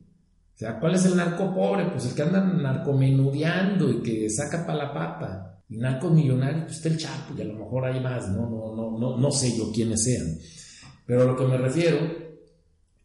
O 0.55 0.57
sea, 0.57 0.79
¿cuál 0.79 0.95
es 0.95 1.05
el 1.05 1.17
narco 1.17 1.53
pobre? 1.53 1.85
Pues 1.91 2.05
el 2.05 2.15
que 2.15 2.21
anda 2.23 2.41
narcomenudeando 2.41 3.91
y 3.91 4.01
que 4.01 4.29
saca 4.29 4.65
para 4.65 4.85
la 4.85 4.93
papa. 4.93 5.56
Narcos 5.69 6.13
millonarios, 6.13 6.63
pues 6.65 6.77
está 6.77 6.89
el 6.89 6.97
Chapo 6.97 7.33
y 7.37 7.41
a 7.41 7.45
lo 7.45 7.55
mejor 7.55 7.85
hay 7.85 7.99
más, 7.99 8.29
no, 8.29 8.49
no, 8.49 8.75
no, 8.75 8.97
no, 8.97 9.17
no 9.17 9.31
sé 9.31 9.57
yo 9.57 9.71
quiénes 9.71 10.03
sean. 10.03 10.37
Pero 11.05 11.25
lo 11.25 11.35
que 11.35 11.45
me 11.45 11.57
refiero 11.57 11.99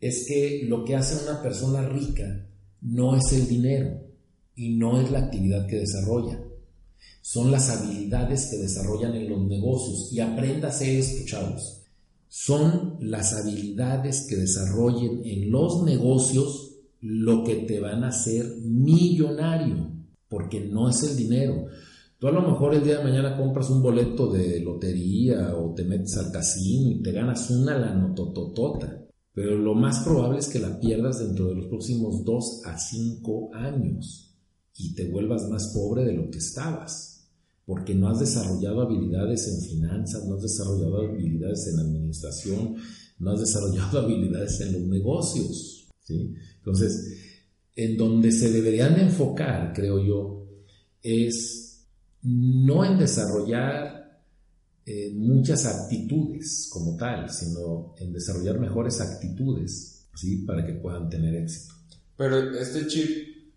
es 0.01 0.27
que 0.29 0.65
lo 0.69 0.85
que 0.85 0.97
hace 0.97 1.25
una 1.25 1.43
persona 1.43 1.83
rica 1.89 2.47
no 2.83 3.17
es 3.17 3.33
el 3.33 3.49
dinero 3.49 4.01
y 4.55 4.77
no 4.77 5.01
es 5.01 5.11
la 5.11 5.21
actividad 5.21 5.67
que 5.67 5.77
desarrolla 5.77 6.39
son 7.23 7.53
las 7.53 7.71
habilidades 7.71 8.49
que 8.51 8.59
desarrollan 8.59 9.15
en 9.15 9.31
los 9.31 9.47
negocios. 9.47 10.13
Y 10.13 10.21
apréndase 10.21 10.99
esto, 10.99 11.25
chavos. 11.25 11.83
Son 12.29 12.97
las 13.01 13.33
habilidades 13.33 14.27
que 14.29 14.37
desarrollen 14.37 15.23
en 15.25 15.51
los 15.51 15.85
negocios 15.85 16.73
lo 17.01 17.45
que 17.45 17.57
te 17.57 17.81
van 17.81 18.05
a 18.05 18.09
hacer 18.09 18.45
millonario, 18.63 19.91
porque 20.29 20.61
no 20.61 20.89
es 20.91 21.03
el 21.05 21.17
dinero. 21.17 21.67
Tú 22.23 22.29
a 22.29 22.31
lo 22.31 22.43
mejor 22.43 22.73
el 22.73 22.85
día 22.85 22.99
de 22.99 23.03
mañana 23.03 23.37
compras 23.37 23.69
un 23.69 23.83
boleto 23.83 24.31
de 24.31 24.61
lotería 24.61 25.57
o 25.57 25.75
te 25.75 25.83
metes 25.83 26.17
al 26.19 26.31
casino 26.31 26.89
y 26.89 27.03
te 27.03 27.11
ganas 27.11 27.51
una 27.51 27.77
lanotototota. 27.77 29.09
Pero 29.35 29.59
lo 29.59 29.75
más 29.75 30.05
probable 30.05 30.39
es 30.39 30.47
que 30.47 30.61
la 30.61 30.79
pierdas 30.79 31.19
dentro 31.19 31.49
de 31.49 31.57
los 31.57 31.67
próximos 31.67 32.25
dos 32.25 32.63
a 32.65 32.79
cinco 32.79 33.53
años 33.53 34.37
y 34.77 34.95
te 34.95 35.11
vuelvas 35.11 35.49
más 35.49 35.73
pobre 35.75 36.05
de 36.05 36.13
lo 36.13 36.31
que 36.31 36.39
estabas 36.39 37.29
porque 37.67 37.93
no 37.93 38.09
has 38.09 38.21
desarrollado 38.21 38.83
habilidades 38.83 39.49
en 39.49 39.69
finanzas, 39.69 40.25
no 40.25 40.37
has 40.37 40.43
desarrollado 40.43 40.99
habilidades 40.99 41.67
en 41.73 41.81
administración, 41.81 42.77
no 43.19 43.33
has 43.33 43.41
desarrollado 43.41 43.99
habilidades 44.05 44.61
en 44.61 44.75
los 44.75 44.83
negocios. 44.83 45.89
¿sí? 46.05 46.35
Entonces, 46.59 47.19
en 47.75 47.97
donde 47.97 48.31
se 48.31 48.53
deberían 48.53 49.01
enfocar, 49.01 49.73
creo 49.75 50.01
yo, 50.05 50.47
es 51.03 51.62
no 52.23 52.85
en 52.85 52.99
desarrollar 52.99 54.21
eh, 54.85 55.13
muchas 55.15 55.65
actitudes 55.67 56.69
como 56.73 56.97
tal, 56.97 57.31
sino 57.31 57.95
en 57.99 58.13
desarrollar 58.13 58.59
mejores 58.59 59.01
actitudes 59.01 60.09
¿sí? 60.15 60.39
para 60.39 60.67
que 60.67 60.73
puedan 60.75 61.09
tener 61.09 61.35
éxito. 61.35 61.75
Pero 62.17 62.39
este 62.59 62.87
chip, 62.87 63.53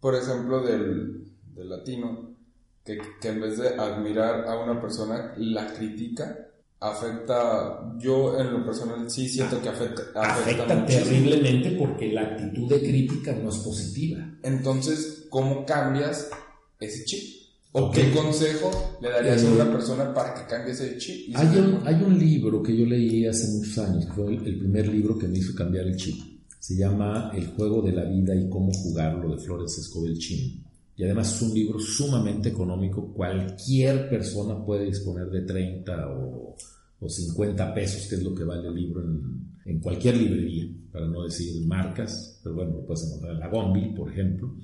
por 0.00 0.14
ejemplo, 0.14 0.62
del, 0.62 1.32
del 1.54 1.68
latino, 1.68 2.36
que, 2.84 2.98
que, 3.20 3.28
en 3.28 3.40
vez 3.40 3.58
de 3.58 3.68
admirar 3.70 4.46
a 4.46 4.62
una 4.62 4.80
persona, 4.80 5.34
la 5.38 5.72
critica, 5.74 6.46
afecta, 6.78 7.94
yo 7.98 8.38
en 8.38 8.52
lo 8.52 8.64
personal 8.64 9.10
sí 9.10 9.28
siento 9.28 9.60
que 9.60 9.68
afecta. 9.68 10.02
Afecta, 10.14 10.86
terriblemente 10.86 11.72
porque 11.72 12.12
la 12.12 12.22
actitud 12.22 12.68
de 12.68 12.80
crítica 12.80 13.32
no 13.32 13.48
es 13.48 13.56
positiva. 13.58 14.18
Entonces, 14.42 15.26
¿cómo 15.30 15.64
cambias 15.64 16.30
ese 16.78 17.04
chip? 17.04 17.35
¿O 17.72 17.90
qué 17.90 18.10
consejo 18.10 18.98
le 19.02 19.10
darías 19.10 19.44
a 19.44 19.52
una 19.52 19.70
persona 19.70 20.14
para 20.14 20.34
que 20.34 20.46
cambie 20.48 20.72
ese 20.72 20.96
chip? 20.96 21.36
Hay 21.36 21.58
un, 21.58 21.86
hay 21.86 22.02
un 22.02 22.18
libro 22.18 22.62
que 22.62 22.74
yo 22.76 22.86
leí 22.86 23.26
hace 23.26 23.48
muchos 23.52 23.78
años, 23.78 24.06
fue 24.14 24.34
el, 24.34 24.58
primer 24.58 24.88
libro 24.88 25.18
que 25.18 25.28
me 25.28 25.38
hizo 25.38 25.54
cambiar 25.54 25.86
el 25.86 25.96
chip. 25.96 26.16
Se 26.58 26.74
llama 26.74 27.30
El 27.34 27.48
juego 27.48 27.82
de 27.82 27.92
la 27.92 28.04
vida 28.04 28.34
y 28.34 28.48
cómo 28.48 28.72
jugarlo 28.72 29.36
de 29.36 29.42
Flores 29.42 29.76
Escobel 29.78 30.18
Chin. 30.18 30.64
Y 30.96 31.04
además 31.04 31.36
es 31.36 31.42
un 31.42 31.54
libro 31.54 31.78
sumamente 31.78 32.48
económico. 32.48 33.12
Cualquier 33.12 34.08
persona 34.08 34.64
puede 34.64 34.86
disponer 34.86 35.28
de 35.28 35.42
30 35.42 36.08
o, 36.08 36.56
o 36.98 37.08
50 37.08 37.74
pesos, 37.74 38.08
que 38.08 38.14
es 38.14 38.22
lo 38.22 38.34
que 38.34 38.44
vale 38.44 38.68
el 38.68 38.74
libro 38.74 39.02
en, 39.02 39.60
en 39.66 39.80
cualquier 39.80 40.16
librería, 40.16 40.66
para 40.90 41.06
no 41.06 41.24
decir 41.24 41.64
marcas, 41.66 42.40
pero 42.42 42.54
bueno, 42.54 42.72
lo 42.72 42.86
puedes 42.86 43.04
encontrar 43.04 43.34
en 43.34 43.40
la 43.40 43.48
Gombi, 43.48 43.94
por 43.94 44.10
ejemplo 44.10 44.54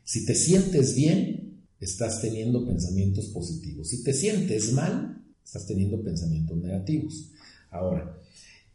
Si 0.03 0.25
te 0.25 0.33
sientes 0.33 0.95
bien, 0.95 1.61
estás 1.79 2.21
teniendo 2.21 2.65
pensamientos 2.65 3.27
positivos. 3.27 3.89
Si 3.89 4.03
te 4.03 4.13
sientes 4.13 4.73
mal, 4.73 5.23
estás 5.45 5.67
teniendo 5.67 6.01
pensamientos 6.01 6.57
negativos. 6.57 7.29
Ahora, 7.69 8.17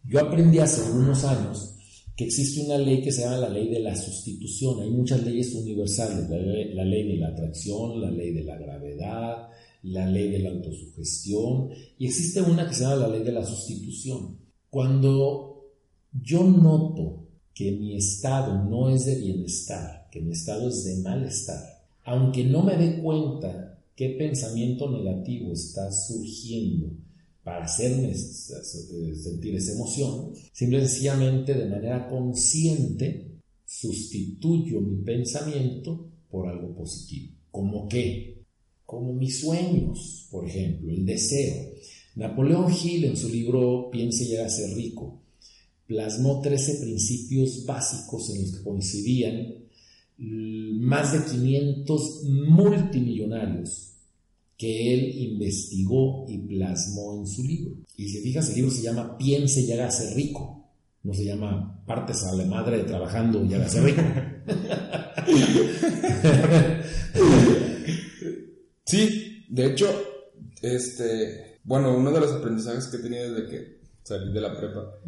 yo 0.05 0.21
aprendí 0.21 0.61
hace 0.61 0.89
unos 0.93 1.25
años 1.25 1.75
que 2.17 2.27
existe 2.27 2.61
una 2.61 2.79
ley 2.79 3.03
que 3.03 3.11
se 3.11 3.23
llama 3.23 3.39
la 3.39 3.49
ley 3.49 3.71
de 3.71 3.81
la 3.81 3.97
sustitución. 3.97 4.83
Hay 4.83 4.91
muchas 4.91 5.21
leyes 5.25 5.53
universales, 5.53 6.31
la 6.31 6.85
ley 6.85 7.09
de 7.09 7.17
la 7.17 7.31
atracción, 7.31 8.01
la 8.01 8.13
ley 8.13 8.33
de 8.33 8.45
la 8.45 8.57
gravedad, 8.57 9.49
la 9.83 10.07
ley 10.07 10.31
de 10.31 10.39
la 10.41 10.51
autosugestión 10.51 11.71
y 11.99 12.07
existe 12.07 12.43
una 12.43 12.69
que 12.69 12.75
se 12.75 12.83
llama 12.83 12.97
la 12.97 13.09
ley 13.09 13.23
de 13.23 13.33
la 13.33 13.45
sustitución. 13.45 14.39
Cuando 14.71 15.65
yo 16.13 16.45
noto 16.45 17.25
que 17.55 17.73
mi 17.73 17.97
estado 17.97 18.65
no 18.65 18.91
es 18.91 19.07
de 19.07 19.17
bienestar, 19.17 20.09
que 20.11 20.21
mi 20.21 20.33
estado 20.33 20.69
es 20.69 20.85
de 20.85 20.97
malestar, 21.03 21.85
aunque 22.05 22.45
no 22.45 22.63
me 22.63 22.77
dé 22.77 23.01
cuenta 23.03 23.79
qué 23.95 24.11
pensamiento 24.11 24.91
negativo 24.91 25.53
está 25.53 25.91
surgiendo 25.91 26.93
para 27.43 27.65
hacerme 27.65 28.13
sentir 28.13 29.55
esa 29.55 29.73
emoción, 29.73 30.33
simple 30.53 30.79
y 30.79 30.81
sencillamente 30.83 31.55
de 31.55 31.67
manera 31.67 32.09
consciente 32.09 33.37
sustituyo 33.65 34.81
mi 34.81 35.03
pensamiento 35.05 36.09
por 36.31 36.49
algo 36.49 36.75
positivo. 36.75 37.33
¿Como 37.51 37.89
qué? 37.89 38.36
Como 38.87 39.13
mis 39.13 39.41
sueños, 39.41 40.29
por 40.31 40.49
ejemplo, 40.49 40.91
el 40.91 41.05
deseo. 41.05 41.73
Napoleón 42.15 42.73
Hill 42.73 43.05
en 43.05 43.17
su 43.17 43.29
libro 43.29 43.91
Piense 43.91 44.25
y 44.25 44.37
a 44.37 44.49
ser 44.49 44.75
rico 44.75 45.21
plasmó 45.87 46.41
13 46.41 46.81
principios 46.83 47.65
básicos 47.65 48.31
en 48.31 48.43
los 48.43 48.51
que 48.53 48.63
coincidían 48.63 49.55
más 50.19 51.13
de 51.13 51.25
500 51.31 52.25
multimillonarios 52.25 53.93
que 54.57 54.95
él 54.95 55.15
investigó 55.19 56.25
y 56.29 56.39
plasmó 56.39 57.21
en 57.21 57.27
su 57.27 57.45
libro. 57.45 57.75
Y 57.97 58.09
si 58.09 58.23
fijas, 58.23 58.49
el 58.49 58.55
libro 58.57 58.71
se 58.71 58.83
llama 58.83 59.19
Piense 59.19 59.61
y 59.61 59.71
hágase 59.73 60.15
rico. 60.15 60.65
No 61.03 61.13
se 61.13 61.27
llama 61.27 61.83
Partes 61.87 62.25
a 62.25 62.35
la 62.35 62.47
madre 62.47 62.85
trabajando 62.85 63.45
y 63.45 63.53
hágase 63.53 63.83
rico. 63.83 64.01
Sí, 68.87 69.45
de 69.49 69.67
hecho, 69.67 69.89
este, 70.63 71.59
bueno, 71.65 71.97
uno 71.97 72.13
de 72.13 72.21
los 72.21 72.33
aprendizajes 72.33 72.87
que 72.87 72.97
he 72.97 73.01
tenido 73.01 73.35
desde 73.35 73.49
que 73.51 73.81
salí 74.03 74.33
de 74.33 74.41
la 74.41 74.57
prepa 74.57 75.01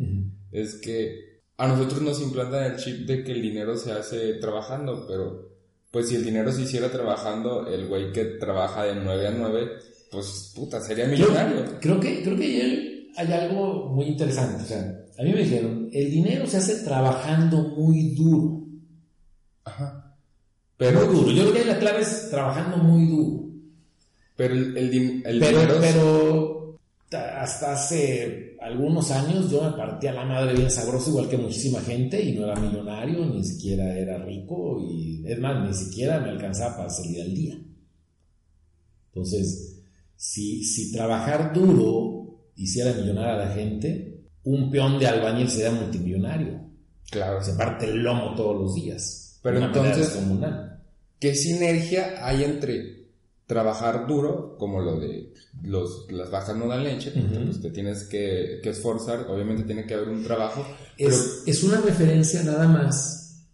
es 0.50 0.74
que 0.74 1.42
a 1.56 1.68
nosotros 1.68 2.02
nos 2.02 2.20
implantan 2.20 2.64
el 2.64 2.76
chip 2.76 3.06
de 3.06 3.22
que 3.22 3.32
el 3.32 3.42
dinero 3.42 3.76
se 3.76 3.92
hace 3.92 4.34
trabajando, 4.34 5.06
pero 5.06 5.48
pues 5.90 6.08
si 6.08 6.16
el 6.16 6.24
dinero 6.24 6.52
se 6.52 6.62
hiciera 6.62 6.90
trabajando, 6.90 7.66
el 7.66 7.86
güey 7.86 8.12
que 8.12 8.24
trabaja 8.24 8.84
de 8.84 8.96
9 8.96 9.26
a 9.26 9.30
9, 9.30 9.68
pues 10.10 10.52
puta, 10.54 10.80
sería 10.80 11.06
millonario. 11.06 11.78
Creo, 11.80 12.00
que, 12.00 12.22
creo 12.22 12.36
que 12.36 13.10
hay 13.16 13.32
algo 13.32 13.88
muy 13.88 14.06
interesante. 14.06 14.62
O 14.62 14.66
sea, 14.66 15.04
a 15.18 15.22
mí 15.22 15.32
me 15.32 15.42
dijeron, 15.42 15.88
el 15.92 16.10
dinero 16.10 16.46
se 16.46 16.58
hace 16.58 16.84
trabajando 16.84 17.58
muy 17.76 18.14
duro. 18.14 18.64
Ajá. 19.64 20.16
Pero, 20.76 21.06
muy 21.06 21.14
duro. 21.14 21.30
Yo 21.32 21.50
creo 21.50 21.64
que 21.64 21.70
la 21.70 21.78
clave 21.78 22.02
es 22.02 22.28
trabajando 22.30 22.76
muy 22.78 23.06
duro. 23.06 23.47
Pero 24.38 24.54
el, 24.54 25.20
pero, 25.40 25.80
pero 25.80 26.78
hasta 27.10 27.72
hace 27.72 28.56
algunos 28.60 29.10
años 29.10 29.50
yo 29.50 29.64
me 29.64 29.76
partía 29.76 30.12
la 30.12 30.24
madre 30.24 30.54
bien 30.54 30.70
sabroso 30.70 31.10
igual 31.10 31.28
que 31.28 31.36
muchísima 31.36 31.80
gente 31.80 32.22
y 32.22 32.36
no 32.36 32.44
era 32.44 32.54
millonario, 32.54 33.26
ni 33.26 33.42
siquiera 33.42 33.98
era 33.98 34.16
rico 34.18 34.80
y 34.88 35.24
es 35.26 35.40
más, 35.40 35.66
ni 35.66 35.74
siquiera 35.74 36.20
me 36.20 36.28
alcanzaba 36.28 36.76
para 36.76 36.88
salir 36.88 37.20
al 37.20 37.34
día. 37.34 37.58
Entonces, 39.08 39.82
si, 40.14 40.62
si 40.62 40.92
trabajar 40.92 41.52
duro 41.52 42.52
hiciera 42.54 42.92
millonario 42.92 43.42
a 43.42 43.44
la 43.44 43.54
gente, 43.54 44.20
un 44.44 44.70
peón 44.70 45.00
de 45.00 45.08
albañil 45.08 45.48
sería 45.48 45.72
multimillonario. 45.72 46.60
Claro. 47.10 47.42
Se 47.42 47.54
parte 47.54 47.86
el 47.86 48.04
lomo 48.04 48.36
todos 48.36 48.56
los 48.56 48.74
días. 48.76 49.40
Pero 49.42 49.64
entonces, 49.64 50.16
¿qué 51.18 51.34
sinergia 51.34 52.24
hay 52.24 52.44
entre 52.44 52.97
trabajar 53.48 54.06
duro, 54.06 54.56
como 54.58 54.80
lo 54.80 55.00
de 55.00 55.32
los, 55.62 56.06
las 56.12 56.30
bajas 56.30 56.54
no 56.54 56.68
dan 56.68 56.84
leche, 56.84 57.12
pues 57.46 57.62
te 57.62 57.70
tienes 57.70 58.04
que, 58.04 58.60
esforzar, 58.62 59.26
obviamente 59.30 59.64
tiene 59.64 59.86
que 59.86 59.94
haber 59.94 60.10
un 60.10 60.22
trabajo. 60.22 60.62
Es, 60.98 61.44
es 61.46 61.64
una 61.64 61.80
referencia 61.80 62.42
nada 62.42 62.68
más 62.68 63.46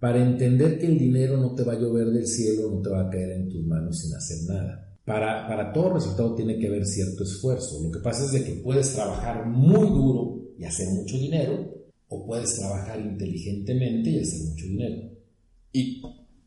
para 0.00 0.20
entender 0.20 0.80
que 0.80 0.86
el 0.86 0.98
dinero 0.98 1.36
no 1.36 1.54
te 1.54 1.62
va 1.62 1.74
a 1.74 1.78
llover 1.78 2.08
del 2.08 2.26
cielo, 2.26 2.72
no 2.72 2.82
te 2.82 2.90
va 2.90 3.02
a 3.02 3.08
caer 3.08 3.30
en 3.30 3.48
tus 3.48 3.64
manos 3.64 4.00
sin 4.00 4.14
hacer 4.16 4.38
nada. 4.48 4.98
Para, 5.04 5.46
para 5.46 5.72
todo 5.72 5.94
resultado 5.94 6.34
tiene 6.34 6.58
que 6.58 6.66
haber 6.66 6.84
cierto 6.84 7.22
esfuerzo. 7.22 7.80
Lo 7.84 7.92
que 7.92 8.00
pasa 8.00 8.24
es 8.24 8.32
de 8.32 8.42
que 8.42 8.60
puedes 8.60 8.92
trabajar 8.94 9.46
muy 9.46 9.88
duro 9.88 10.42
y 10.58 10.64
hacer 10.64 10.88
mucho 10.88 11.16
dinero, 11.16 11.72
o 12.08 12.26
puedes 12.26 12.56
trabajar 12.56 13.00
inteligentemente 13.00 14.10
y 14.10 14.20
hacer 14.20 14.40
mucho 14.40 14.66
dinero. 14.66 15.08
¿Y 15.72 16.02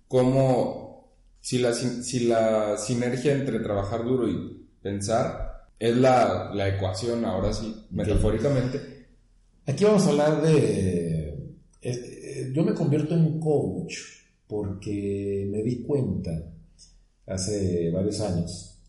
cómo 0.09 0.88
si 1.39 1.59
la, 1.59 1.73
si 1.73 2.27
la 2.27 2.77
sinergia 2.77 3.33
entre 3.33 3.59
trabajar 3.59 4.03
duro 4.03 4.27
y 4.27 4.67
pensar 4.81 5.67
es 5.77 5.95
la, 5.95 6.51
ecuación, 6.67 7.25
ahora 7.25 7.53
sí, 7.53 7.73
metafóricamente, 7.91 8.99
Aquí 9.65 9.83
vamos 9.83 10.03
a 10.07 10.09
hablar 10.09 10.41
de... 10.41 11.29
eh, 11.29 11.51
eh, 11.81 12.51
yo 12.51 12.63
me 12.63 12.73
convierto 12.73 13.13
en 13.13 13.39
coach 13.39 13.97
porque 14.47 15.47
me 15.51 15.61
di 15.61 15.83
cuenta 15.83 16.31
hace 17.27 17.91
varios 17.91 18.19
años, 18.21 18.81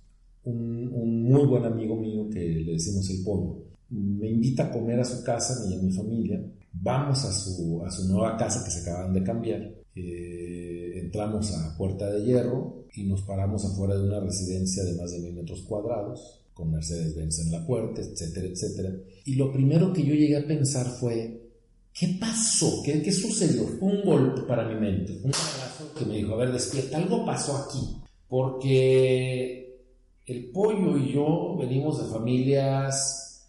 un, 0.44 0.88
un 0.90 1.22
muy 1.24 1.44
buen 1.44 1.66
amigo 1.66 1.96
mío 1.96 2.30
que 2.30 2.40
le 2.40 2.72
decimos 2.72 3.10
el 3.10 3.22
pollo, 3.22 3.62
me 3.90 4.30
invita 4.30 4.64
a 4.64 4.70
comer 4.70 5.00
a 5.00 5.04
su 5.04 5.22
casa, 5.22 5.54
y 5.68 5.74
a 5.74 5.82
mi 5.82 5.92
familia, 5.92 6.42
vamos 6.72 7.24
a 7.24 7.32
su, 7.32 7.82
a 7.84 7.90
su 7.90 8.08
nueva 8.08 8.36
casa 8.36 8.64
que 8.64 8.70
se 8.70 8.80
acaban 8.80 9.12
de 9.12 9.22
cambiar, 9.22 9.70
eh, 9.94 10.79
entramos 11.10 11.52
a 11.56 11.76
Puerta 11.76 12.08
de 12.08 12.24
Hierro 12.24 12.84
y 12.94 13.02
nos 13.02 13.22
paramos 13.22 13.64
afuera 13.64 13.96
de 13.96 14.04
una 14.04 14.20
residencia 14.20 14.84
de 14.84 14.94
más 14.94 15.10
de 15.10 15.18
mil 15.18 15.32
metros 15.32 15.62
cuadrados, 15.62 16.40
con 16.54 16.70
Mercedes-Benz 16.70 17.40
en 17.40 17.50
la 17.50 17.66
puerta, 17.66 18.00
etcétera, 18.00 18.46
etcétera. 18.46 18.92
Y 19.24 19.34
lo 19.34 19.52
primero 19.52 19.92
que 19.92 20.04
yo 20.04 20.14
llegué 20.14 20.36
a 20.36 20.46
pensar 20.46 20.86
fue, 20.86 21.50
¿qué 21.92 22.16
pasó? 22.20 22.80
¿Qué, 22.84 23.02
qué 23.02 23.10
sucedió? 23.10 23.64
Un 23.80 24.04
golpe 24.04 24.42
para 24.42 24.68
mi 24.68 24.78
mente, 24.78 25.14
un 25.24 25.32
abrazo 25.34 25.92
que 25.98 26.04
me 26.04 26.18
dijo, 26.18 26.34
a 26.34 26.36
ver, 26.36 26.52
despierta, 26.52 26.98
algo 26.98 27.26
pasó 27.26 27.56
aquí, 27.56 27.96
porque 28.28 29.82
el 30.26 30.50
pollo 30.52 30.96
y 30.96 31.12
yo 31.12 31.56
venimos 31.58 32.00
de 32.00 32.08
familias 32.08 33.48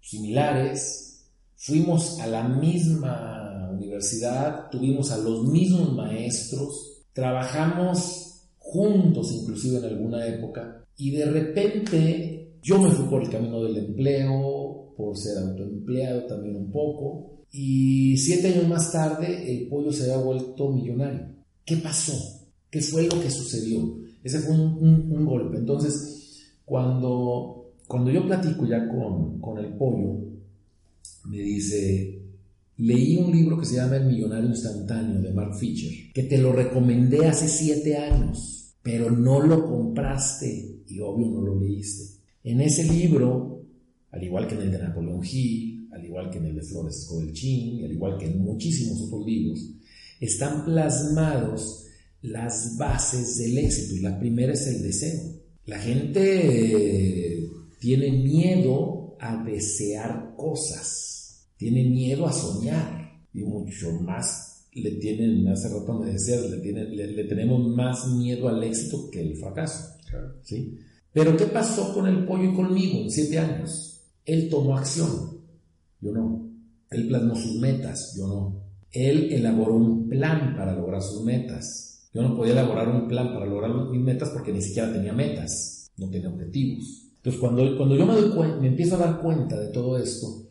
similares, 0.00 1.26
fuimos 1.56 2.18
a 2.20 2.26
la 2.26 2.48
misma 2.48 3.68
universidad, 3.70 4.70
tuvimos 4.70 5.10
a 5.10 5.18
los 5.18 5.44
mismos 5.44 5.92
maestros, 5.92 6.91
trabajamos 7.12 8.48
juntos 8.58 9.32
inclusive 9.32 9.78
en 9.78 9.84
alguna 9.84 10.26
época, 10.26 10.84
y 10.96 11.10
de 11.10 11.26
repente 11.26 12.58
yo 12.62 12.80
me 12.80 12.90
fui 12.90 13.06
por 13.08 13.22
el 13.22 13.30
camino 13.30 13.62
del 13.62 13.76
empleo, 13.76 14.94
por 14.96 15.16
ser 15.16 15.38
autoempleado 15.38 16.26
también 16.26 16.56
un 16.56 16.70
poco, 16.70 17.44
y 17.50 18.16
siete 18.16 18.48
años 18.48 18.68
más 18.68 18.92
tarde 18.92 19.52
el 19.52 19.68
pollo 19.68 19.92
se 19.92 20.04
había 20.04 20.24
vuelto 20.24 20.70
millonario. 20.70 21.26
¿Qué 21.64 21.76
pasó? 21.76 22.14
¿Qué 22.70 22.80
fue 22.80 23.04
lo 23.04 23.20
que 23.20 23.30
sucedió? 23.30 23.98
Ese 24.22 24.38
fue 24.38 24.54
un, 24.54 25.12
un, 25.12 25.26
golpe. 25.26 25.58
Entonces, 25.58 26.56
cuando, 26.64 27.72
cuando 27.86 28.10
yo 28.10 28.24
platico 28.26 28.66
ya 28.66 28.88
con, 28.88 29.40
con 29.40 29.58
el 29.58 29.74
pollo, 29.74 30.18
me 31.26 31.38
dice, 31.38 32.21
leí 32.76 33.16
un 33.16 33.32
libro 33.32 33.58
que 33.58 33.66
se 33.66 33.76
llama 33.76 33.96
El 33.96 34.06
Millonario 34.06 34.48
Instantáneo 34.48 35.20
de 35.20 35.32
Mark 35.32 35.54
Fisher, 35.58 36.12
que 36.12 36.24
te 36.24 36.38
lo 36.38 36.52
recomendé 36.52 37.26
hace 37.26 37.48
siete 37.48 37.96
años, 37.96 38.74
pero 38.82 39.10
no 39.10 39.40
lo 39.40 39.66
compraste 39.66 40.82
y 40.88 41.00
obvio 41.00 41.28
no 41.28 41.40
lo 41.42 41.60
leíste. 41.60 42.20
En 42.44 42.60
ese 42.60 42.84
libro, 42.84 43.64
al 44.10 44.22
igual 44.22 44.46
que 44.46 44.54
en 44.54 44.62
el 44.62 44.72
de 44.72 44.78
Napoleón 44.78 45.20
Hill, 45.24 45.88
al 45.92 46.04
igual 46.04 46.30
que 46.30 46.38
en 46.38 46.46
el 46.46 46.56
de 46.56 46.62
Flores 46.62 46.96
Escobelchín, 46.96 47.84
al 47.84 47.92
igual 47.92 48.18
que 48.18 48.26
en 48.26 48.42
muchísimos 48.42 49.00
otros 49.02 49.24
libros, 49.26 49.60
están 50.20 50.64
plasmados 50.64 51.86
las 52.22 52.76
bases 52.78 53.38
del 53.38 53.58
éxito 53.58 53.96
y 53.96 54.00
la 54.00 54.18
primera 54.18 54.52
es 54.52 54.66
el 54.66 54.82
deseo. 54.82 55.20
La 55.66 55.78
gente 55.78 57.48
tiene 57.78 58.12
miedo 58.12 59.16
a 59.20 59.44
desear 59.44 60.34
cosas, 60.36 61.21
tiene 61.62 61.88
miedo 61.88 62.26
a 62.26 62.32
soñar 62.32 63.22
y 63.32 63.44
mucho 63.44 63.92
más 64.00 64.66
le 64.74 64.90
tienen, 64.92 65.46
hace 65.48 65.68
rato 65.68 65.92
me 65.94 66.10
decías, 66.10 66.50
le, 66.50 66.58
tiene, 66.58 66.84
le, 66.84 67.06
le 67.12 67.24
tenemos 67.24 67.64
más 67.68 68.08
miedo 68.08 68.48
al 68.48 68.62
éxito 68.64 69.08
que 69.10 69.20
al 69.20 69.36
fracaso. 69.36 69.94
Claro. 70.08 70.34
¿sí? 70.42 70.78
Pero 71.12 71.36
¿qué 71.36 71.44
pasó 71.46 71.94
con 71.94 72.06
el 72.06 72.24
pollo 72.24 72.50
y 72.50 72.54
conmigo 72.54 72.98
en 72.98 73.10
siete 73.10 73.38
años? 73.38 74.00
Él 74.24 74.48
tomó 74.48 74.76
acción, 74.76 75.38
yo 76.00 76.10
no. 76.10 76.50
Él 76.90 77.06
plasmó 77.06 77.36
sus 77.36 77.60
metas, 77.60 78.14
yo 78.16 78.26
no. 78.26 78.62
Él 78.90 79.32
elaboró 79.32 79.76
un 79.76 80.08
plan 80.08 80.54
para 80.56 80.74
lograr 80.74 81.00
sus 81.00 81.22
metas. 81.22 82.08
Yo 82.12 82.22
no 82.22 82.36
podía 82.36 82.52
elaborar 82.52 82.88
un 82.88 83.08
plan 83.08 83.32
para 83.32 83.46
lograr 83.46 83.70
mis 83.90 84.00
metas 84.00 84.30
porque 84.30 84.52
ni 84.52 84.60
siquiera 84.60 84.92
tenía 84.92 85.12
metas, 85.12 85.90
no 85.96 86.10
tenía 86.10 86.28
objetivos. 86.28 87.08
Entonces 87.16 87.40
cuando, 87.40 87.76
cuando 87.76 87.96
yo 87.96 88.04
me, 88.04 88.14
doy 88.14 88.30
cuenta, 88.34 88.56
me 88.56 88.68
empiezo 88.68 88.96
a 88.96 88.98
dar 88.98 89.20
cuenta 89.20 89.58
de 89.58 89.68
todo 89.68 89.96
esto, 89.96 90.41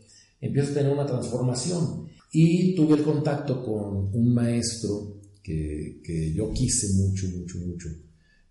empiezo 0.41 0.71
a 0.71 0.75
tener 0.75 0.91
una 0.91 1.05
transformación. 1.05 2.07
Y 2.33 2.75
tuve 2.75 2.97
el 2.97 3.03
contacto 3.03 3.63
con 3.63 4.09
un 4.13 4.33
maestro 4.33 5.21
que, 5.43 6.01
que 6.03 6.33
yo 6.33 6.51
quise 6.51 6.93
mucho, 6.95 7.27
mucho, 7.27 7.59
mucho, 7.59 7.89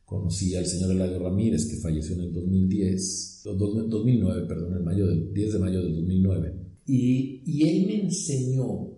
conocí 0.04 0.54
al 0.54 0.66
señor 0.66 0.90
Eladio 0.90 1.20
Ramírez, 1.20 1.66
que 1.70 1.80
falleció 1.80 2.14
en 2.16 2.22
el 2.22 2.32
2010, 2.32 3.42
2009, 3.44 4.46
perdón, 4.46 4.74
el 4.74 4.82
mayo 4.82 5.06
del, 5.06 5.32
10 5.32 5.52
de 5.52 5.58
mayo 5.58 5.82
del 5.82 5.94
2009. 5.94 6.54
Y, 6.86 7.42
y 7.46 7.68
él 7.68 7.86
me 7.86 8.02
enseñó, 8.02 8.90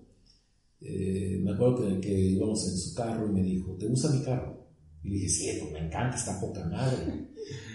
eh, 0.81 1.39
me 1.43 1.53
acuerdo 1.53 2.01
que, 2.01 2.01
que, 2.01 2.31
íbamos 2.31 2.67
en 2.67 2.77
su 2.77 2.95
carro 2.95 3.29
y 3.29 3.33
me 3.33 3.43
dijo, 3.43 3.77
¿te 3.77 3.87
gusta 3.87 4.11
mi 4.11 4.23
carro? 4.25 4.67
Y 5.05 5.11
dije, 5.11 5.29
sí, 5.29 5.51
pues 5.61 5.73
me 5.73 5.87
encanta, 5.87 6.17
está 6.17 6.41
poca 6.41 6.65
madre. 6.65 7.29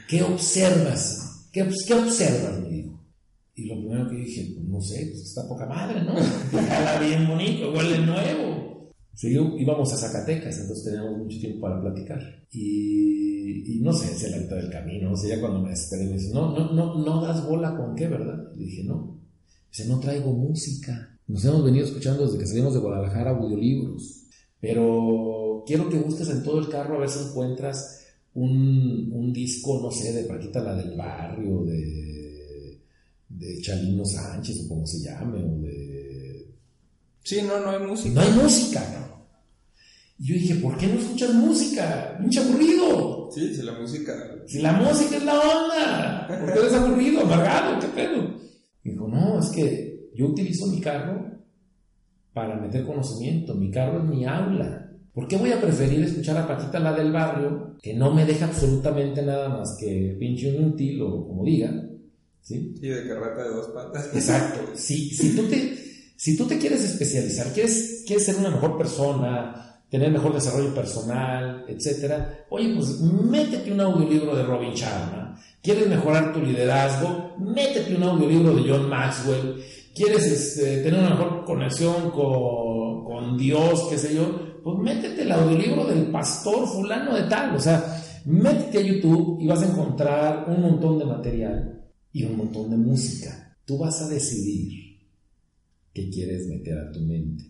¿Qué 0.10 0.24
observas? 0.24 1.48
¿Qué, 1.52 1.68
qué 1.88 1.94
observas? 1.94 2.68
Y 3.58 3.66
lo 3.66 3.76
primero 3.80 4.08
que 4.08 4.18
dije, 4.18 4.54
pues 4.54 4.68
no 4.68 4.80
sé, 4.80 5.08
pues 5.08 5.24
está 5.24 5.48
poca 5.48 5.66
madre, 5.66 6.04
¿no? 6.04 6.16
Está 6.60 7.00
bien 7.00 7.28
bonito, 7.28 7.74
huele 7.74 8.06
nuevo. 8.06 8.94
Sí, 9.16 9.30
íbamos 9.30 9.92
a 9.92 9.98
Zacatecas, 9.98 10.60
entonces 10.60 10.86
teníamos 10.86 11.18
mucho 11.18 11.40
tiempo 11.40 11.62
para 11.62 11.82
platicar. 11.82 12.20
Y, 12.52 13.80
no 13.82 13.92
sé, 13.94 14.14
hacia 14.14 14.30
la 14.30 14.38
mitad 14.38 14.58
del 14.58 14.70
camino, 14.70 15.10
no 15.10 15.18
sé, 15.18 15.30
ya 15.30 15.40
cuando 15.40 15.64
me 15.64 15.72
desesperé 15.72 16.06
me 16.06 16.14
dice, 16.14 16.32
no, 16.36 16.52
no, 16.52 16.72
no, 16.72 17.04
no 17.04 17.22
das 17.26 17.48
bola 17.48 17.76
con 17.76 17.96
qué, 17.96 18.08
¿verdad? 18.08 18.38
Le 18.56 18.64
dije, 18.64 18.84
no. 18.84 19.20
Dice, 19.72 19.90
no 19.90 20.00
traigo 20.00 20.34
música. 20.34 21.20
Nos 21.26 21.44
hemos 21.44 21.66
venido 21.66 21.86
escuchando 21.86 22.28
desde 22.28 22.38
que 22.38 22.46
salimos 22.46 22.76
de 22.76 22.80
Guadalajara 22.80 23.32
audiolibros. 23.32 24.28
Pero 24.62 25.64
quiero 25.66 25.90
que 25.90 25.98
busques 25.98 26.30
en 26.30 26.44
todo 26.44 26.60
el 26.60 26.70
carro 26.70 26.98
a 26.98 27.00
ver 27.00 27.10
si 27.10 27.28
encuentras 27.28 28.06
un, 28.36 29.10
un 29.12 29.34
disco, 29.34 29.82
no 29.82 29.90
sé, 29.90 30.14
de 30.14 30.26
Paquita 30.26 30.62
la 30.62 30.76
del 30.76 30.96
Barrio, 30.96 31.64
de, 31.64 32.07
de 33.30 33.62
Chalino 33.62 34.06
Sánchez, 34.06 34.66
o 34.66 34.70
como 34.70 34.86
se 34.86 35.00
llame, 35.00 35.44
o 35.44 35.58
de... 35.60 36.48
Sí, 37.24 37.42
no, 37.42 37.60
no 37.60 37.72
hay 37.72 37.80
música. 37.86 38.16
No 38.16 38.22
hay 38.22 38.32
música, 38.32 38.82
cabrón. 38.82 39.18
Y 40.20 40.28
yo 40.28 40.34
dije, 40.36 40.56
¿por 40.56 40.78
qué 40.78 40.88
no 40.88 41.00
escuchas 41.00 41.34
música? 41.34 42.18
Mucho 42.20 42.42
aburrido. 42.42 43.30
Sí, 43.32 43.54
si 43.54 43.62
la 43.62 43.74
música. 43.74 44.14
Si 44.48 44.60
la 44.60 44.74
música 44.74 45.18
es 45.18 45.24
la 45.26 45.40
onda. 45.40 46.28
¿Por 46.28 46.54
qué 46.54 46.60
eres 46.60 46.74
aburrido, 46.74 47.22
amargado? 47.22 47.80
¿Qué 47.80 47.88
pedo? 47.88 48.36
Y 48.84 48.92
dijo, 48.92 49.08
no, 49.08 49.40
es 49.40 49.48
que 49.50 50.10
yo 50.16 50.28
utilizo 50.28 50.68
mi 50.68 50.82
carro 50.82 51.38
para 52.34 52.56
meter 52.56 52.86
conocimiento. 52.86 53.54
Mi 53.54 53.70
carro 53.70 54.00
es 54.00 54.10
mi 54.10 54.26
aula. 54.26 54.92
¿Por 55.14 55.28
qué 55.28 55.38
voy 55.38 55.52
a 55.52 55.62
preferir 55.62 56.04
escuchar 56.04 56.38
a 56.38 56.48
Patita 56.48 56.80
la 56.80 56.94
del 56.94 57.12
barrio, 57.12 57.76
que 57.82 57.94
no 57.94 58.14
me 58.14 58.26
deja 58.26 58.46
absolutamente 58.46 59.22
nada 59.22 59.50
más 59.50 59.76
que 59.80 60.16
pinche 60.20 60.50
inútil 60.50 61.02
o 61.02 61.28
como 61.28 61.44
diga? 61.44 61.87
¿Sí? 62.48 62.76
Y 62.82 62.88
de 62.88 63.06
carreta 63.06 63.44
de 63.44 63.50
dos 63.50 63.68
patas. 63.68 64.10
Exacto. 64.14 64.72
Si, 64.76 65.10
si, 65.10 65.36
tú, 65.36 65.44
te, 65.50 65.78
si 66.16 66.38
tú 66.38 66.48
te 66.48 66.58
quieres 66.58 66.82
especializar, 66.82 67.52
quieres, 67.52 68.06
quieres 68.08 68.26
ser 68.26 68.38
una 68.38 68.52
mejor 68.52 68.78
persona, 68.78 69.82
tener 69.90 70.12
mejor 70.12 70.34
desarrollo 70.34 70.74
personal, 70.74 71.66
etcétera, 71.68 72.46
oye, 72.50 72.74
pues 72.74 73.02
métete 73.02 73.74
un 73.74 73.82
audiolibro 73.82 74.34
de 74.34 74.44
Robin 74.44 74.74
Sharma. 74.74 75.38
¿Quieres 75.62 75.88
mejorar 75.88 76.32
tu 76.32 76.40
liderazgo? 76.40 77.36
Métete 77.38 77.94
un 77.94 78.04
audiolibro 78.04 78.56
de 78.56 78.70
John 78.70 78.88
Maxwell. 78.88 79.62
¿Quieres 79.94 80.26
este, 80.28 80.84
tener 80.84 81.02
una 81.02 81.10
mejor 81.10 81.44
conexión 81.44 82.12
con, 82.12 83.04
con 83.04 83.38
Dios, 83.38 83.88
qué 83.90 83.98
sé 83.98 84.16
yo? 84.16 84.62
Pues 84.64 84.78
métete 84.78 85.24
el 85.24 85.32
audiolibro 85.34 85.84
del 85.84 86.12
pastor 86.12 86.66
fulano 86.66 87.14
de 87.14 87.24
tal. 87.24 87.58
O 87.58 87.60
sea, 87.60 88.02
métete 88.24 88.78
a 88.78 88.82
YouTube 88.84 89.42
y 89.42 89.48
vas 89.48 89.64
a 89.64 89.68
encontrar 89.68 90.46
un 90.48 90.62
montón 90.62 90.98
de 90.98 91.06
material 91.06 91.77
y 92.14 92.24
un 92.24 92.38
montón 92.38 92.70
de 92.70 92.78
música. 92.78 93.58
Tú 93.66 93.78
vas 93.78 94.02
a 94.02 94.10
decidir 94.10 95.00
qué 95.94 96.10
quieres 96.10 96.48
meter 96.48 96.78
a 96.78 96.92
tu 96.92 97.02
mente. 97.02 97.44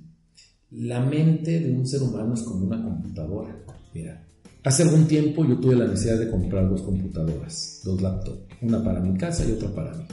La 0.72 1.00
mente 1.00 1.60
de 1.60 1.72
un 1.72 1.88
ser 1.88 2.02
humano 2.02 2.34
es 2.34 2.41
como 2.41 2.65
una 2.65 2.84
computadora. 2.84 3.63
Mira, 3.93 4.28
hace 4.63 4.84
algún 4.84 5.08
tiempo 5.08 5.46
yo 5.46 5.60
tuve 5.60 5.76
la 5.76 5.88
necesidad 5.88 6.20
de 6.20 6.30
comprar 6.30 6.70
dos 6.70 6.82
computadoras, 6.82 7.82
dos 7.84 8.02
laptops, 8.02 8.41
una 8.62 8.84
para 8.84 9.00
mi 9.00 9.17
casa 9.17 9.48
y 9.48 9.52
otra 9.52 9.74
para 9.74 9.93
mí. 9.93 10.04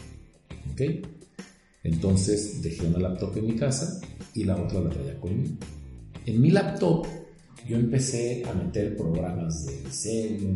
¿Ok? 0.73 0.81
Entonces 1.83 2.63
dejé 2.63 2.87
una 2.87 2.99
laptop 2.99 3.37
en 3.37 3.47
mi 3.47 3.57
casa 3.57 4.01
y 4.35 4.45
la 4.45 4.57
otra 4.57 4.81
la 4.81 4.91
traía 4.91 5.21
conmigo. 5.21 5.57
En 6.27 6.41
mi 6.41 6.51
laptop 6.51 7.07
yo 7.69 7.77
empecé 7.77 8.43
a 8.45 8.55
meter 8.55 8.97
programas 8.97 9.67
de 9.67 9.81
diseño, 9.83 10.55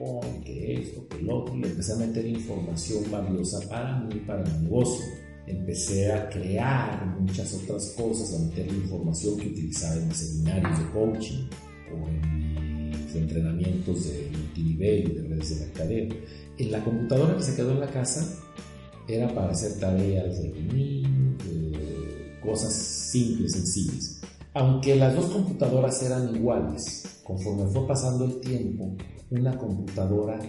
PowerPoint, 0.00 0.44
que 0.44 0.74
esto, 0.80 1.06
que 1.08 1.22
lo 1.22 1.40
otro, 1.40 1.54
y 1.56 1.62
empecé 1.62 1.92
a 1.92 1.96
meter 1.96 2.26
información 2.26 3.04
valiosa 3.10 3.60
para 3.68 4.00
mí, 4.00 4.14
para 4.26 4.42
mi 4.42 4.64
negocio. 4.64 5.04
Empecé 5.46 6.10
a 6.12 6.28
crear 6.30 7.16
muchas 7.18 7.52
otras 7.54 7.94
cosas, 7.96 8.34
a 8.34 8.44
meter 8.44 8.66
la 8.66 8.78
información 8.78 9.36
que 9.38 9.48
utilizaba 9.48 9.96
en 9.96 10.08
mis 10.08 10.16
seminarios 10.16 10.78
de 10.78 10.90
coaching 10.90 11.46
o 11.92 12.08
en 12.08 12.90
mis 12.90 13.14
entrenamientos 13.14 14.04
de 14.04 14.30
multinivel 14.32 15.10
y 15.10 15.14
de 15.14 15.28
redes 15.28 15.50
de 15.50 15.66
mercadeo. 15.66 16.08
En 16.58 16.72
la 16.72 16.84
computadora 16.84 17.36
que 17.36 17.42
se 17.42 17.56
quedó 17.56 17.72
en 17.72 17.80
la 17.80 17.90
casa 17.90 18.26
era 19.08 19.34
para 19.34 19.50
hacer 19.50 19.78
tareas 19.78 20.40
de 20.42 21.02
cosas 22.42 22.72
simples, 22.72 23.52
sencillas. 23.52 24.20
Aunque 24.54 24.96
las 24.96 25.14
dos 25.14 25.26
computadoras 25.26 26.02
eran 26.02 26.34
iguales, 26.34 27.19
conforme 27.30 27.70
fue 27.70 27.86
pasando 27.86 28.24
el 28.24 28.40
tiempo, 28.40 28.96
una 29.30 29.56
computadora 29.56 30.40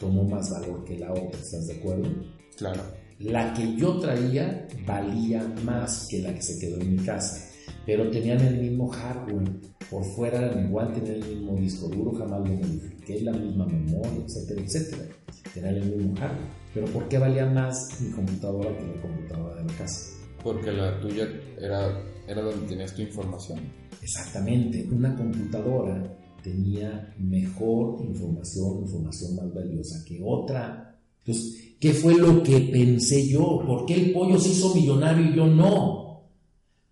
tomó 0.00 0.24
más 0.24 0.50
valor 0.50 0.82
que 0.84 0.98
la 0.98 1.12
otra, 1.12 1.38
¿estás 1.40 1.68
de 1.68 1.74
acuerdo? 1.74 2.08
Claro. 2.56 2.82
La 3.20 3.54
que 3.54 3.76
yo 3.76 4.00
traía 4.00 4.66
valía 4.84 5.46
más 5.64 6.08
que 6.10 6.20
la 6.20 6.34
que 6.34 6.42
se 6.42 6.58
quedó 6.58 6.80
en 6.80 6.96
mi 6.96 7.04
casa, 7.04 7.48
pero 7.86 8.10
tenían 8.10 8.40
el 8.40 8.60
mismo 8.60 8.88
hardware, 8.88 9.48
por 9.88 10.02
fuera 10.02 10.38
eran 10.38 10.66
igual, 10.66 10.92
tenían 10.92 11.22
el 11.22 11.36
mismo 11.36 11.54
disco 11.54 11.86
duro, 11.86 12.12
jamás 12.18 12.40
lo 12.40 12.56
modifiqué, 12.56 13.20
la 13.20 13.32
misma 13.32 13.66
memoria, 13.66 14.24
etcétera, 14.26 14.62
etcétera. 14.62 15.04
Tenían 15.52 15.76
el 15.76 15.96
mismo 15.96 16.16
hardware. 16.16 16.48
Pero 16.74 16.86
¿por 16.88 17.08
qué 17.08 17.18
valía 17.18 17.46
más 17.46 18.00
mi 18.00 18.10
computadora 18.10 18.76
que 18.76 18.84
la 18.84 19.00
computadora 19.00 19.56
de 19.62 19.64
la 19.64 19.78
casa? 19.78 20.10
Porque 20.42 20.72
la 20.72 20.98
tuya 21.00 21.28
era, 21.56 22.02
era 22.26 22.42
donde 22.42 22.66
tenías 22.66 22.94
tu 22.94 23.02
información. 23.02 23.60
Exactamente, 24.00 24.86
una 24.90 25.14
computadora 25.16 26.18
tenía 26.42 27.14
mejor 27.18 28.02
información, 28.02 28.82
información 28.82 29.36
más 29.36 29.54
valiosa 29.54 30.04
que 30.06 30.20
otra. 30.22 30.98
Entonces, 31.24 31.76
¿qué 31.80 31.92
fue 31.94 32.14
lo 32.14 32.42
que 32.42 32.60
pensé 32.60 33.26
yo? 33.26 33.62
¿Por 33.66 33.86
qué 33.86 33.94
el 33.94 34.12
pollo 34.12 34.38
se 34.38 34.50
hizo 34.50 34.74
millonario 34.74 35.30
y 35.30 35.34
yo 35.34 35.46
no? 35.46 36.22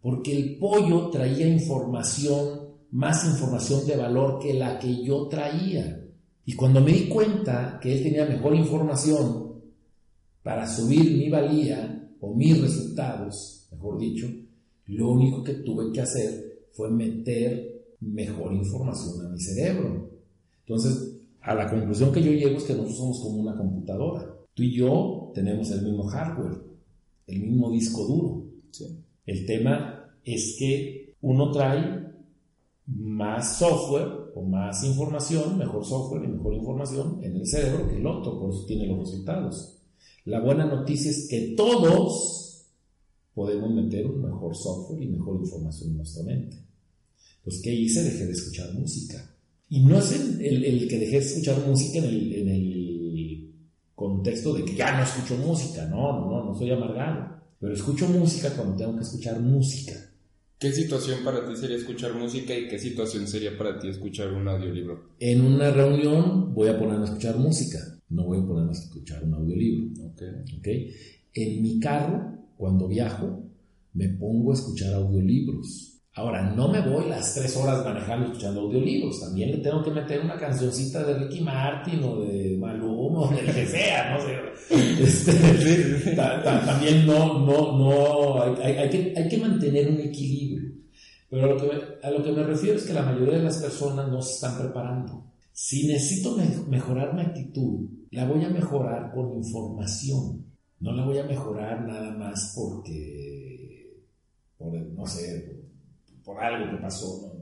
Porque 0.01 0.35
el 0.35 0.57
pollo 0.57 1.11
traía 1.11 1.47
información, 1.47 2.61
más 2.92 3.25
información 3.27 3.87
de 3.87 3.97
valor 3.97 4.38
que 4.40 4.55
la 4.55 4.79
que 4.79 5.05
yo 5.05 5.29
traía. 5.29 6.03
Y 6.45 6.55
cuando 6.55 6.81
me 6.81 6.92
di 6.92 7.09
cuenta 7.09 7.79
que 7.81 7.92
él 7.92 8.03
tenía 8.03 8.25
mejor 8.25 8.55
información 8.55 9.62
para 10.42 10.66
subir 10.66 11.18
mi 11.18 11.29
valía 11.29 12.11
o 12.21 12.35
mis 12.35 12.61
resultados, 12.61 13.68
mejor 13.71 13.99
dicho, 13.99 14.27
lo 14.87 15.11
único 15.11 15.42
que 15.42 15.55
tuve 15.55 15.92
que 15.92 16.01
hacer 16.01 16.66
fue 16.73 16.90
meter 16.90 17.95
mejor 18.01 18.53
información 18.53 19.27
a 19.27 19.29
mi 19.29 19.40
cerebro. 19.40 20.11
Entonces, 20.66 21.21
a 21.40 21.55
la 21.55 21.68
conclusión 21.68 22.12
que 22.12 22.23
yo 22.23 22.33
llego 22.33 22.57
es 22.57 22.64
que 22.64 22.75
nosotros 22.75 22.99
somos 22.99 23.21
como 23.21 23.40
una 23.40 23.57
computadora. 23.57 24.35
Tú 24.55 24.62
y 24.62 24.77
yo 24.77 25.31
tenemos 25.35 25.71
el 25.71 25.83
mismo 25.83 26.05
hardware, 26.05 26.61
el 27.27 27.40
mismo 27.40 27.71
disco 27.71 28.05
duro. 28.05 28.45
El 29.27 29.47
tema 29.47 30.16
es 30.25 30.57
que 30.59 31.14
uno 31.21 31.51
trae 31.51 32.03
más 32.87 33.59
software 33.59 34.33
o 34.35 34.42
más 34.42 34.83
información, 34.85 35.59
mejor 35.59 35.85
software 35.85 36.25
y 36.25 36.29
mejor 36.29 36.55
información 36.55 37.21
en 37.23 37.37
el 37.37 37.47
cerebro 37.47 37.88
que 37.88 37.97
el 37.97 38.07
otro, 38.07 38.38
por 38.38 38.51
eso 38.51 38.64
tiene 38.66 38.87
los 38.87 38.99
resultados. 38.99 39.79
La 40.25 40.40
buena 40.40 40.66
noticia 40.66 41.11
es 41.11 41.29
que 41.29 41.55
todos 41.57 42.52
podemos 43.35 43.73
meter 43.73 44.07
un 44.07 44.23
mejor 44.23 44.55
software 44.55 45.03
y 45.03 45.09
mejor 45.09 45.40
información 45.40 45.90
en 45.90 45.97
nuestra 45.99 46.23
mente. 46.25 46.57
Pues, 47.45 47.61
¿qué 47.62 47.75
hice? 47.75 48.05
Dejé 48.05 48.27
de 48.27 48.33
escuchar 48.33 48.73
música. 48.75 49.35
Y 49.68 49.81
no 49.81 49.99
es 49.99 50.12
el, 50.12 50.88
que 50.88 50.99
dejé 50.99 51.12
de 51.12 51.25
escuchar 51.25 51.66
música 51.66 51.99
en 51.99 52.05
el, 52.05 52.33
en 52.35 52.49
el, 52.49 53.49
contexto 53.95 54.53
de 54.55 54.64
que 54.64 54.75
ya 54.75 54.97
no 54.97 55.05
escucho 55.05 55.37
música. 55.37 55.87
No, 55.87 56.12
no, 56.12 56.31
no, 56.31 56.45
no 56.47 56.55
soy 56.59 56.71
amargado. 56.71 57.40
Pero 57.61 57.73
escucho 57.73 58.09
música 58.09 58.51
cuando 58.51 58.77
tengo 58.77 58.97
que 58.97 59.03
escuchar 59.03 59.40
música. 59.40 59.95
¿Qué 60.59 60.73
situación 60.73 61.25
para 61.25 61.45
ti 61.45 61.57
sería 61.57 61.77
escuchar 61.77 62.14
música 62.14 62.57
y 62.57 62.68
qué 62.68 62.79
situación 62.79 63.27
sería 63.27 63.57
para 63.57 63.79
ti 63.79 63.88
escuchar 63.88 64.33
un 64.33 64.47
audiolibro? 64.47 65.14
En 65.18 65.40
una 65.40 65.71
reunión 65.71 66.55
voy 66.55 66.68
a 66.68 66.79
ponerme 66.79 67.03
a 67.03 67.07
escuchar 67.07 67.37
música, 67.37 67.79
no 68.11 68.25
voy 68.25 68.38
a 68.38 68.47
ponerme 68.47 68.71
a 68.71 68.73
escuchar 68.73 69.25
un 69.25 69.35
audiolibro. 69.35 70.12
Okay. 70.12 70.29
¿okay? 70.59 70.95
En 71.35 71.62
mi 71.62 71.81
carro, 71.81 72.41
cuando 72.62 72.87
viajo, 72.87 73.42
me 73.94 74.09
pongo 74.09 74.53
a 74.53 74.55
escuchar 74.55 74.94
audiolibros 74.94 75.92
Ahora, 76.14 76.42
no 76.55 76.68
me 76.68 76.81
voy 76.83 77.09
las 77.09 77.35
tres 77.35 77.57
horas 77.57 77.83
manejando 77.87 78.27
escuchando 78.27 78.61
audiolibros, 78.61 79.18
también 79.18 79.51
le 79.51 79.59
tengo 79.59 79.83
que 79.83 79.90
meter 79.90 80.20
una 80.20 80.37
cancioncita 80.37 81.03
de 81.05 81.14
Ricky 81.14 81.40
Martin 81.40 82.05
o 82.05 82.20
de 82.20 82.59
Maluma 82.59 83.20
o 83.20 83.29
del 83.35 83.46
que 83.46 83.66
sea, 83.66 84.18
no. 84.18 84.22
Este, 85.03 85.33
también 86.14 87.07
no, 87.07 87.40
no, 87.46 87.79
no, 87.79 88.42
hay, 88.62 88.90
que, 88.90 89.14
hay 89.16 89.27
que 89.27 89.38
mantener 89.38 89.88
un 89.88 90.01
equilibrio. 90.01 90.70
Pero 91.31 91.46
a 91.46 91.48
lo, 91.48 91.57
que 91.57 91.66
me, 91.66 91.72
a 92.03 92.11
lo 92.11 92.22
que 92.22 92.33
me 92.33 92.42
refiero 92.42 92.77
es 92.77 92.85
que 92.85 92.92
la 92.92 93.03
mayoría 93.03 93.38
de 93.38 93.44
las 93.44 93.57
personas 93.57 94.09
no 94.09 94.20
se 94.20 94.35
están 94.35 94.59
preparando. 94.59 95.33
Si 95.51 95.87
necesito 95.87 96.37
mejorar 96.68 97.14
mi 97.14 97.22
actitud, 97.22 97.88
la 98.11 98.27
voy 98.27 98.44
a 98.44 98.51
mejorar 98.51 99.12
con 99.14 99.33
información. 99.33 100.52
No 100.83 100.90
la 100.90 101.05
voy 101.05 101.16
a 101.16 101.25
mejorar 101.25 101.87
nada 101.87 102.11
más 102.11 102.55
porque, 102.57 104.03
por, 104.59 104.75
no 104.75 105.07
sé, 105.07 105.62
por 106.25 106.40
algo 106.40 106.73
que 106.73 106.83
pasó. 106.83 107.33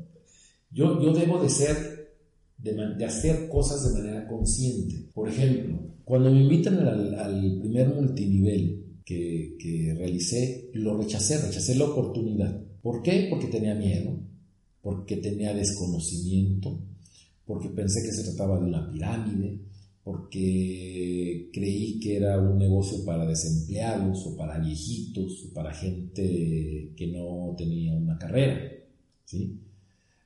Yo, 0.71 1.01
yo 1.01 1.15
debo 1.15 1.43
de 1.43 1.49
ser, 1.49 2.13
de, 2.59 3.03
hacer 3.03 3.49
cosas 3.49 3.83
de 3.83 3.99
manera 3.99 4.29
consciente. 4.29 5.07
Por 5.15 5.31
ejemplo, 5.31 5.79
cuando 6.05 6.31
me 6.31 6.43
invitan 6.43 6.87
al, 6.87 7.59
primer 7.63 7.89
multinivel 7.95 8.99
que, 9.07 9.57
que 9.59 9.95
realicé, 9.97 10.69
lo 10.75 10.99
rechacé, 10.99 11.39
rechacé 11.39 11.77
la 11.77 11.87
oportunidad. 11.87 12.63
¿Por 12.83 13.03
qué? 13.03 13.29
Porque 13.31 13.47
tenía 13.47 13.75
miedo, 13.75 14.19
porque 14.83 15.17
tenía 15.17 15.55
desconocimiento, 15.55 16.79
porque 17.47 17.71
pensé 17.71 18.03
que 18.03 18.13
se 18.13 18.25
trataba 18.25 18.61
de 18.61 18.67
una 18.67 18.91
pirámide, 18.91 19.61
porque 20.03 21.51
creí 21.53 22.01
que 22.01 22.17
era 22.17 22.39
un 22.39 22.59
negocio 22.59 23.05
para 23.05 23.27
desempleados 23.27 24.27
o 24.27 24.37
para 24.37 24.59
viejitos 24.59 25.47
o 25.47 25.55
para 25.55 25.75
gente 25.75 26.93
que 26.97 27.07
no 27.09 27.55
tenía 27.57 27.95
una 27.95 28.19
carrera. 28.19 28.61
¿sí? 29.25 29.61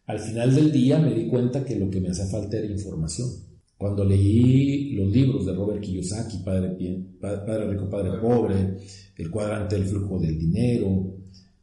Al 0.06 0.20
final 0.20 0.54
del 0.54 0.70
día 0.70 0.98
me 0.98 1.14
di 1.14 1.28
cuenta 1.28 1.64
que 1.64 1.76
lo 1.76 1.90
que 1.90 2.00
me 2.00 2.10
hacía 2.10 2.26
falta 2.26 2.58
era 2.58 2.66
información. 2.66 3.28
Cuando 3.76 4.04
leí 4.04 4.92
los 4.92 5.10
libros 5.10 5.44
de 5.46 5.54
Robert 5.54 5.80
Kiyosaki, 5.80 6.38
Padre, 6.38 6.76
Rico, 6.78 7.90
Padre 7.90 8.18
Pobre, 8.20 8.76
El 9.16 9.30
cuadrante 9.30 9.76
del 9.76 9.86
flujo 9.86 10.18
del 10.20 10.38
dinero, 10.38 11.16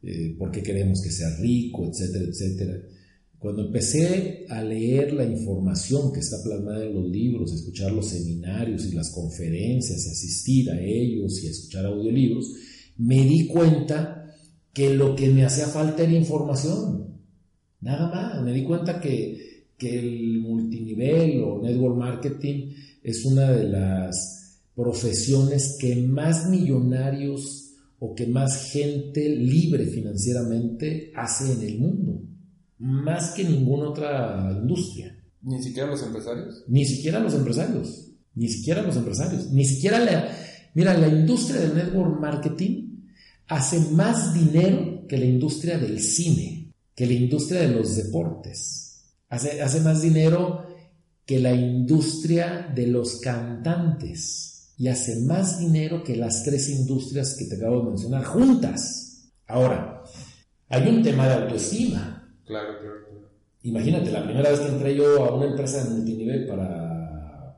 eh, 0.04 0.36
por 0.38 0.52
qué 0.52 0.62
queremos 0.62 1.02
que 1.02 1.12
sea 1.12 1.36
rico, 1.38 1.86
etcétera, 1.86 2.26
etcétera, 2.26 2.82
cuando 3.42 3.66
empecé 3.66 4.46
a 4.50 4.62
leer 4.62 5.14
la 5.14 5.26
información 5.26 6.14
que 6.14 6.20
está 6.20 6.38
plasmada 6.44 6.86
en 6.86 6.94
los 6.94 7.10
libros, 7.10 7.52
escuchar 7.52 7.92
los 7.92 8.10
seminarios 8.10 8.86
y 8.86 8.92
las 8.92 9.10
conferencias 9.10 10.06
y 10.06 10.10
asistir 10.12 10.70
a 10.70 10.80
ellos 10.80 11.44
y 11.44 11.48
escuchar 11.48 11.88
audiolibros, 11.88 12.54
me 12.98 13.26
di 13.26 13.48
cuenta 13.48 14.32
que 14.72 14.94
lo 14.94 15.16
que 15.16 15.32
me 15.32 15.44
hacía 15.44 15.66
falta 15.66 16.04
era 16.04 16.14
información. 16.14 17.18
Nada 17.80 18.12
más. 18.12 18.44
Me 18.44 18.54
di 18.54 18.64
cuenta 18.64 19.02
que, 19.02 19.66
que 19.76 19.98
el 19.98 20.38
multinivel 20.38 21.42
o 21.44 21.64
network 21.64 21.98
marketing 21.98 22.74
es 23.02 23.26
una 23.26 23.50
de 23.50 23.68
las 23.68 24.60
profesiones 24.76 25.78
que 25.80 25.96
más 25.96 26.48
millonarios 26.48 27.74
o 27.98 28.14
que 28.14 28.28
más 28.28 28.72
gente 28.72 29.36
libre 29.36 29.88
financieramente 29.88 31.12
hace 31.16 31.54
en 31.54 31.62
el 31.62 31.80
mundo 31.80 32.31
más 32.82 33.32
que 33.32 33.44
ninguna 33.44 33.90
otra 33.90 34.52
industria. 34.60 35.16
¿Ni 35.44 35.62
siquiera 35.62 35.90
los 35.90 36.02
empresarios? 36.02 36.64
Ni 36.68 36.86
siquiera 36.86 37.20
los 37.20 37.34
empresarios. 37.36 38.08
Ni 38.34 38.50
siquiera 38.50 38.82
los 38.82 38.96
empresarios. 38.96 39.52
Ni 39.52 39.66
siquiera 39.66 40.00
la... 40.00 40.36
Mira, 40.74 40.98
la 40.98 41.08
industria 41.08 41.62
del 41.62 41.76
network 41.76 42.20
marketing 42.20 43.06
hace 43.48 43.80
más 43.92 44.34
dinero 44.34 45.06
que 45.08 45.18
la 45.18 45.26
industria 45.26 45.78
del 45.78 46.00
cine, 46.00 46.74
que 46.96 47.06
la 47.06 47.14
industria 47.14 47.62
de 47.62 47.68
los 47.68 47.96
deportes. 47.96 49.04
Hace, 49.30 49.62
hace 49.62 49.82
más 49.82 50.02
dinero 50.02 50.66
que 51.26 51.40
la 51.40 51.54
industria 51.54 52.72
de 52.74 52.88
los 52.88 53.20
cantantes. 53.20 54.74
Y 54.78 54.88
hace 54.88 55.20
más 55.22 55.60
dinero 55.60 56.04
que 56.04 56.16
las 56.16 56.44
tres 56.44 56.68
industrias 56.70 57.36
que 57.38 57.46
te 57.46 57.58
acabo 57.58 57.82
de 57.82 57.90
mencionar 57.90 58.24
juntas. 58.24 59.30
Ahora, 59.46 60.02
hay 60.70 60.88
un 60.88 61.04
tema 61.04 61.28
de 61.28 61.34
autoestima. 61.36 62.21
Claro, 62.52 62.80
claro, 62.82 62.98
Imagínate, 63.64 64.12
la 64.12 64.26
primera 64.26 64.50
vez 64.50 64.60
que 64.60 64.68
entré 64.68 64.94
yo 64.94 65.24
a 65.24 65.34
una 65.34 65.46
empresa 65.46 65.86
de 65.86 65.92
multinivel 65.92 66.46
para 66.48 67.58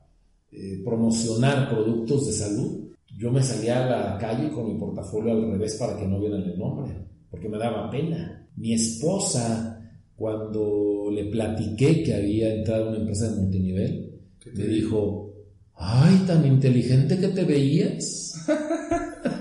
eh, 0.52 0.84
promocionar 0.86 1.68
productos 1.68 2.28
de 2.28 2.34
salud, 2.34 2.92
yo 3.18 3.32
me 3.32 3.42
salía 3.42 3.86
a 3.86 3.90
la 3.90 4.18
calle 4.20 4.52
con 4.52 4.68
mi 4.68 4.78
portafolio 4.78 5.32
al 5.32 5.52
revés 5.54 5.78
para 5.78 5.98
que 5.98 6.06
no 6.06 6.20
vieran 6.20 6.44
el 6.44 6.60
nombre, 6.60 6.94
porque 7.32 7.50
me 7.50 7.58
daba 7.58 7.90
pena. 7.90 8.48
Mi 8.56 8.74
esposa, 8.74 9.82
cuando 10.16 11.10
le 11.12 11.26
platiqué 11.26 12.04
que 12.04 12.14
había 12.14 12.54
entrado 12.54 12.86
a 12.86 12.90
una 12.90 13.00
empresa 13.00 13.32
de 13.32 13.42
multinivel, 13.42 14.22
me 14.54 14.66
dijo, 14.66 15.34
ay, 15.74 16.24
tan 16.28 16.46
inteligente 16.46 17.18
que 17.18 17.30
te 17.30 17.44
veías. 17.46 18.46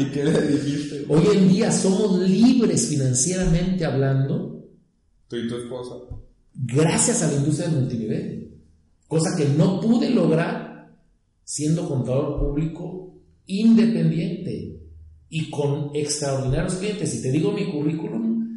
¿Y 0.00 0.10
qué 0.12 0.24
le 0.24 0.40
dijiste? 0.48 1.04
Hoy 1.08 1.22
en 1.36 1.48
día 1.48 1.70
somos 1.72 2.18
libres 2.28 2.88
financieramente 2.88 3.84
hablando. 3.84 4.66
Tú 5.28 5.36
y 5.36 5.48
tu 5.48 5.56
esposa. 5.56 5.94
Gracias 6.54 7.22
a 7.22 7.28
la 7.30 7.38
industria 7.38 7.68
del 7.68 7.80
multinivel. 7.80 8.54
Cosa 9.06 9.36
que 9.36 9.46
no 9.56 9.80
pude 9.80 10.10
lograr 10.10 10.96
siendo 11.44 11.88
contador 11.88 12.38
público 12.40 13.20
independiente. 13.46 14.76
y 15.32 15.48
con 15.48 15.90
extraordinarios 15.94 16.74
clientes. 16.74 17.14
Y 17.14 17.22
te 17.22 17.30
digo 17.30 17.52
mi 17.52 17.70
currículum, 17.70 18.48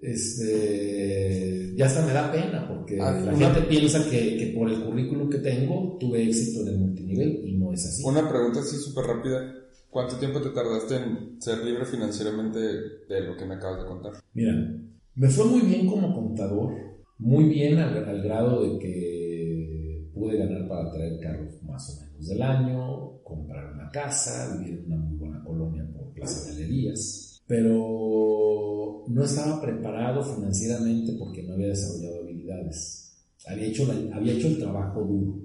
este, 0.00 1.74
ya 1.76 1.86
hasta 1.86 2.06
me 2.06 2.12
da 2.12 2.30
pena 2.30 2.68
porque 2.68 3.00
Ah, 3.00 3.12
la 3.20 3.34
una- 3.34 3.52
gente 3.52 3.68
piensa 3.68 4.08
que, 4.08 4.36
que 4.36 4.46
por 4.56 4.70
el 4.70 4.80
currículum 4.84 5.28
que 5.28 5.38
tengo 5.38 5.96
tuve 5.98 6.22
éxito 6.24 6.60
en 6.62 6.68
el 6.68 6.78
multinivel 6.78 7.40
y 7.44 7.56
no 7.56 7.72
es 7.72 7.84
así. 7.84 8.02
Una 8.04 8.28
pregunta 8.28 8.60
así 8.60 8.76
súper 8.76 9.04
rápida. 9.06 9.52
¿Cuánto 9.94 10.16
tiempo 10.16 10.40
te 10.40 10.50
tardaste 10.50 10.96
en 10.96 11.40
ser 11.40 11.64
libre 11.64 11.84
financieramente 11.84 12.58
de 12.58 13.20
lo 13.20 13.36
que 13.36 13.44
me 13.44 13.54
acabas 13.54 13.84
de 13.84 13.86
contar? 13.86 14.12
Mira, 14.32 14.52
me 15.14 15.28
fue 15.28 15.44
muy 15.44 15.60
bien 15.60 15.86
como 15.86 16.12
contador, 16.12 16.74
muy 17.18 17.44
bien 17.44 17.78
al, 17.78 17.96
al 17.98 18.20
grado 18.20 18.60
de 18.64 18.76
que 18.80 20.10
pude 20.12 20.36
ganar 20.36 20.66
para 20.66 20.90
traer 20.90 21.20
carros 21.20 21.62
más 21.62 21.88
o 21.90 22.04
menos 22.04 22.26
del 22.26 22.42
año, 22.42 23.22
comprar 23.22 23.72
una 23.72 23.88
casa, 23.92 24.58
vivir 24.58 24.80
en 24.80 24.86
una 24.86 24.96
muy 24.96 25.16
buena 25.16 25.44
colonia 25.44 25.88
por 25.96 26.12
Plaza 26.12 26.50
Galerías, 26.50 27.40
pero 27.46 29.04
no 29.06 29.22
estaba 29.22 29.62
preparado 29.62 30.24
financieramente 30.24 31.12
porque 31.20 31.44
no 31.44 31.52
había 31.52 31.68
desarrollado 31.68 32.24
habilidades. 32.24 33.28
Había 33.46 33.68
hecho, 33.68 33.86
había 34.12 34.32
hecho 34.32 34.48
el 34.48 34.58
trabajo 34.58 35.04
duro 35.04 35.38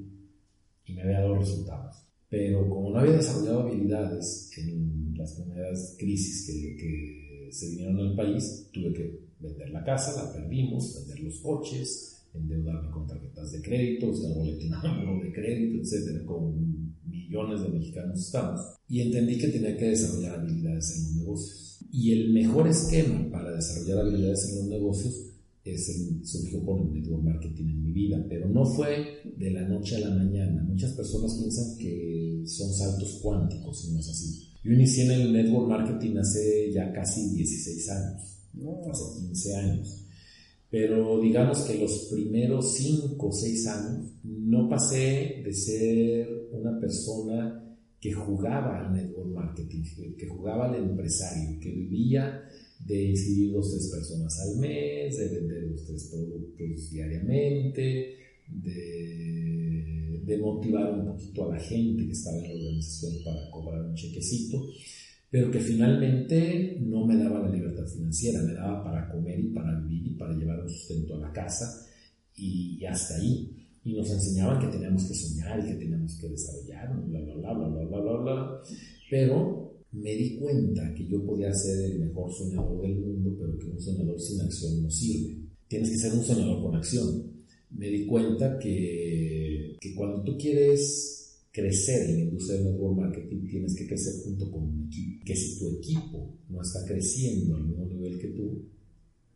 y 0.85 0.93
me 0.93 1.03
había 1.03 1.19
dado 1.19 1.35
resultados. 1.35 2.08
Pero 2.29 2.69
como 2.69 2.91
no 2.91 2.99
había 2.99 3.17
desarrollado 3.17 3.61
habilidades 3.61 4.51
en 4.57 5.13
las 5.17 5.33
primeras 5.33 5.95
crisis 5.97 6.45
que, 6.45 6.75
que 6.75 7.49
se 7.51 7.69
vinieron 7.69 7.99
al 7.99 8.15
país, 8.15 8.69
tuve 8.71 8.93
que 8.93 9.19
vender 9.39 9.69
la 9.71 9.83
casa, 9.83 10.23
la 10.23 10.33
perdimos, 10.33 10.95
vender 10.95 11.23
los 11.23 11.39
coches, 11.39 12.19
endeudarme 12.33 12.91
con 12.91 13.07
tarjetas 13.07 13.51
de 13.51 13.61
crédito, 13.61 14.07
usar 14.07 14.33
boletín 14.35 14.71
de 14.71 15.33
crédito, 15.33 15.81
etcétera, 15.81 16.25
con 16.25 16.95
millones 17.05 17.61
de 17.61 17.69
mexicanos 17.69 18.19
estamos. 18.19 18.61
Y 18.87 19.01
entendí 19.01 19.37
que 19.37 19.47
tenía 19.47 19.75
que 19.77 19.89
desarrollar 19.89 20.39
habilidades 20.39 20.95
en 20.95 21.03
los 21.03 21.15
negocios. 21.15 21.85
Y 21.91 22.11
el 22.11 22.33
mejor 22.33 22.67
esquema 22.67 23.29
para 23.31 23.51
desarrollar 23.51 23.99
habilidades 24.05 24.49
en 24.49 24.59
los 24.59 24.67
negocios 24.67 25.28
es 25.73 25.89
el, 25.89 26.25
surgió 26.25 26.63
con 26.65 26.81
el 26.81 26.93
network 26.93 27.23
marketing 27.23 27.69
en 27.69 27.83
mi 27.83 27.91
vida, 27.91 28.25
pero 28.27 28.49
no 28.49 28.65
fue 28.65 29.21
de 29.37 29.51
la 29.51 29.67
noche 29.67 29.95
a 29.97 29.99
la 29.99 30.15
mañana. 30.15 30.63
Muchas 30.63 30.93
personas 30.93 31.35
piensan 31.37 31.77
que 31.77 32.43
son 32.45 32.73
saltos 32.73 33.19
cuánticos 33.21 33.87
y 33.87 33.93
no 33.93 33.99
es 33.99 34.09
así. 34.09 34.49
Yo 34.63 34.73
inicié 34.73 35.05
en 35.05 35.11
el 35.11 35.33
network 35.33 35.69
marketing 35.69 36.17
hace 36.17 36.71
ya 36.71 36.91
casi 36.91 37.33
16 37.35 37.89
años, 37.89 38.21
hace 38.91 39.19
15 39.25 39.55
años. 39.55 40.05
Pero 40.69 41.19
digamos 41.19 41.61
que 41.61 41.79
los 41.79 42.09
primeros 42.11 42.75
5 42.75 43.27
o 43.27 43.31
6 43.31 43.67
años 43.67 44.11
no 44.23 44.69
pasé 44.69 45.41
de 45.43 45.53
ser 45.53 46.49
una 46.51 46.79
persona 46.79 47.65
que 47.99 48.13
jugaba 48.13 48.79
al 48.79 48.93
network 48.93 49.29
marketing, 49.33 49.83
que 50.17 50.27
jugaba 50.27 50.69
al 50.69 50.75
empresario, 50.75 51.59
que 51.59 51.71
vivía 51.71 52.43
de 52.85 53.03
inscribir 53.03 53.53
dos 53.53 53.71
tres 53.71 53.87
personas 53.87 54.39
al 54.39 54.57
mes, 54.57 55.17
de 55.17 55.27
vender 55.27 55.69
dos 55.69 55.85
tres 55.85 56.09
productos 56.11 56.91
diariamente, 56.91 58.15
de, 58.47 60.21
de 60.25 60.37
motivar 60.37 60.93
un 60.93 61.05
poquito 61.05 61.45
a 61.45 61.55
la 61.55 61.59
gente 61.59 62.05
que 62.05 62.11
estaba 62.11 62.37
en 62.37 62.43
la 62.43 62.53
organización 62.53 63.23
para 63.23 63.51
cobrar 63.51 63.81
un 63.85 63.95
chequecito, 63.95 64.65
pero 65.29 65.51
que 65.51 65.59
finalmente 65.59 66.77
no 66.81 67.05
me 67.05 67.17
daba 67.17 67.47
la 67.47 67.55
libertad 67.55 67.85
financiera, 67.85 68.41
me 68.41 68.53
daba 68.53 68.83
para 68.83 69.11
comer 69.11 69.39
y 69.39 69.49
para 69.49 69.79
vivir 69.81 70.07
y 70.07 70.15
para 70.15 70.35
llevar 70.35 70.61
un 70.61 70.69
sustento 70.69 71.15
a 71.15 71.19
la 71.19 71.31
casa 71.31 71.85
y, 72.35 72.77
y 72.79 72.85
hasta 72.85 73.15
ahí. 73.15 73.55
Y 73.83 73.93
nos 73.93 74.09
enseñaban 74.09 74.59
que 74.59 74.67
teníamos 74.67 75.05
que 75.05 75.13
soñar 75.13 75.59
y 75.59 75.67
que 75.67 75.75
teníamos 75.75 76.19
que 76.19 76.29
desarrollarnos, 76.29 77.07
bla, 77.07 77.19
bla, 77.21 77.35
bla, 77.35 77.53
bla, 77.53 77.67
bla, 77.67 77.85
bla, 77.85 77.99
bla, 78.01 78.33
bla. 78.33 78.61
Pero 79.09 79.68
me 79.91 80.15
di 80.15 80.37
cuenta 80.37 80.93
que 80.93 81.07
yo 81.07 81.25
podía 81.25 81.53
ser 81.53 81.91
el 81.91 81.99
mejor 81.99 82.31
soñador 82.31 82.81
del 82.81 82.95
mundo, 82.95 83.35
pero 83.39 83.57
que 83.57 83.67
un 83.67 83.81
soñador 83.81 84.19
sin 84.19 84.41
acción 84.41 84.83
no 84.83 84.89
sirve. 84.91 85.37
Tienes 85.67 85.89
que 85.89 85.97
ser 85.97 86.13
un 86.13 86.23
soñador 86.23 86.61
con 86.61 86.75
acción. 86.75 87.23
Me 87.71 87.89
di 87.89 88.05
cuenta 88.05 88.57
que, 88.59 89.77
cuando 89.95 90.23
tú 90.23 90.37
quieres 90.37 91.39
crecer 91.51 92.09
en 92.09 92.15
la 92.15 92.21
industria 92.23 92.57
del 92.57 92.71
network 92.71 92.97
marketing, 92.97 93.47
tienes 93.47 93.75
que 93.75 93.87
crecer 93.87 94.13
junto 94.23 94.51
con 94.51 94.63
un 94.63 94.87
equipo. 94.87 95.25
Que 95.25 95.35
si 95.35 95.59
tu 95.59 95.77
equipo 95.77 96.35
no 96.49 96.61
está 96.61 96.85
creciendo 96.85 97.55
al 97.55 97.65
mismo 97.65 97.85
nivel 97.85 98.19
que 98.19 98.29
tú, 98.29 98.61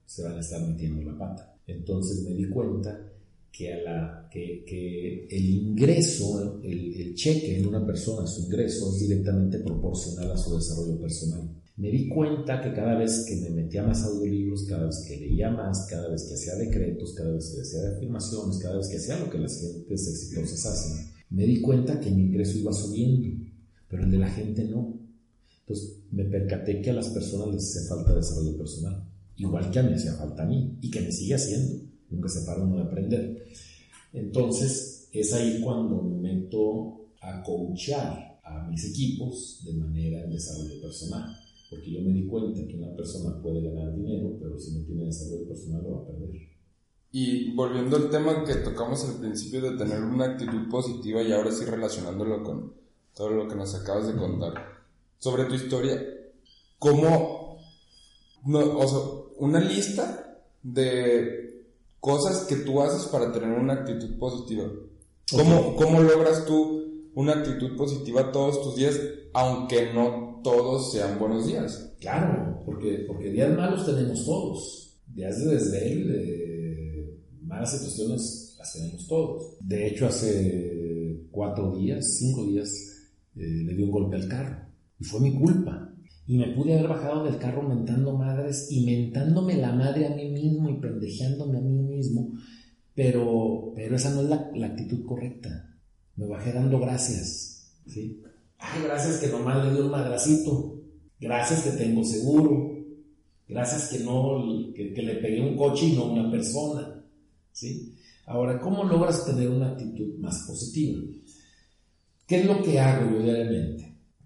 se 0.06 0.24
van 0.24 0.38
a 0.38 0.42
estar 0.42 0.68
metiendo 0.68 1.02
la 1.04 1.18
pata. 1.18 1.56
Entonces 1.66 2.24
me 2.24 2.36
di 2.36 2.46
cuenta 2.50 3.13
que, 3.54 3.72
a 3.72 3.78
la, 3.84 4.30
que, 4.32 4.66
que 4.66 5.28
el 5.30 5.50
ingreso, 5.50 6.60
el, 6.64 6.96
el, 7.00 7.14
cheque 7.14 7.60
en 7.60 7.68
una 7.68 7.86
persona, 7.86 8.26
su 8.26 8.46
ingreso 8.46 8.92
es 8.92 9.02
directamente 9.08 9.60
proporcional 9.60 10.32
a 10.32 10.38
su 10.38 10.56
desarrollo 10.56 11.00
personal. 11.00 11.52
Me 11.78 11.92
di 11.92 12.10
cuenta 12.10 12.60
que 12.62 12.74
cada 12.74 12.98
vez 12.98 13.26
que 13.28 13.36
me 13.36 13.52
metía 13.52 13.84
más 13.84 14.04
audiolibros, 14.04 14.66
cada 14.68 14.88
vez 14.88 15.06
que 15.08 15.18
leía 15.18 15.52
más, 15.52 15.86
cada 15.88 16.10
vez 16.10 16.24
que 16.24 16.34
hacía 16.34 16.56
decretos, 16.56 17.14
cada 17.14 17.32
vez 17.32 17.54
que 17.54 17.62
hacía 17.62 17.96
afirmaciones, 17.96 18.58
cada 18.58 18.78
vez 18.78 18.88
que 18.88 18.98
hacía 18.98 19.20
lo 19.20 19.30
que 19.30 19.38
las 19.38 19.62
gentes 19.62 20.08
exitosas 20.08 20.66
hacen, 20.66 21.14
me 21.30 21.46
di 21.46 21.62
cuenta 21.62 22.00
que 22.00 22.10
mi 22.10 22.24
ingreso 22.24 22.58
iba 22.58 22.74
subiendo, 22.74 23.46
pero 23.88 24.04
el 24.04 24.12
de 24.12 24.18
la 24.18 24.30
gente 24.30 24.64
no. 24.66 25.00
Entonces 25.60 26.00
me 26.12 26.26
percaté 26.26 26.82
que 26.82 26.90
a 26.90 26.94
las 26.94 27.10
personas 27.10 27.54
les 27.54 27.70
hacía 27.70 27.88
falta 27.88 28.16
desarrollo 28.16 28.58
personal, 28.58 29.08
igual 29.36 29.70
que 29.70 29.80
a 29.80 29.84
mí 29.84 29.94
hacía 29.94 30.14
falta 30.14 30.42
a 30.42 30.48
mí 30.48 30.78
y 30.82 30.90
que 30.90 31.02
me 31.02 31.12
sigue 31.12 31.36
haciendo 31.36 31.93
nunca 32.14 32.30
se 32.30 32.46
para 32.46 32.64
uno 32.64 32.78
de 32.78 32.84
aprender. 32.84 33.48
Entonces, 34.14 35.10
es 35.12 35.34
ahí 35.34 35.60
cuando 35.62 36.02
me 36.02 36.18
meto 36.18 37.08
a 37.22 37.42
coachar 37.44 38.40
a 38.44 38.68
mis 38.70 38.86
equipos 38.86 39.62
de 39.66 39.74
manera 39.74 40.22
de 40.22 40.34
desarrollo 40.34 40.82
personal. 40.82 41.36
Porque 41.70 41.92
yo 41.92 42.02
me 42.02 42.14
di 42.14 42.28
cuenta 42.28 42.68
que 42.68 42.78
una 42.78 42.96
persona 42.96 43.42
puede 43.42 43.62
ganar 43.62 43.96
dinero, 43.96 44.38
pero 44.40 44.60
si 44.60 44.78
no 44.78 44.86
tiene 44.86 45.06
desarrollo 45.06 45.48
personal 45.48 45.84
lo 45.84 45.92
va 45.92 46.04
a 46.04 46.08
perder. 46.08 46.30
Y 47.12 47.54
volviendo 47.54 47.96
al 47.96 48.10
tema 48.10 48.44
que 48.44 48.56
tocamos 48.56 49.04
al 49.06 49.20
principio 49.20 49.62
de 49.62 49.78
tener 49.78 50.02
una 50.04 50.26
actitud 50.26 50.68
positiva 50.70 51.22
y 51.22 51.32
ahora 51.32 51.52
sí 51.52 51.64
relacionándolo 51.64 52.44
con 52.44 52.74
todo 53.16 53.30
lo 53.30 53.48
que 53.48 53.56
nos 53.56 53.76
acabas 53.76 54.08
de 54.08 54.16
contar 54.16 54.54
sobre 55.20 55.46
tu 55.46 55.54
historia, 55.54 56.04
¿cómo, 56.80 57.60
no, 58.46 58.78
o 58.78 58.88
sea, 58.88 59.00
una 59.38 59.60
lista 59.60 60.44
de 60.64 61.53
cosas 62.04 62.46
que 62.48 62.58
tú 62.58 62.82
haces 62.82 63.08
para 63.08 63.32
tener 63.32 63.58
una 63.58 63.76
actitud 63.76 64.20
positiva. 64.20 64.70
¿Cómo, 65.32 65.74
¿Cómo, 65.78 66.02
logras 66.02 66.46
tú 66.46 67.10
una 67.16 67.32
actitud 67.32 67.78
positiva 67.78 68.30
todos 68.30 68.62
tus 68.62 68.76
días, 68.76 69.00
aunque 69.34 69.94
no 69.94 70.42
todos 70.44 70.92
sean 70.92 71.18
buenos 71.18 71.48
días? 71.48 71.94
Claro, 72.02 72.62
porque, 72.66 73.06
porque 73.08 73.32
días 73.32 73.56
malos 73.56 73.86
tenemos 73.86 74.26
todos. 74.26 75.00
Días 75.08 75.46
de 75.46 75.54
desvelo, 75.54 76.14
de 76.14 77.20
malas 77.42 77.72
situaciones, 77.72 78.58
las 78.60 78.74
tenemos 78.74 79.08
todos. 79.08 79.58
De 79.62 79.88
hecho, 79.88 80.08
hace 80.08 81.22
cuatro 81.32 81.74
días, 81.78 82.18
cinco 82.20 82.44
días, 82.48 82.70
eh, 83.38 83.64
le 83.66 83.76
di 83.76 83.82
un 83.82 83.92
golpe 83.92 84.18
al 84.18 84.28
carro. 84.28 84.58
Y 85.00 85.06
fue 85.06 85.22
mi 85.22 85.34
culpa. 85.40 85.93
Y 86.26 86.38
me 86.38 86.48
pude 86.48 86.74
haber 86.74 86.88
bajado 86.88 87.24
del 87.26 87.38
carro 87.38 87.68
mentando 87.68 88.18
madres 88.18 88.68
y 88.72 88.86
mentándome 88.86 89.58
la 89.58 89.74
madre 89.74 90.08
a 90.08 90.16
mí 90.16 90.30
mismo 90.30 90.70
y 90.70 90.80
pendejeándome 90.80 91.58
a 91.58 91.62
mí 91.62 91.80
mismo. 91.82 92.32
Pero, 92.96 93.74
pero 93.76 93.96
esa 93.96 94.12
no 94.12 94.22
es 94.22 94.30
la, 94.30 94.50
la 94.56 94.68
actitud 94.68 95.06
correcta. 95.06 95.74
Me 96.16 96.28
bajé 96.28 96.54
dando 96.54 96.80
gracias. 96.80 97.74
¿sí? 97.88 98.22
Ay, 98.58 98.84
gracias 98.84 99.18
que 99.18 99.28
nomás 99.28 99.66
le 99.66 99.74
dio 99.74 99.86
un 99.86 99.92
madracito. 99.92 100.82
Gracias 101.20 101.64
que 101.64 101.72
tengo 101.72 102.04
seguro. 102.04 102.74
Gracias 103.48 103.90
que 103.90 104.00
no 104.00 104.74
que, 104.74 105.02
le 105.02 105.16
pegué 105.16 105.42
un 105.42 105.58
coche 105.58 105.88
y 105.88 105.94
no 105.94 106.12
una 106.12 106.32
persona. 106.32 107.04
¿sí? 107.52 107.96
Ahora, 108.26 108.60
¿cómo 108.60 108.84
logras 108.84 109.26
tener 109.26 109.50
una 109.50 109.72
actitud 109.72 110.18
más 110.20 110.46
positiva? 110.48 111.02
¿Qué 112.26 112.40
es 112.40 112.46
lo 112.46 112.62
que 112.64 112.80
hago 112.80 113.12
yo 113.12 113.24
diariamente? 113.24 113.83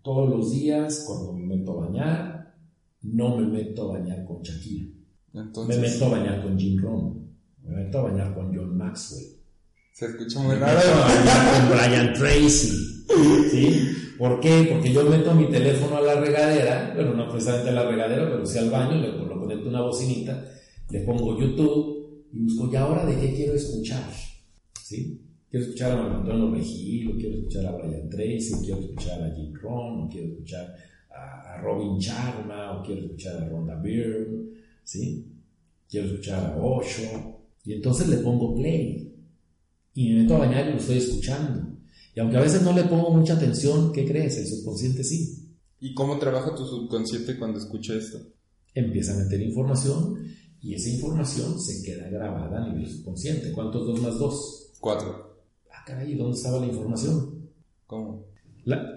Todos 0.08 0.30
los 0.30 0.52
días, 0.54 1.04
cuando 1.06 1.34
me 1.34 1.58
meto 1.58 1.74
a 1.74 1.86
bañar, 1.86 2.56
no 3.02 3.36
me 3.36 3.46
meto 3.46 3.90
a 3.92 4.00
bañar 4.00 4.24
con 4.24 4.42
Shakira. 4.42 4.88
Entonces, 5.34 5.76
me 5.76 5.86
meto 5.90 6.06
a 6.06 6.10
bañar 6.10 6.44
con 6.44 6.58
Jim 6.58 6.82
Rohn. 6.82 7.28
Me 7.62 7.76
meto 7.84 7.98
a 8.00 8.04
bañar 8.04 8.34
con 8.34 8.56
John 8.56 8.78
Maxwell. 8.78 9.26
Se 9.92 10.06
escucha 10.06 10.40
muy 10.40 10.56
Me 10.56 10.62
raro. 10.62 10.78
meto 10.78 10.94
a 10.94 11.08
bañar 11.10 11.60
con 11.60 11.78
Brian 11.78 12.14
Tracy. 12.14 13.06
¿Sí? 13.52 13.88
¿Por 14.18 14.40
qué? 14.40 14.70
Porque 14.72 14.94
yo 14.94 15.04
meto 15.10 15.36
mi 15.36 15.50
teléfono 15.50 15.98
a 15.98 16.02
la 16.02 16.22
regadera, 16.22 16.94
bueno, 16.96 17.14
no 17.14 17.30
precisamente 17.30 17.72
a 17.72 17.74
la 17.74 17.90
regadera, 17.92 18.30
pero 18.30 18.46
sí 18.46 18.60
al 18.60 18.70
baño, 18.70 19.02
le 19.02 19.12
lo 19.12 19.38
conecto 19.38 19.68
una 19.68 19.82
bocinita, 19.82 20.42
le 20.90 21.02
pongo 21.02 21.38
YouTube 21.38 22.28
y 22.32 22.44
busco, 22.44 22.70
¿y 22.72 22.78
ahora 22.78 23.06
de 23.06 23.20
qué 23.20 23.34
quiero 23.34 23.56
escuchar? 23.56 24.10
¿Sí? 24.82 25.27
Quiero 25.50 25.66
escuchar 25.66 25.92
a 25.94 26.18
Antonio 26.18 26.54
Regil, 26.54 27.12
o 27.12 27.16
quiero 27.16 27.36
escuchar 27.36 27.66
a 27.66 27.72
Brian 27.72 28.10
Tracy, 28.10 28.54
o 28.54 28.62
quiero 28.62 28.82
escuchar 28.82 29.24
a 29.24 29.34
Jim 29.34 29.54
Rohn, 29.54 30.02
o 30.02 30.10
quiero 30.10 30.28
escuchar 30.28 30.76
a, 31.10 31.54
a 31.54 31.62
Robin 31.62 31.98
Sharma, 31.98 32.78
o 32.78 32.84
quiero 32.84 33.02
escuchar 33.02 33.42
a 33.42 33.48
Rhonda 33.48 33.76
Byrne, 33.76 34.50
¿sí? 34.84 35.26
Quiero 35.90 36.08
escuchar 36.08 36.52
a 36.52 36.58
Osho, 36.58 37.42
y 37.64 37.74
entonces 37.74 38.10
le 38.10 38.18
pongo 38.18 38.56
play, 38.56 39.14
y 39.94 40.10
me 40.10 40.22
meto 40.22 40.36
a 40.36 40.40
bañar 40.40 40.68
y 40.68 40.72
lo 40.72 40.78
estoy 40.78 40.98
escuchando. 40.98 41.78
Y 42.14 42.20
aunque 42.20 42.38
a 42.38 42.42
veces 42.42 42.62
no 42.62 42.74
le 42.74 42.84
pongo 42.84 43.12
mucha 43.12 43.36
atención, 43.36 43.94
¿qué 43.94 44.06
crees? 44.06 44.38
El 44.38 44.48
subconsciente 44.48 45.04
sí. 45.04 45.56
¿Y 45.80 45.94
cómo 45.94 46.20
trabaja 46.20 46.56
tu 46.56 46.66
subconsciente 46.66 47.38
cuando 47.38 47.60
escucha 47.60 47.96
esto? 47.96 48.20
Empieza 48.74 49.14
a 49.14 49.24
meter 49.24 49.42
información 49.42 50.18
y 50.62 50.74
esa 50.74 50.90
información 50.90 51.60
se 51.60 51.84
queda 51.84 52.10
grabada 52.10 52.64
a 52.64 52.68
nivel 52.68 52.90
subconsciente. 52.90 53.52
¿Cuántos 53.52 53.86
dos 53.86 54.02
más 54.02 54.20
dos? 54.20 54.74
Cuatro. 54.80 55.27
Ah, 55.88 55.92
caray, 55.92 56.16
¿dónde 56.16 56.36
estaba 56.36 56.60
la 56.60 56.68
información? 56.68 57.50
¿Cómo? 57.86 58.28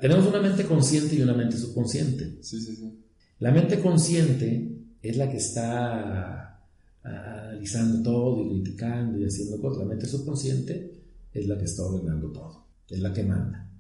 tenemos 0.00 0.26
una 0.26 0.40
mente 0.40 0.64
consciente 0.64 1.14
y 1.14 1.22
una 1.22 1.34
mente 1.34 1.56
subconsciente. 1.56 2.38
Sí, 2.42 2.60
sí, 2.60 2.74
sí. 2.74 3.04
La 3.38 3.52
mente 3.52 3.80
consciente 3.80 4.76
es 5.00 5.16
la 5.16 5.30
que 5.30 5.36
está 5.36 6.66
analizando 7.04 8.02
todo 8.02 8.44
y 8.44 8.48
criticando 8.48 9.18
y 9.18 9.24
haciendo 9.24 9.60
cosas. 9.60 9.82
La 9.82 9.84
mente 9.84 10.06
subconsciente 10.06 11.00
es 11.32 11.46
la 11.46 11.56
que 11.56 11.66
está 11.66 11.84
ordenando 11.84 12.32
todo, 12.32 12.66
es 12.88 12.98
la 12.98 13.12
que 13.12 13.22
manda. 13.22 13.70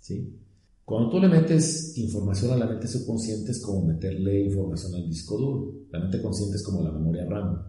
¿sí? 0.00 0.38
Cuando 0.84 1.10
tú 1.10 1.18
le 1.18 1.28
metes 1.28 1.98
información 1.98 2.52
a 2.52 2.56
la 2.56 2.66
mente 2.66 2.86
subconsciente 2.86 3.50
es 3.50 3.60
como 3.60 3.84
meterle 3.84 4.44
información 4.44 4.94
al 4.94 5.08
disco 5.08 5.36
duro. 5.36 5.74
La 5.90 5.98
mente 5.98 6.22
consciente 6.22 6.56
es 6.56 6.62
como 6.62 6.82
la 6.82 6.92
memoria 6.92 7.24
RAM 7.24 7.60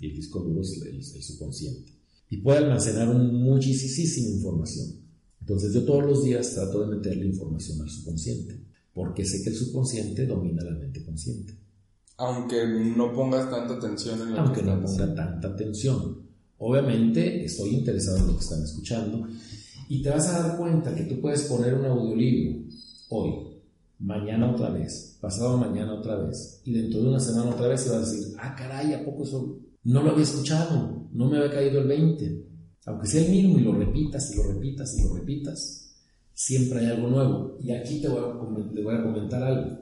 y 0.00 0.08
el 0.08 0.16
disco 0.16 0.40
duro 0.40 0.62
es 0.62 0.82
el, 0.82 0.96
el 0.96 1.04
subconsciente. 1.04 1.97
Y 2.30 2.38
puede 2.38 2.58
almacenar 2.58 3.08
muchísima 3.14 4.28
información. 4.28 4.98
Entonces 5.40 5.72
yo 5.72 5.84
todos 5.84 6.04
los 6.04 6.24
días 6.24 6.52
trato 6.52 6.80
de 6.80 6.96
meterle 6.96 7.24
información 7.24 7.80
al 7.80 7.88
subconsciente, 7.88 8.60
porque 8.92 9.24
sé 9.24 9.42
que 9.42 9.48
el 9.48 9.56
subconsciente 9.56 10.26
domina 10.26 10.62
la 10.62 10.72
mente 10.72 11.02
consciente. 11.02 11.56
Aunque 12.18 12.66
no 12.66 13.12
pongas 13.14 13.48
tanta 13.48 13.74
atención 13.74 14.20
en 14.20 14.32
lo 14.32 14.40
Aunque 14.40 14.62
no 14.62 14.82
ponga 14.82 15.14
tanta 15.14 15.48
atención. 15.48 16.28
Obviamente 16.58 17.44
estoy 17.44 17.70
interesado 17.70 18.18
en 18.18 18.26
lo 18.26 18.34
que 18.34 18.42
están 18.42 18.62
escuchando 18.62 19.26
y 19.88 20.02
te 20.02 20.10
vas 20.10 20.28
a 20.28 20.42
dar 20.42 20.58
cuenta 20.58 20.94
que 20.94 21.04
tú 21.04 21.20
puedes 21.20 21.42
poner 21.44 21.74
un 21.74 21.86
audiolibro 21.86 22.64
hoy, 23.08 23.60
mañana 24.00 24.50
otra 24.50 24.70
vez, 24.70 25.16
pasado 25.20 25.56
mañana 25.56 25.94
otra 25.94 26.16
vez 26.16 26.60
y 26.64 26.72
dentro 26.72 27.00
de 27.00 27.08
una 27.08 27.20
semana 27.20 27.50
otra 27.50 27.68
vez 27.68 27.86
y 27.86 27.90
vas 27.90 27.98
a 27.98 28.10
decir, 28.10 28.36
ah 28.38 28.54
caray, 28.54 28.92
¿a 28.92 29.04
poco 29.04 29.22
eso 29.22 29.60
no 29.84 30.02
lo 30.02 30.10
había 30.10 30.24
escuchado? 30.24 30.97
No 31.12 31.28
me 31.28 31.38
había 31.38 31.50
caído 31.50 31.80
el 31.80 31.88
20 31.88 32.48
aunque 32.88 33.06
sea 33.06 33.22
el 33.22 33.30
mismo 33.30 33.58
y 33.58 33.62
lo 33.62 33.74
repitas 33.74 34.32
y 34.32 34.36
lo 34.36 34.44
repitas 34.44 34.96
y 34.96 35.02
lo 35.02 35.14
repitas, 35.14 35.94
siempre 36.32 36.78
hay 36.78 36.86
algo 36.86 37.08
nuevo. 37.08 37.58
Y 37.60 37.70
aquí 37.72 38.00
te 38.00 38.08
voy 38.08 38.18
a, 38.18 38.32
voy 38.32 38.94
a 38.94 39.02
comentar 39.02 39.42
algo. 39.42 39.78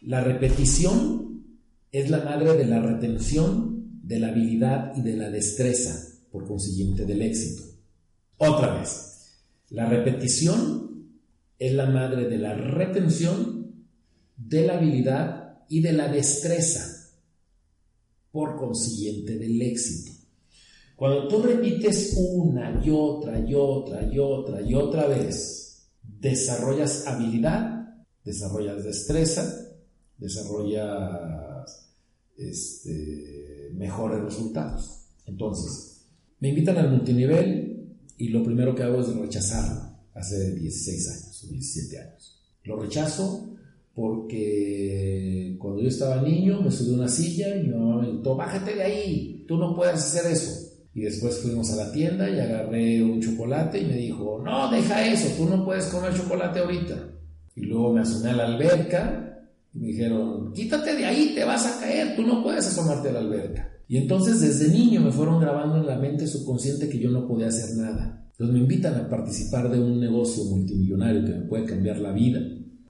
La 0.00 0.24
repetición 0.24 1.44
es 1.90 2.08
la 2.08 2.24
madre 2.24 2.54
de 2.54 2.64
la 2.64 2.80
retención, 2.80 4.00
de 4.02 4.18
la 4.18 4.28
habilidad 4.28 4.96
y 4.96 5.02
de 5.02 5.14
la 5.14 5.28
destreza, 5.28 6.20
por 6.30 6.46
consiguiente 6.46 7.04
del 7.04 7.20
éxito. 7.20 7.64
Otra 8.38 8.78
vez, 8.78 9.34
la 9.68 9.84
repetición 9.90 11.18
es 11.58 11.74
la 11.74 11.84
madre 11.84 12.30
de 12.30 12.38
la 12.38 12.54
retención, 12.54 13.74
de 14.38 14.66
la 14.66 14.78
habilidad 14.78 15.58
y 15.68 15.82
de 15.82 15.92
la 15.92 16.08
destreza, 16.08 17.12
por 18.30 18.56
consiguiente 18.56 19.36
del 19.38 19.60
éxito. 19.60 20.11
Cuando 21.02 21.26
tú 21.26 21.42
repites 21.42 22.14
una 22.16 22.80
y 22.80 22.88
otra 22.88 23.36
y 23.40 23.52
otra 23.56 24.04
y 24.04 24.20
otra 24.20 24.62
y 24.62 24.72
otra 24.72 25.08
vez, 25.08 25.90
desarrollas 26.00 27.08
habilidad, 27.08 28.04
desarrollas 28.24 28.84
destreza, 28.84 29.74
desarrollas 30.16 31.90
este, 32.36 33.72
mejores 33.74 34.22
resultados. 34.22 35.08
Entonces, 35.26 36.06
me 36.38 36.50
invitan 36.50 36.78
al 36.78 36.92
multinivel 36.92 37.96
y 38.16 38.28
lo 38.28 38.44
primero 38.44 38.72
que 38.72 38.84
hago 38.84 39.00
es 39.00 39.08
rechazarlo. 39.08 39.98
Hace 40.14 40.54
16 40.54 41.08
años 41.08 41.42
o 41.42 41.48
17 41.48 41.98
años. 41.98 42.40
Lo 42.62 42.80
rechazo 42.80 43.56
porque 43.92 45.56
cuando 45.58 45.82
yo 45.82 45.88
estaba 45.88 46.22
niño 46.22 46.62
me 46.62 46.70
subí 46.70 46.92
a 46.92 46.98
una 46.98 47.08
silla 47.08 47.56
y 47.56 47.64
mi 47.64 47.74
mamá 47.74 48.02
me 48.02 48.12
gritó, 48.12 48.36
bájate 48.36 48.76
de 48.76 48.82
ahí, 48.84 49.44
tú 49.48 49.56
no 49.56 49.74
puedes 49.74 49.94
hacer 49.94 50.30
eso. 50.30 50.61
Y 50.94 51.02
después 51.02 51.38
fuimos 51.38 51.72
a 51.72 51.76
la 51.76 51.92
tienda 51.92 52.28
y 52.28 52.38
agarré 52.38 53.02
un 53.02 53.20
chocolate 53.20 53.80
y 53.80 53.86
me 53.86 53.96
dijo, 53.96 54.42
no, 54.44 54.70
deja 54.70 55.06
eso, 55.06 55.28
tú 55.36 55.48
no 55.48 55.64
puedes 55.64 55.86
comer 55.86 56.14
chocolate 56.14 56.60
ahorita. 56.60 56.94
Y 57.56 57.62
luego 57.62 57.94
me 57.94 58.00
asomé 58.00 58.30
a 58.30 58.36
la 58.36 58.46
alberca 58.46 59.48
y 59.74 59.78
me 59.78 59.86
dijeron, 59.88 60.52
quítate 60.52 60.94
de 60.94 61.06
ahí, 61.06 61.32
te 61.34 61.44
vas 61.44 61.66
a 61.66 61.80
caer, 61.80 62.14
tú 62.14 62.22
no 62.22 62.42
puedes 62.42 62.66
asomarte 62.66 63.08
a 63.08 63.12
la 63.12 63.20
alberca. 63.20 63.70
Y 63.88 63.96
entonces 63.96 64.40
desde 64.40 64.72
niño 64.72 65.00
me 65.00 65.12
fueron 65.12 65.40
grabando 65.40 65.78
en 65.78 65.86
la 65.86 65.98
mente 65.98 66.26
subconsciente 66.26 66.88
que 66.88 66.98
yo 66.98 67.10
no 67.10 67.26
podía 67.26 67.48
hacer 67.48 67.76
nada. 67.76 68.26
Entonces 68.32 68.54
me 68.54 68.60
invitan 68.60 68.94
a 68.94 69.08
participar 69.08 69.70
de 69.70 69.78
un 69.78 70.00
negocio 70.00 70.44
multimillonario 70.44 71.24
que 71.24 71.32
me 71.32 71.46
puede 71.46 71.64
cambiar 71.64 71.98
la 71.98 72.12
vida. 72.12 72.40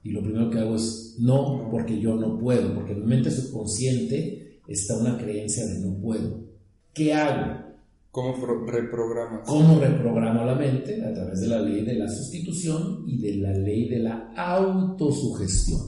Y 0.05 0.11
lo 0.11 0.22
primero 0.22 0.50
que 0.50 0.59
hago 0.59 0.76
es 0.76 1.16
no, 1.20 1.68
porque 1.70 2.00
yo 2.00 2.16
no 2.16 2.38
puedo, 2.38 2.74
porque 2.74 2.92
en 2.92 3.00
mi 3.00 3.07
mente 3.07 3.30
subconsciente 3.30 4.61
está 4.66 4.96
una 4.96 5.18
creencia 5.18 5.66
de 5.66 5.80
no 5.80 6.00
puedo. 6.00 6.48
¿Qué 6.92 7.12
hago? 7.14 7.72
¿Cómo 8.12 8.34
reprogramas? 8.66 9.48
¿Cómo 9.48 9.80
reprogramo 9.80 10.44
la 10.44 10.54
mente? 10.54 11.02
A 11.02 11.14
través 11.14 11.40
de 11.40 11.46
la 11.46 11.62
ley 11.62 11.82
de 11.82 11.94
la 11.94 12.06
sustitución 12.10 13.04
y 13.06 13.16
de 13.16 13.36
la 13.36 13.52
ley 13.56 13.88
de 13.88 14.00
la 14.00 14.34
autosugestión. 14.36 15.80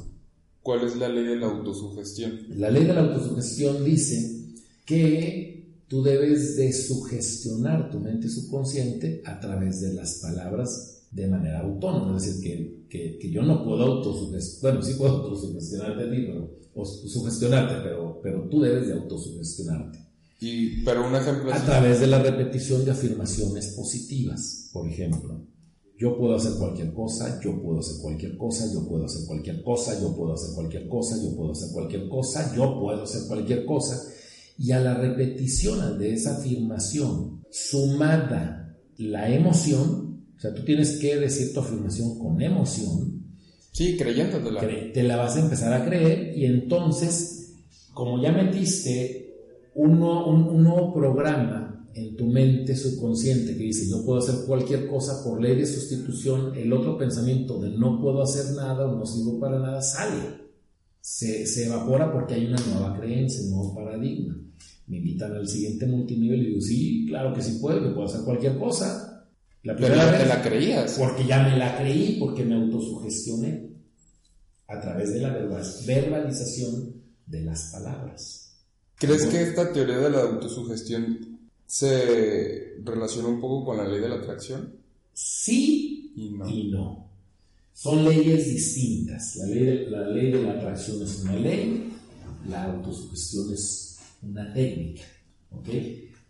¿Cuál 0.63 0.87
es 0.87 0.97
la 0.97 1.11
ley 1.11 1.25
de 1.25 1.37
la 1.37 1.49
autosugestión? 1.49 2.47
La 2.57 2.71
ley 2.71 2.87
de 2.87 2.95
la 2.95 3.03
autosugestión 3.03 3.85
dice 3.85 4.55
que 4.87 5.83
tú 5.87 6.03
debes 6.03 6.57
de 6.57 6.73
sugestionar 6.73 7.91
tu 7.91 8.01
mente 8.01 8.31
subconsciente 8.31 9.21
a 9.27 9.39
través 9.39 9.83
de 9.83 9.93
las 9.93 10.21
palabras 10.23 11.07
de 11.11 11.27
manera 11.27 11.61
autónoma. 11.61 12.17
Es 12.17 12.25
decir, 12.25 12.87
que, 12.89 13.19
que, 13.19 13.31
yo 13.31 13.43
no 13.43 13.63
puedo 13.63 13.85
autosugestionarte, 13.85 14.63
bueno, 14.63 14.83
sí 14.83 14.95
puedo 14.99 15.17
autosugestionarte 15.17 16.03
a 16.03 16.11
ti, 16.11 16.25
pero, 16.27 16.51
o 16.75 16.85
sugestionarte, 16.87 17.75
pero, 17.83 18.19
pero 18.23 18.49
tú 18.49 18.63
debes 18.63 18.87
de 18.87 18.95
autosugestionarte 18.95 20.04
pero 20.85 21.07
un 21.07 21.15
ejemplo 21.15 21.53
A 21.53 21.65
través 21.65 22.01
de 22.01 22.07
la 22.07 22.19
repetición 22.19 22.85
de 22.85 22.91
afirmaciones 22.91 23.69
positivas, 23.69 24.71
por 24.73 24.89
ejemplo. 24.89 25.41
Yo 25.97 26.19
puedo 26.19 26.35
hacer 26.35 26.55
cualquier 26.59 26.93
cosa, 26.93 27.41
yo 27.43 27.63
puedo 27.63 27.79
hacer 27.79 27.97
cualquier 28.03 28.37
cosa, 28.37 28.67
yo 28.73 28.87
puedo 28.87 29.05
hacer 29.05 29.25
cualquier 29.27 29.63
cosa, 29.63 30.01
yo 30.01 30.15
puedo 30.17 30.35
hacer 30.35 30.51
cualquier 30.55 30.89
cosa, 30.89 31.17
yo 31.23 31.37
puedo 31.37 31.53
hacer 31.53 31.69
cualquier 31.73 32.09
cosa, 32.09 32.55
yo 32.55 32.81
puedo 32.81 33.03
hacer 33.05 33.23
cualquier 33.29 33.65
cosa. 33.65 34.03
Y 34.59 34.73
a 34.73 34.81
la 34.81 34.95
repetición 34.95 35.99
de 35.99 36.15
esa 36.15 36.37
afirmación, 36.37 37.45
sumada 37.51 38.77
la 38.99 39.29
emoción, 39.29 40.25
o 40.37 40.41
sea, 40.41 40.53
tú 40.53 40.65
tienes 40.65 40.99
que 40.99 41.17
decir 41.17 41.53
tu 41.55 41.61
afirmación 41.61 42.19
con 42.19 42.43
emoción. 42.43 43.23
Sí, 43.71 43.97
creyéndotela. 43.97 44.61
Te 44.93 45.03
la 45.03 45.17
vas 45.17 45.37
a 45.37 45.41
empezar 45.41 45.73
a 45.73 45.85
creer 45.85 46.37
y 46.37 46.45
entonces, 46.45 47.55
como 47.93 48.21
ya 48.21 48.33
metiste 48.33 49.24
un, 49.75 49.99
nuevo 50.63 50.93
programa 50.95 51.89
en 51.95 52.17
tu 52.17 52.27
mente 52.27 52.77
subconsciente 52.77 53.57
que 53.57 53.65
dice 53.65 53.89
yo 53.89 54.05
puedo 54.05 54.19
hacer 54.19 54.47
cualquier 54.47 54.87
cosa 54.89 55.23
por 55.25 55.41
ley 55.41 55.57
de 55.57 55.67
sustitución, 55.67 56.55
el 56.57 56.73
otro 56.73 56.99
pensamiento 56.99 57.61
de 57.61 57.71
no 57.71 58.01
puedo 58.01 58.23
hacer 58.23 58.55
nada 58.55 58.87
o 58.87 58.97
no 58.97 59.07
sirvo 59.07 59.39
para 59.39 59.59
nada 59.59 59.81
sale. 59.81 60.45
Se, 61.01 61.47
se 61.47 61.67
evapora 61.67 62.11
porque 62.13 62.35
hay 62.35 62.47
una 62.47 62.57
nueva 62.67 62.99
creencia, 62.99 63.45
un 63.45 63.51
nuevo 63.51 63.75
paradigma. 63.75 64.41
Me 64.87 64.99
invitan 64.99 65.33
al 65.33 65.47
siguiente 65.47 65.87
multinivel 65.87 66.43
y 66.43 66.47
digo, 66.47 66.61
sí, 66.61 67.07
claro 67.07 67.35
que 67.35 67.43
sí 67.43 67.59
puedo, 67.61 67.83
que 67.83 67.91
puedo 67.91 68.07
hacer 68.07 68.23
cualquier 68.25 68.59
cosa. 68.59 69.29
La 69.63 69.77
primera 69.77 70.11
vez, 70.11 70.23
te 70.23 70.27
la 70.27 70.43
creías. 70.43 70.97
Porque 70.99 71.27
ya 71.27 71.43
me 71.43 71.57
la 71.57 71.77
creí, 71.77 72.19
porque 72.19 72.45
me 72.45 72.55
autosugestioné 72.55 73.71
a 74.67 74.81
través 74.81 75.13
de 75.13 75.21
la 75.21 75.31
verbalización 75.87 77.03
de 77.27 77.41
las 77.43 77.71
palabras. 77.73 78.44
¿Crees 78.99 79.27
que 79.27 79.43
esta 79.43 79.73
teoría 79.73 79.99
de 79.99 80.11
la 80.11 80.23
autosugestión 80.23 81.39
se 81.67 82.77
relaciona 82.85 83.29
un 83.29 83.41
poco 83.41 83.65
con 83.65 83.77
la 83.77 83.89
ley 83.89 84.01
de 84.01 84.09
la 84.09 84.17
atracción? 84.17 84.75
Sí 85.13 86.13
y 86.17 86.31
no. 86.71 87.11
Son 87.73 88.05
leyes 88.05 88.47
distintas. 88.47 89.37
La 89.37 89.47
ley, 89.47 89.65
de, 89.65 89.91
la 89.91 90.09
ley 90.09 90.31
de 90.31 90.43
la 90.43 90.53
atracción 90.53 91.03
es 91.03 91.23
una 91.23 91.35
ley, 91.35 91.93
la 92.49 92.65
autosugestión 92.65 93.53
es 93.53 93.99
una 94.23 94.53
técnica. 94.53 95.03
¿ok? 95.51 95.69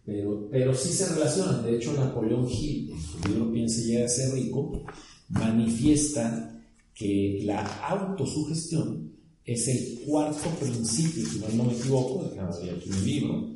Pero, 0.07 0.49
pero 0.51 0.75
sí 0.75 0.89
se 0.89 1.15
relacionan. 1.15 1.65
De 1.65 1.77
hecho, 1.77 1.93
Napoleón 1.93 2.49
Hill, 2.49 2.91
en 2.91 3.01
su 3.01 3.29
libro 3.29 3.53
Piense 3.53 3.83
y 3.83 3.85
llega 3.87 4.07
a 4.07 4.09
ser 4.09 4.33
rico, 4.35 4.85
manifiesta 5.29 6.62
que 6.95 7.43
la 7.45 7.62
autosugestión 7.89 9.14
es 9.45 9.68
el 9.68 10.01
cuarto 10.07 10.49
principio, 10.59 11.26
si 11.26 11.38
no, 11.57 11.64
me 11.64 11.74
equivoco, 11.74 12.28
déjame 12.30 12.70
aquí 12.70 12.88
mi 12.88 13.01
libro, 13.01 13.51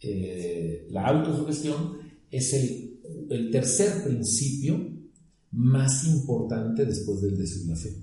eh, 0.00 0.88
la 0.90 1.06
autosugestión 1.06 1.98
es 2.30 2.52
el, 2.54 3.00
el, 3.30 3.50
tercer 3.50 4.02
principio 4.02 4.80
más 5.52 6.04
importante 6.06 6.84
después 6.84 7.20
del 7.20 7.36
deseo 7.38 7.62
y 7.62 7.66
la 7.68 7.76
fe. 7.76 7.96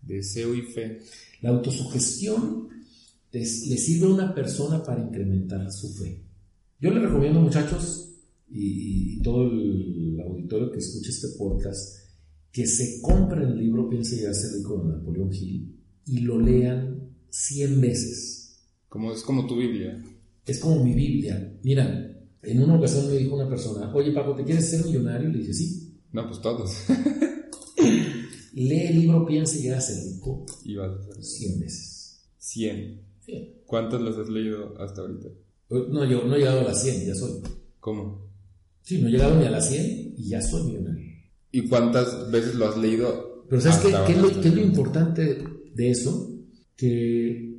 Deseo 0.00 0.54
y 0.54 0.62
fe. 0.62 0.98
La 1.42 1.50
autosugestión 1.50 2.68
le 3.30 3.44
sirve 3.44 4.06
a 4.06 4.14
una 4.14 4.34
persona 4.34 4.82
para 4.82 5.02
incrementar 5.02 5.70
su 5.70 5.92
fe. 5.92 6.22
Yo 6.80 6.90
le 6.90 7.00
recomiendo, 7.00 7.40
muchachos, 7.40 8.14
y, 8.48 9.18
y 9.18 9.22
todo 9.22 9.44
el 9.44 10.20
auditorio 10.20 10.70
que 10.70 10.78
escuche 10.78 11.10
este 11.10 11.28
podcast, 11.36 11.98
que 12.50 12.66
se 12.66 13.00
compren 13.02 13.50
el 13.50 13.58
libro 13.58 13.88
Piense 13.90 14.22
y 14.22 14.24
hace 14.24 14.56
rico 14.56 14.78
de 14.78 14.88
Napoleón 14.88 15.32
Hill 15.32 15.81
y 16.06 16.20
lo 16.20 16.38
lean 16.38 17.10
100 17.30 17.80
veces. 17.80 18.60
Como, 18.88 19.12
es 19.12 19.22
como 19.22 19.46
tu 19.46 19.56
Biblia. 19.56 20.02
Es 20.46 20.58
como 20.58 20.84
mi 20.84 20.92
Biblia. 20.92 21.58
Mira, 21.62 22.12
en 22.42 22.62
una 22.62 22.76
ocasión 22.76 23.08
me 23.08 23.16
dijo 23.16 23.36
una 23.36 23.48
persona, 23.48 23.92
oye 23.94 24.12
Paco, 24.12 24.34
¿te 24.34 24.44
quieres 24.44 24.68
ser 24.68 24.84
millonario? 24.84 25.28
Y 25.28 25.32
le 25.32 25.38
dije, 25.38 25.54
sí. 25.54 25.98
No, 26.12 26.26
pues 26.26 26.40
todos. 26.40 26.70
Lee 28.54 28.86
el 28.88 29.00
libro 29.00 29.24
Piense 29.24 29.60
y 29.60 29.68
hace 29.70 30.12
rico 30.12 30.44
y 30.64 30.76
vas 30.76 30.90
a 30.90 31.00
hacer 31.00 31.24
100 31.24 31.60
veces. 31.60 32.20
100. 32.38 33.00
100. 33.24 33.54
¿Cuántas 33.64 34.02
las 34.02 34.16
has 34.18 34.28
leído 34.28 34.78
hasta 34.78 35.00
ahorita? 35.00 35.28
No, 35.70 36.04
yo 36.04 36.24
no 36.24 36.34
he 36.34 36.40
llegado 36.40 36.60
a 36.60 36.64
las 36.64 36.82
100, 36.82 37.06
ya 37.06 37.14
soy. 37.14 37.40
¿Cómo? 37.80 38.28
Sí, 38.82 39.00
no 39.00 39.08
he 39.08 39.12
llegado 39.12 39.38
ni 39.38 39.46
a 39.46 39.50
las 39.50 39.70
100 39.70 40.16
y 40.18 40.28
ya 40.28 40.42
soy 40.42 40.64
millonario. 40.64 41.06
¿Y 41.50 41.66
cuántas 41.68 42.30
veces 42.30 42.56
lo 42.56 42.68
has 42.68 42.76
leído? 42.76 43.46
Pero 43.48 43.62
¿sabes 43.62 43.78
qué, 43.78 43.88
qué 44.06 44.12
es, 44.12 44.18
ahora? 44.18 44.34
lo, 44.34 44.40
qué 44.42 44.48
es 44.48 44.54
lo 44.54 44.62
importante 44.62 45.44
de 45.74 45.90
eso? 45.90 46.30
Que 46.76 47.54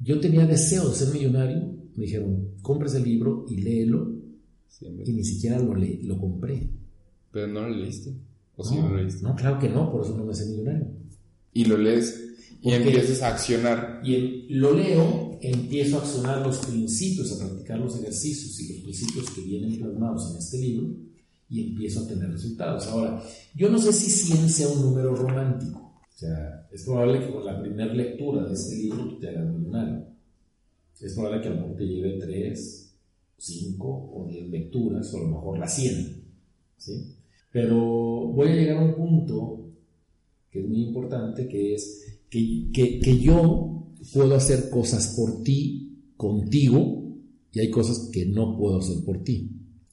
yo 0.00 0.20
tenía 0.20 0.46
deseo 0.46 0.88
de 0.88 0.94
ser 0.94 1.12
millonario. 1.14 1.74
Me 1.96 2.04
dijeron, 2.04 2.50
compres 2.62 2.94
el 2.94 3.04
libro 3.04 3.46
y 3.48 3.56
léelo. 3.56 4.12
Y 5.04 5.12
ni 5.12 5.24
siquiera 5.24 5.58
lo, 5.58 5.74
le, 5.74 6.00
lo 6.02 6.18
compré. 6.18 6.68
Pero 7.32 7.46
no 7.48 7.68
lo 7.68 7.74
leíste. 7.76 8.12
¿O 8.56 8.64
sí 8.64 8.76
no, 8.76 8.88
lo 8.90 8.96
leíste? 8.96 9.22
no, 9.22 9.34
claro 9.34 9.58
que 9.58 9.68
no, 9.68 9.90
por 9.90 10.04
eso 10.04 10.16
no 10.16 10.24
me 10.24 10.32
hice 10.32 10.46
millonario. 10.46 10.88
Y 11.54 11.64
lo 11.64 11.78
lees 11.78 12.22
y 12.60 12.64
¿Por 12.64 12.72
qué? 12.72 12.76
empiezas 12.76 13.22
a 13.22 13.28
accionar. 13.28 14.00
Y 14.04 14.14
en- 14.14 14.60
lo 14.60 14.74
leo, 14.74 15.38
empiezo 15.40 15.96
a 15.98 16.00
accionar 16.02 16.46
los 16.46 16.58
principios, 16.58 17.32
a 17.32 17.38
practicar 17.38 17.78
los 17.78 17.98
ejercicios 17.98 18.58
y 18.60 18.72
los 18.74 18.82
principios 18.82 19.30
que 19.30 19.40
vienen 19.42 19.78
plasmados 19.78 20.30
en 20.32 20.38
este 20.38 20.58
libro 20.58 20.88
y 21.48 21.68
empiezo 21.70 22.00
a 22.00 22.08
tener 22.08 22.30
resultados. 22.30 22.86
Ahora, 22.88 23.22
yo 23.54 23.70
no 23.70 23.78
sé 23.78 23.92
si 23.92 24.10
100 24.10 24.48
sea 24.50 24.68
un 24.68 24.82
número 24.82 25.14
romántico. 25.14 25.85
O 26.16 26.18
sea, 26.18 26.66
es 26.72 26.82
probable 26.84 27.20
que 27.20 27.30
con 27.30 27.44
la 27.44 27.60
primera 27.60 27.92
lectura 27.92 28.46
de 28.46 28.54
este 28.54 28.76
libro 28.76 29.06
tú 29.06 29.18
te 29.18 29.28
hagas 29.28 29.52
millonario. 29.52 30.06
Es 30.98 31.12
probable 31.12 31.42
que 31.42 31.48
a 31.48 31.50
lo 31.50 31.60
mejor 31.60 31.76
te 31.76 31.86
lleve 31.86 32.18
3, 32.18 32.96
5 33.36 34.12
o 34.14 34.26
10 34.26 34.48
lecturas 34.48 35.12
o 35.12 35.18
a 35.18 35.20
lo 35.20 35.26
mejor 35.28 35.58
las 35.58 35.76
100. 35.76 36.24
¿sí? 36.78 37.16
Pero 37.52 37.76
voy 38.32 38.48
a 38.48 38.54
llegar 38.54 38.78
a 38.78 38.84
un 38.86 38.94
punto 38.94 39.72
que 40.50 40.60
es 40.60 40.66
muy 40.66 40.84
importante, 40.84 41.46
que 41.48 41.74
es 41.74 42.18
que, 42.30 42.70
que, 42.72 42.98
que 42.98 43.18
yo 43.18 43.92
puedo 44.14 44.34
hacer 44.36 44.70
cosas 44.70 45.14
por 45.18 45.42
ti, 45.42 46.12
contigo, 46.16 47.14
y 47.52 47.60
hay 47.60 47.70
cosas 47.70 48.08
que 48.10 48.24
no 48.24 48.56
puedo 48.56 48.78
hacer 48.78 49.04
por 49.04 49.22
ti. 49.22 49.50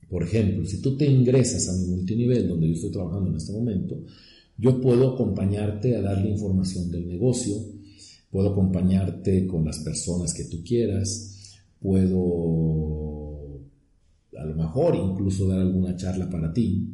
Por 0.09 0.23
ejemplo, 0.23 0.65
si 0.65 0.81
tú 0.81 0.95
te 0.95 1.05
ingresas 1.05 1.67
a 1.67 1.73
mi 1.81 1.87
multinivel, 1.87 2.47
donde 2.47 2.67
yo 2.67 2.75
estoy 2.75 2.91
trabajando 2.91 3.29
en 3.29 3.35
este 3.35 3.51
momento, 3.51 4.03
yo 4.57 4.79
puedo 4.81 5.13
acompañarte 5.13 5.95
a 5.95 6.01
darle 6.01 6.31
información 6.31 6.91
del 6.91 7.07
negocio, 7.07 7.55
puedo 8.31 8.51
acompañarte 8.51 9.47
con 9.47 9.65
las 9.65 9.79
personas 9.79 10.33
que 10.33 10.45
tú 10.45 10.63
quieras, 10.63 11.59
puedo 11.81 13.33
a 14.37 14.45
lo 14.45 14.55
mejor 14.55 14.95
incluso 14.95 15.47
dar 15.47 15.59
alguna 15.59 15.95
charla 15.95 16.29
para 16.29 16.51
ti, 16.53 16.87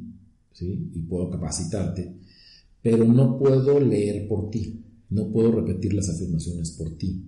¿sí? 0.52 0.92
Y 0.94 1.00
puedo 1.02 1.30
capacitarte, 1.30 2.16
pero 2.82 3.06
no 3.06 3.38
puedo 3.38 3.80
leer 3.80 4.28
por 4.28 4.50
ti, 4.50 4.84
no 5.10 5.32
puedo 5.32 5.52
repetir 5.52 5.94
las 5.94 6.10
afirmaciones 6.10 6.72
por 6.72 6.98
ti, 6.98 7.24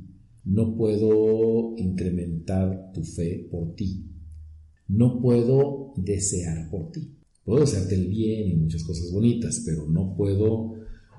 no 0.45 0.75
puedo 0.75 1.75
incrementar 1.77 2.91
tu 2.93 3.03
fe 3.03 3.47
por 3.49 3.75
ti, 3.75 4.05
no 4.87 5.21
puedo 5.21 5.93
desear 5.97 6.69
por 6.69 6.91
ti. 6.91 7.20
Puedo 7.43 7.61
desearte 7.61 7.95
el 7.95 8.07
bien 8.07 8.49
y 8.49 8.55
muchas 8.55 8.83
cosas 8.83 9.11
bonitas, 9.11 9.63
pero 9.65 9.87
no 9.87 10.15
puedo, 10.15 10.75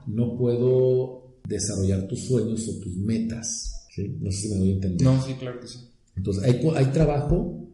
no 0.07 0.37
puedo 0.39 1.39
desarrollar 1.49 2.07
tus 2.07 2.27
sueños 2.27 2.69
o 2.69 2.79
tus 2.79 2.97
metas. 2.97 3.87
¿sí? 3.95 4.17
No 4.21 4.31
sé 4.31 4.43
si 4.43 4.49
me 4.51 4.57
doy 4.57 4.71
a 4.71 4.73
entender. 4.75 5.07
No, 5.07 5.23
sí, 5.23 5.35
claro 5.35 5.61
que 5.61 5.67
sí. 5.67 5.79
Entonces, 6.17 6.45
hay, 6.45 6.61
hay 6.77 6.87
trabajo 6.93 7.69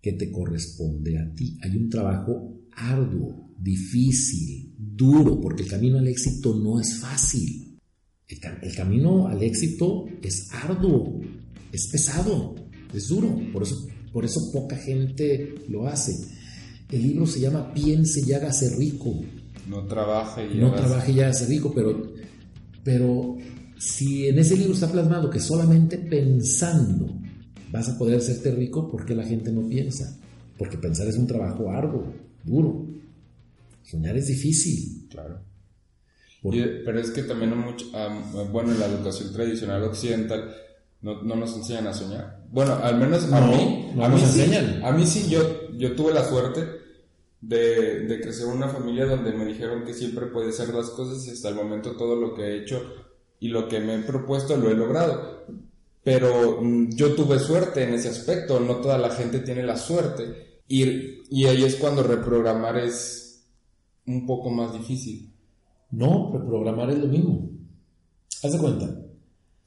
que 0.00 0.12
te 0.12 0.32
corresponde 0.32 1.18
a 1.18 1.32
ti. 1.34 1.56
Hay 1.62 1.76
un 1.76 1.88
trabajo 1.88 2.60
arduo, 2.72 3.50
difícil, 3.58 4.74
duro, 4.76 5.40
porque 5.40 5.62
el 5.62 5.68
camino 5.68 5.98
al 5.98 6.08
éxito 6.08 6.56
no 6.56 6.80
es 6.80 6.98
fácil. 6.98 7.78
El, 8.26 8.38
el 8.62 8.74
camino 8.74 9.28
al 9.28 9.42
éxito 9.42 10.06
es 10.22 10.48
arduo, 10.52 11.20
es 11.70 11.88
pesado, 11.88 12.56
es 12.92 13.08
duro. 13.08 13.38
Por 13.52 13.62
eso, 13.62 13.86
por 14.12 14.24
eso 14.24 14.50
poca 14.52 14.76
gente 14.76 15.54
lo 15.68 15.86
hace. 15.86 16.12
El 16.92 17.02
libro 17.02 17.26
se 17.26 17.40
llama 17.40 17.72
Piense 17.72 18.20
y 18.26 18.32
hágase 18.32 18.76
rico 18.76 19.14
No 19.66 19.84
trabaja 19.86 20.44
y 20.44 20.58
no 20.58 20.68
hagas- 20.68 20.80
trabaje 20.82 21.14
ya 21.14 21.28
hace 21.28 21.46
rico, 21.46 21.72
pero, 21.74 22.12
pero 22.84 23.36
si 23.78 24.28
en 24.28 24.38
ese 24.38 24.56
libro 24.56 24.74
está 24.74 24.90
plasmado 24.90 25.30
que 25.30 25.40
solamente 25.40 25.98
pensando 25.98 27.08
vas 27.70 27.88
a 27.88 27.96
poder 27.98 28.18
hacerte 28.18 28.50
rico, 28.52 28.90
¿por 28.90 29.04
qué 29.06 29.14
la 29.14 29.24
gente 29.24 29.50
no 29.50 29.66
piensa? 29.68 30.18
Porque 30.58 30.76
pensar 30.76 31.08
es 31.08 31.16
un 31.16 31.26
trabajo 31.26 31.70
arduo, 31.70 32.12
duro. 32.44 32.86
Soñar 33.82 34.16
es 34.16 34.26
difícil. 34.28 35.06
Claro. 35.10 35.40
Y- 36.44 36.84
pero 36.84 37.00
es 37.00 37.10
que 37.10 37.22
también, 37.22 37.56
mucho, 37.56 37.86
ah, 37.94 38.46
bueno, 38.52 38.72
en 38.72 38.80
la 38.80 38.86
educación 38.86 39.32
tradicional 39.32 39.82
occidental 39.84 40.52
no, 41.00 41.22
no 41.22 41.36
nos 41.36 41.56
enseñan 41.56 41.86
a 41.86 41.94
soñar. 41.94 42.44
Bueno, 42.50 42.74
al 42.82 42.98
menos 42.98 43.24
a 43.32 43.40
No, 43.40 43.46
mí, 43.56 43.90
no 43.94 44.04
a 44.04 44.08
nos 44.08 44.20
mí 44.20 44.26
sí, 44.28 44.40
enseñan. 44.40 44.84
a 44.84 44.92
mí 44.92 45.06
sí, 45.06 45.28
yo, 45.30 45.70
yo 45.78 45.94
tuve 45.96 46.12
la 46.12 46.28
suerte 46.28 46.64
de, 47.42 48.20
crecer 48.22 48.46
una 48.46 48.68
familia 48.68 49.04
donde 49.04 49.32
me 49.32 49.44
dijeron 49.44 49.84
que 49.84 49.92
siempre 49.92 50.26
puede 50.26 50.50
hacer 50.50 50.72
las 50.72 50.90
cosas 50.90 51.26
y 51.26 51.30
hasta 51.30 51.48
el 51.48 51.56
momento 51.56 51.96
todo 51.96 52.16
lo 52.16 52.34
que 52.34 52.42
he 52.42 52.62
hecho 52.62 52.80
y 53.40 53.48
lo 53.48 53.68
que 53.68 53.80
me 53.80 53.96
he 53.96 54.02
propuesto 54.02 54.56
lo 54.56 54.70
he 54.70 54.74
logrado. 54.74 55.44
Pero 56.04 56.62
mm, 56.62 56.90
yo 56.90 57.14
tuve 57.14 57.38
suerte 57.38 57.82
en 57.82 57.94
ese 57.94 58.08
aspecto, 58.08 58.60
no 58.60 58.76
toda 58.76 58.96
la 58.96 59.10
gente 59.10 59.40
tiene 59.40 59.62
la 59.64 59.76
suerte. 59.76 60.60
Y, 60.68 61.22
y 61.28 61.46
ahí 61.46 61.64
es 61.64 61.76
cuando 61.76 62.02
reprogramar 62.02 62.78
es 62.78 63.44
un 64.06 64.24
poco 64.24 64.50
más 64.50 64.72
difícil. 64.72 65.32
No, 65.90 66.30
reprogramar 66.32 66.90
es 66.90 66.98
lo 66.98 67.08
mismo. 67.08 67.50
Haz 68.42 68.52
de 68.52 68.58
cuenta, 68.58 69.02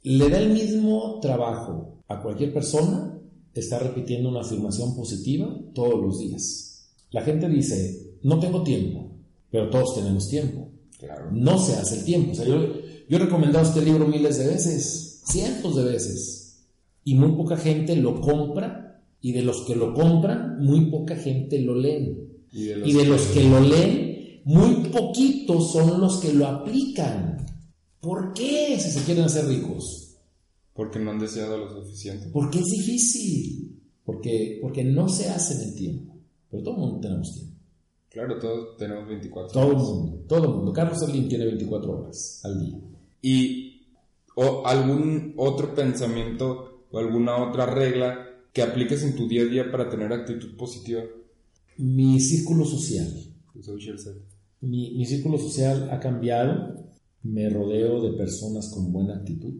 le 0.03 0.29
da 0.29 0.39
el 0.39 0.51
mismo 0.51 1.19
trabajo 1.21 2.03
a 2.07 2.21
cualquier 2.21 2.53
persona 2.53 3.19
estar 3.53 3.81
repitiendo 3.83 4.29
una 4.29 4.41
afirmación 4.41 4.95
positiva 4.95 5.49
todos 5.73 6.01
los 6.01 6.19
días. 6.19 6.74
La 7.15 7.21
gente 7.21 7.47
dice, 7.47 8.17
no 8.23 8.41
tengo 8.41 8.61
tiempo, 8.61 9.09
pero 9.49 9.69
todos 9.69 9.95
tenemos 9.95 10.27
tiempo. 10.27 10.69
Claro. 10.99 11.29
No 11.31 11.57
se 11.57 11.71
hace 11.75 11.99
el 11.99 12.03
tiempo. 12.03 12.33
O 12.33 12.35
sea, 12.35 12.45
yo, 12.45 12.73
yo 13.07 13.17
he 13.17 13.19
recomendado 13.19 13.65
este 13.65 13.81
libro 13.81 14.05
miles 14.05 14.37
de 14.37 14.47
veces, 14.47 15.21
cientos 15.25 15.77
de 15.77 15.85
veces, 15.85 16.65
y 17.05 17.15
muy 17.15 17.31
poca 17.37 17.55
gente 17.55 17.95
lo 17.95 18.19
compra, 18.19 19.01
y 19.21 19.31
de 19.31 19.43
los 19.43 19.61
que 19.61 19.77
lo 19.77 19.93
compran, 19.93 20.59
muy 20.59 20.87
poca 20.87 21.15
gente 21.15 21.57
lo 21.59 21.73
leen. 21.73 22.33
Y 22.51 22.65
de 22.65 22.75
los, 22.75 22.89
Y 22.89 22.93
de 22.93 23.05
los 23.05 23.21
que 23.27 23.43
lo 23.45 23.61
leen, 23.61 24.41
muy 24.43 24.89
poquitos 24.91 25.71
son 25.71 26.01
los 26.01 26.17
que 26.17 26.33
lo 26.33 26.47
aplican. 26.47 27.45
¿Por 28.01 28.33
qué 28.33 28.77
si 28.77 28.91
se 28.91 29.05
quieren 29.05 29.23
hacer 29.23 29.47
ricos? 29.47 30.17
Porque 30.73 30.99
no 30.99 31.11
han 31.11 31.19
deseado 31.19 31.57
lo 31.59 31.81
suficiente. 31.81 32.27
Porque 32.33 32.59
es 32.59 32.65
difícil. 32.65 33.79
Porque, 34.03 34.59
porque 34.61 34.83
no 34.83 35.07
se 35.07 35.29
hace 35.29 35.53
en 35.53 35.69
el 35.69 35.75
tiempo. 35.75 36.14
Pero 36.49 36.63
todo 36.63 36.73
el 36.75 36.79
mundo 36.81 36.99
tenemos 36.99 37.33
tiempo. 37.33 37.55
Claro, 38.09 38.39
todos 38.39 38.77
tenemos 38.77 39.07
24 39.09 39.51
Todo 39.51 39.71
el 39.71 39.75
horas. 39.75 39.87
mundo. 39.89 40.23
Todo 40.27 40.43
el 40.45 40.55
mundo. 40.55 40.73
Carlos 40.73 40.99
Slim 40.99 41.27
tiene 41.27 41.45
24 41.45 41.99
horas 41.99 42.41
al 42.45 42.59
día. 42.59 42.79
¿Y 43.21 43.87
o 44.35 44.65
algún 44.65 45.33
otro 45.37 45.75
pensamiento 45.75 46.85
o 46.91 46.97
alguna 46.97 47.43
otra 47.43 47.65
regla 47.65 48.25
que 48.53 48.61
apliques 48.61 49.03
en 49.03 49.15
tu 49.15 49.27
día 49.27 49.41
a 49.41 49.45
día 49.45 49.71
para 49.71 49.89
tener 49.89 50.13
actitud 50.13 50.55
positiva? 50.55 51.03
Mi 51.77 52.19
círculo 52.21 52.63
social. 52.63 53.07
Social 53.61 53.99
set. 53.99 54.15
Mi, 54.61 54.95
mi 54.95 55.05
círculo 55.05 55.37
social 55.37 55.89
ha 55.91 55.99
cambiado. 55.99 56.85
Me 57.23 57.49
rodeo 57.49 58.01
de 58.01 58.13
personas 58.17 58.69
con 58.73 58.93
buena 58.93 59.15
actitud. 59.15 59.53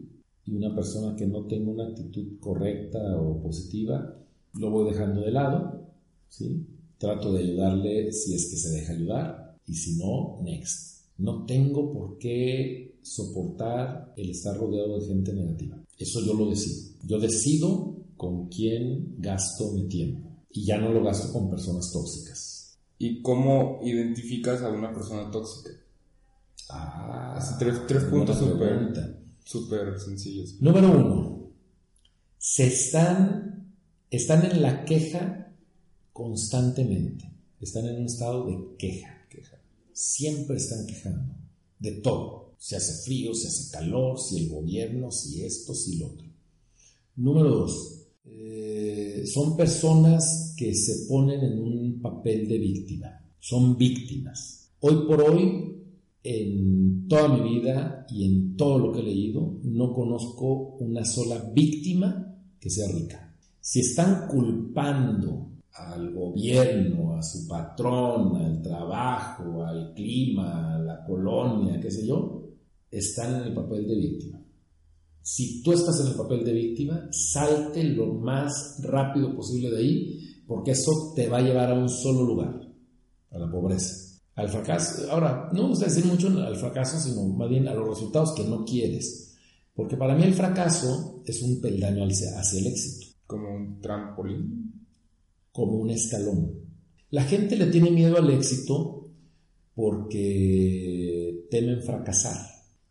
Y 0.46 0.54
una 0.54 0.74
persona 0.74 1.14
que 1.16 1.26
no 1.26 1.44
tenga 1.44 1.72
una 1.72 1.88
actitud 1.88 2.38
correcta 2.40 2.98
o 3.18 3.42
positiva, 3.42 4.16
lo 4.54 4.70
voy 4.70 4.88
dejando 4.90 5.22
de 5.22 5.32
lado. 5.32 5.90
¿sí? 6.28 6.64
Trato 6.98 7.32
de 7.32 7.44
ayudarle 7.44 8.12
si 8.12 8.34
es 8.34 8.50
que 8.50 8.56
se 8.56 8.70
deja 8.70 8.92
ayudar. 8.92 9.58
Y 9.66 9.74
si 9.74 9.96
no, 9.96 10.40
next. 10.42 10.96
No 11.18 11.44
tengo 11.44 11.92
por 11.92 12.18
qué 12.18 12.98
soportar 13.02 14.12
el 14.16 14.30
estar 14.30 14.56
rodeado 14.56 14.98
de 14.98 15.06
gente 15.06 15.32
negativa. 15.32 15.78
Eso 15.98 16.20
yo 16.24 16.34
lo 16.34 16.48
decido. 16.50 16.92
Yo 17.04 17.18
decido 17.18 17.96
con 18.16 18.48
quién 18.48 19.16
gasto 19.18 19.72
mi 19.72 19.88
tiempo. 19.88 20.28
Y 20.50 20.64
ya 20.64 20.78
no 20.78 20.92
lo 20.92 21.02
gasto 21.02 21.32
con 21.32 21.50
personas 21.50 21.90
tóxicas. 21.92 22.78
¿Y 22.98 23.20
cómo 23.20 23.80
identificas 23.82 24.62
a 24.62 24.70
una 24.70 24.92
persona 24.92 25.30
tóxica? 25.30 25.70
Ah, 26.70 27.34
Así 27.36 27.54
tres, 27.58 27.86
tres 27.86 28.04
puntos 28.04 28.38
súper 28.38 29.26
súper 29.44 29.98
sencillos. 30.00 30.60
Número 30.60 30.90
uno, 30.90 31.50
se 32.38 32.66
están, 32.66 33.72
están 34.10 34.44
en 34.50 34.62
la 34.62 34.84
queja 34.84 35.45
constantemente. 36.16 37.30
Están 37.60 37.86
en 37.86 37.96
un 37.96 38.06
estado 38.06 38.46
de 38.46 38.76
queja. 38.78 39.26
Queja. 39.28 39.60
Siempre 39.92 40.56
están 40.56 40.86
quejando. 40.86 41.34
de 41.78 41.92
todo. 41.92 42.54
Si 42.58 42.74
hace 42.74 43.04
frío, 43.04 43.34
si 43.34 43.46
hace 43.46 43.70
calor, 43.70 44.18
si 44.18 44.38
el 44.38 44.48
gobierno, 44.48 45.10
si 45.10 45.44
esto, 45.44 45.74
si 45.74 45.98
lo 45.98 46.06
otro. 46.06 46.26
Número 47.16 47.50
dos, 47.50 48.06
eh, 48.24 49.24
son 49.26 49.58
personas 49.58 50.54
que 50.56 50.74
se 50.74 51.06
ponen 51.06 51.40
en 51.40 51.58
un 51.58 52.00
papel 52.00 52.48
de 52.48 52.58
víctima, 52.58 53.08
son 53.38 53.76
víctimas. 53.76 54.70
Hoy 54.80 55.06
por 55.06 55.20
hoy, 55.20 55.82
en 56.22 57.06
toda 57.06 57.28
mi 57.28 57.56
vida 57.56 58.06
y 58.10 58.24
en 58.24 58.56
todo 58.56 58.78
lo 58.78 58.92
que 58.92 59.00
he 59.00 59.04
leído, 59.04 59.60
no 59.64 59.92
conozco 59.92 60.76
una 60.80 61.04
sola 61.04 61.50
víctima 61.54 62.38
que 62.58 62.70
sea 62.70 62.88
rica. 62.88 63.36
Si 63.60 63.80
están 63.80 64.28
culpando 64.28 65.55
al 65.78 66.12
gobierno, 66.12 67.16
a 67.16 67.22
su 67.22 67.46
patrón, 67.46 68.36
al 68.36 68.62
trabajo, 68.62 69.64
al 69.64 69.92
clima, 69.94 70.74
a 70.74 70.78
la 70.78 71.04
colonia, 71.04 71.80
qué 71.80 71.90
sé 71.90 72.06
yo, 72.06 72.44
están 72.90 73.36
en 73.36 73.42
el 73.48 73.54
papel 73.54 73.86
de 73.86 73.94
víctima. 73.94 74.40
Si 75.20 75.62
tú 75.62 75.72
estás 75.72 76.00
en 76.00 76.08
el 76.08 76.14
papel 76.14 76.44
de 76.44 76.52
víctima, 76.52 77.08
salte 77.10 77.82
lo 77.82 78.14
más 78.14 78.80
rápido 78.82 79.34
posible 79.34 79.70
de 79.70 79.78
ahí, 79.78 80.44
porque 80.46 80.70
eso 80.70 81.12
te 81.14 81.28
va 81.28 81.38
a 81.38 81.42
llevar 81.42 81.70
a 81.72 81.74
un 81.74 81.88
solo 81.88 82.24
lugar, 82.24 82.60
a 83.30 83.38
la 83.38 83.50
pobreza, 83.50 84.20
al 84.36 84.48
fracaso. 84.48 85.10
Ahora, 85.10 85.50
no 85.52 85.62
me 85.64 85.68
gusta 85.70 85.86
decir 85.86 86.04
mucho 86.06 86.28
al 86.28 86.56
fracaso, 86.56 86.98
sino 87.00 87.26
más 87.28 87.48
bien 87.48 87.68
a 87.68 87.74
los 87.74 87.88
resultados 87.88 88.32
que 88.34 88.44
no 88.44 88.64
quieres, 88.64 89.36
porque 89.74 89.96
para 89.96 90.14
mí 90.14 90.22
el 90.22 90.34
fracaso 90.34 91.22
es 91.26 91.42
un 91.42 91.60
peldaño 91.60 92.04
hacia 92.04 92.60
el 92.60 92.66
éxito. 92.68 93.08
Como 93.26 93.52
un 93.52 93.80
trampolín 93.80 94.75
como 95.56 95.78
un 95.78 95.90
escalón. 95.90 96.52
La 97.10 97.24
gente 97.24 97.56
le 97.56 97.66
tiene 97.66 97.90
miedo 97.90 98.18
al 98.18 98.30
éxito 98.30 99.08
porque 99.74 101.46
temen 101.50 101.82
fracasar. 101.82 102.36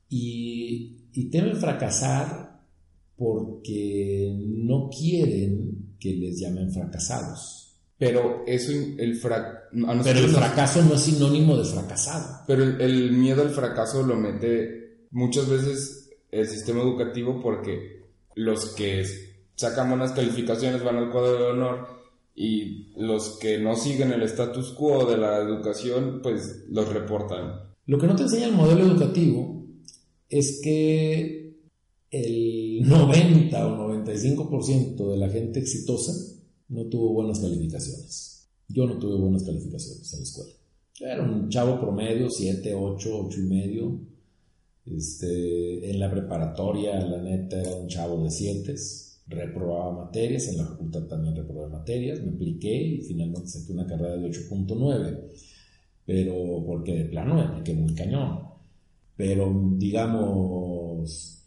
Y, 0.10 1.30
temen 1.32 1.56
fracasar 1.58 2.60
porque 3.16 4.36
no 4.36 4.90
quieren 4.90 5.96
que 6.00 6.14
les 6.16 6.40
llamen 6.40 6.72
fracasados. 6.72 7.78
Pero 7.98 8.44
eso, 8.46 8.72
el, 8.72 9.18
pero 9.22 10.20
el 10.20 10.30
fracaso 10.30 10.84
no 10.84 10.96
es 10.96 11.02
sinónimo 11.02 11.56
de 11.56 11.64
fracasado. 11.64 12.44
Pero 12.48 12.64
el, 12.64 13.12
miedo 13.14 13.44
al 13.44 13.52
fracaso 13.52 14.04
lo 14.04 14.16
mete 14.16 15.06
muchas 15.12 15.48
veces 15.48 16.10
el 16.32 16.48
sistema 16.48 16.82
educativo 16.82 17.40
porque 17.42 18.02
los 18.34 18.76
que 18.76 19.06
sacan 19.56 19.90
buenas 19.90 20.12
calificaciones 20.12 20.84
van 20.84 20.98
al 20.98 21.12
cuadro 21.12 21.38
de 21.38 21.52
honor 21.52 21.95
y 22.36 22.92
los 22.98 23.38
que 23.40 23.58
no 23.60 23.78
siguen 23.78 24.12
el 24.12 24.24
status 24.24 24.72
quo 24.72 25.06
de 25.06 25.18
la 25.18 25.38
educación, 25.38 26.20
pues 26.22 26.66
los 26.70 26.92
reportan. 26.92 27.74
Lo 27.86 27.98
que 27.98 28.08
no 28.08 28.16
te 28.16 28.24
enseña 28.24 28.48
el 28.48 28.54
modelo 28.54 28.86
educativo 28.86 29.66
es 30.28 30.60
que 30.62 31.56
el 32.12 32.82
90 32.88 33.68
o 33.68 33.90
95% 33.90 35.12
de 35.12 35.18
la 35.18 35.30
gente 35.30 35.60
exitosa 35.60 36.14
no 36.70 36.86
tuvo 36.88 37.14
buenas 37.14 37.40
calificaciones. 37.40 38.50
Yo 38.68 38.86
no 38.86 38.98
tuve 38.98 39.18
buenas 39.18 39.44
calificaciones 39.44 40.12
en 40.14 40.20
la 40.20 40.24
escuela. 40.24 40.54
era 41.00 41.24
un 41.24 41.50
chavo 41.50 41.80
promedio, 41.80 42.30
7, 42.30 42.74
8, 42.74 43.26
8 43.28 43.40
y 43.40 43.44
medio. 43.44 44.00
Este, 44.86 45.90
en 45.90 46.00
la 46.00 46.12
preparatoria, 46.12 47.00
la 47.00 47.22
neta, 47.22 47.62
era 47.62 47.76
un 47.76 47.88
chavo 47.88 48.24
de 48.24 48.30
7 48.30 48.76
reprobaba 49.28 50.06
materias, 50.06 50.48
en 50.48 50.58
la 50.58 50.66
facultad 50.66 51.04
también 51.04 51.36
reprobé 51.36 51.70
materias, 51.70 52.22
me 52.22 52.32
apliqué 52.32 52.76
y 52.76 53.02
finalmente 53.02 53.48
saqué 53.48 53.74
una 53.74 53.88
carrera 53.88 54.18
de 54.18 54.30
8.9, 54.30 55.20
pero 56.06 56.64
porque 56.66 56.94
de 56.94 57.06
plano 57.06 57.36
me 57.36 57.42
apliqué 57.42 57.74
muy 57.74 57.94
cañón. 57.96 58.40
Pero 59.18 59.72
digamos, 59.78 61.44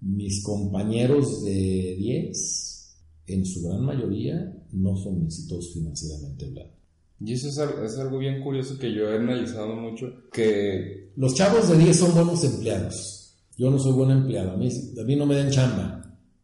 mis 0.00 0.42
compañeros 0.42 1.44
de 1.44 1.96
10, 1.98 2.96
en 3.26 3.44
su 3.44 3.62
gran 3.62 3.84
mayoría, 3.84 4.54
no 4.72 4.96
son 4.96 5.24
exitosos 5.24 5.74
financieramente 5.74 6.46
hablando. 6.46 6.72
Y 7.20 7.32
eso 7.32 7.48
es 7.48 7.58
algo, 7.58 7.82
es 7.82 7.98
algo 7.98 8.18
bien 8.18 8.40
curioso 8.40 8.78
que 8.78 8.94
yo 8.94 9.10
he 9.10 9.16
analizado 9.16 9.74
mucho, 9.74 10.06
que... 10.32 11.10
Los 11.16 11.34
chavos 11.34 11.68
de 11.68 11.76
10 11.76 11.96
son 11.96 12.14
buenos 12.14 12.44
empleados. 12.44 13.34
Yo 13.56 13.72
no 13.72 13.78
soy 13.80 13.92
buen 13.92 14.12
empleado. 14.12 14.52
A 14.52 14.56
mí, 14.56 14.68
a 14.68 15.02
mí 15.02 15.16
no 15.16 15.26
me 15.26 15.34
den 15.34 15.50
chamba 15.50 15.97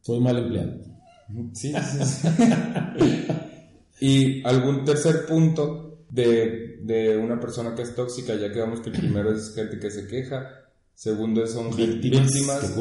soy 0.05 0.20
mal 0.20 0.36
empleado. 0.36 0.74
Sí, 1.55 1.72
sí, 1.72 2.05
sí. 2.05 2.28
y 4.00 4.46
algún 4.46 4.84
tercer 4.84 5.24
punto 5.26 6.05
de, 6.11 7.18
una 7.22 7.40
persona 7.40 7.74
que 7.74 7.82
es 7.82 7.94
tóxica, 7.94 8.34
ya 8.34 8.52
que 8.52 8.59
vemos 8.59 8.80
que 8.80 8.90
el 8.90 8.98
primero 8.98 9.34
es 9.34 9.55
gente 9.55 9.78
que 9.78 9.90
se 9.90 10.07
queja, 10.07 10.46
segundo 10.94 11.46
son 11.46 11.74
víctimas, 11.74 12.30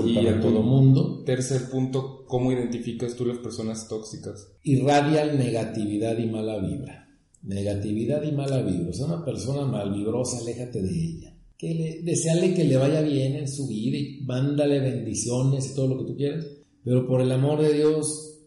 y 0.06 0.28
a 0.28 0.40
todo 0.42 0.62
mundo. 0.62 1.24
Tercer 1.26 1.70
punto, 1.70 2.26
¿cómo 2.28 2.52
identificas 2.52 3.16
tú 3.16 3.26
las 3.26 3.38
personas 3.38 3.88
tóxicas? 3.88 4.52
Irradian 4.64 5.38
negatividad 5.38 6.18
y 6.18 6.28
mala 6.28 6.60
vibra. 6.60 7.08
Negatividad 7.44 8.22
y 8.24 8.34
mala 8.34 8.62
vibra. 8.62 8.90
O 8.90 8.94
sea, 8.94 9.06
una 9.06 9.24
persona 9.24 9.66
malvibrosa, 9.66 10.40
aléjate 10.40 10.82
de 10.82 10.90
ella. 10.90 11.34
Que 11.58 11.74
le, 11.74 12.02
deseale 12.02 12.54
que 12.54 12.66
le 12.66 12.76
vaya 12.76 13.02
bien 13.02 13.36
en 13.36 13.48
su 13.48 13.66
vida 13.68 13.98
y 13.98 14.22
mándale 14.26 14.82
bendiciones 14.82 15.72
y 15.72 15.76
todo 15.76 15.88
lo 15.88 16.00
que 16.00 16.12
tú 16.12 16.18
quieras 16.18 16.46
pero 16.84 17.08
por 17.08 17.22
el 17.22 17.32
amor 17.32 17.62
de 17.62 17.74
Dios, 17.74 18.40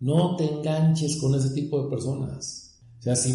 no 0.00 0.36
te 0.36 0.44
enganches 0.44 1.16
con 1.16 1.34
ese 1.34 1.50
tipo 1.50 1.82
de 1.82 1.90
personas. 1.90 2.80
O 2.98 3.02
sea, 3.02 3.16
si 3.16 3.34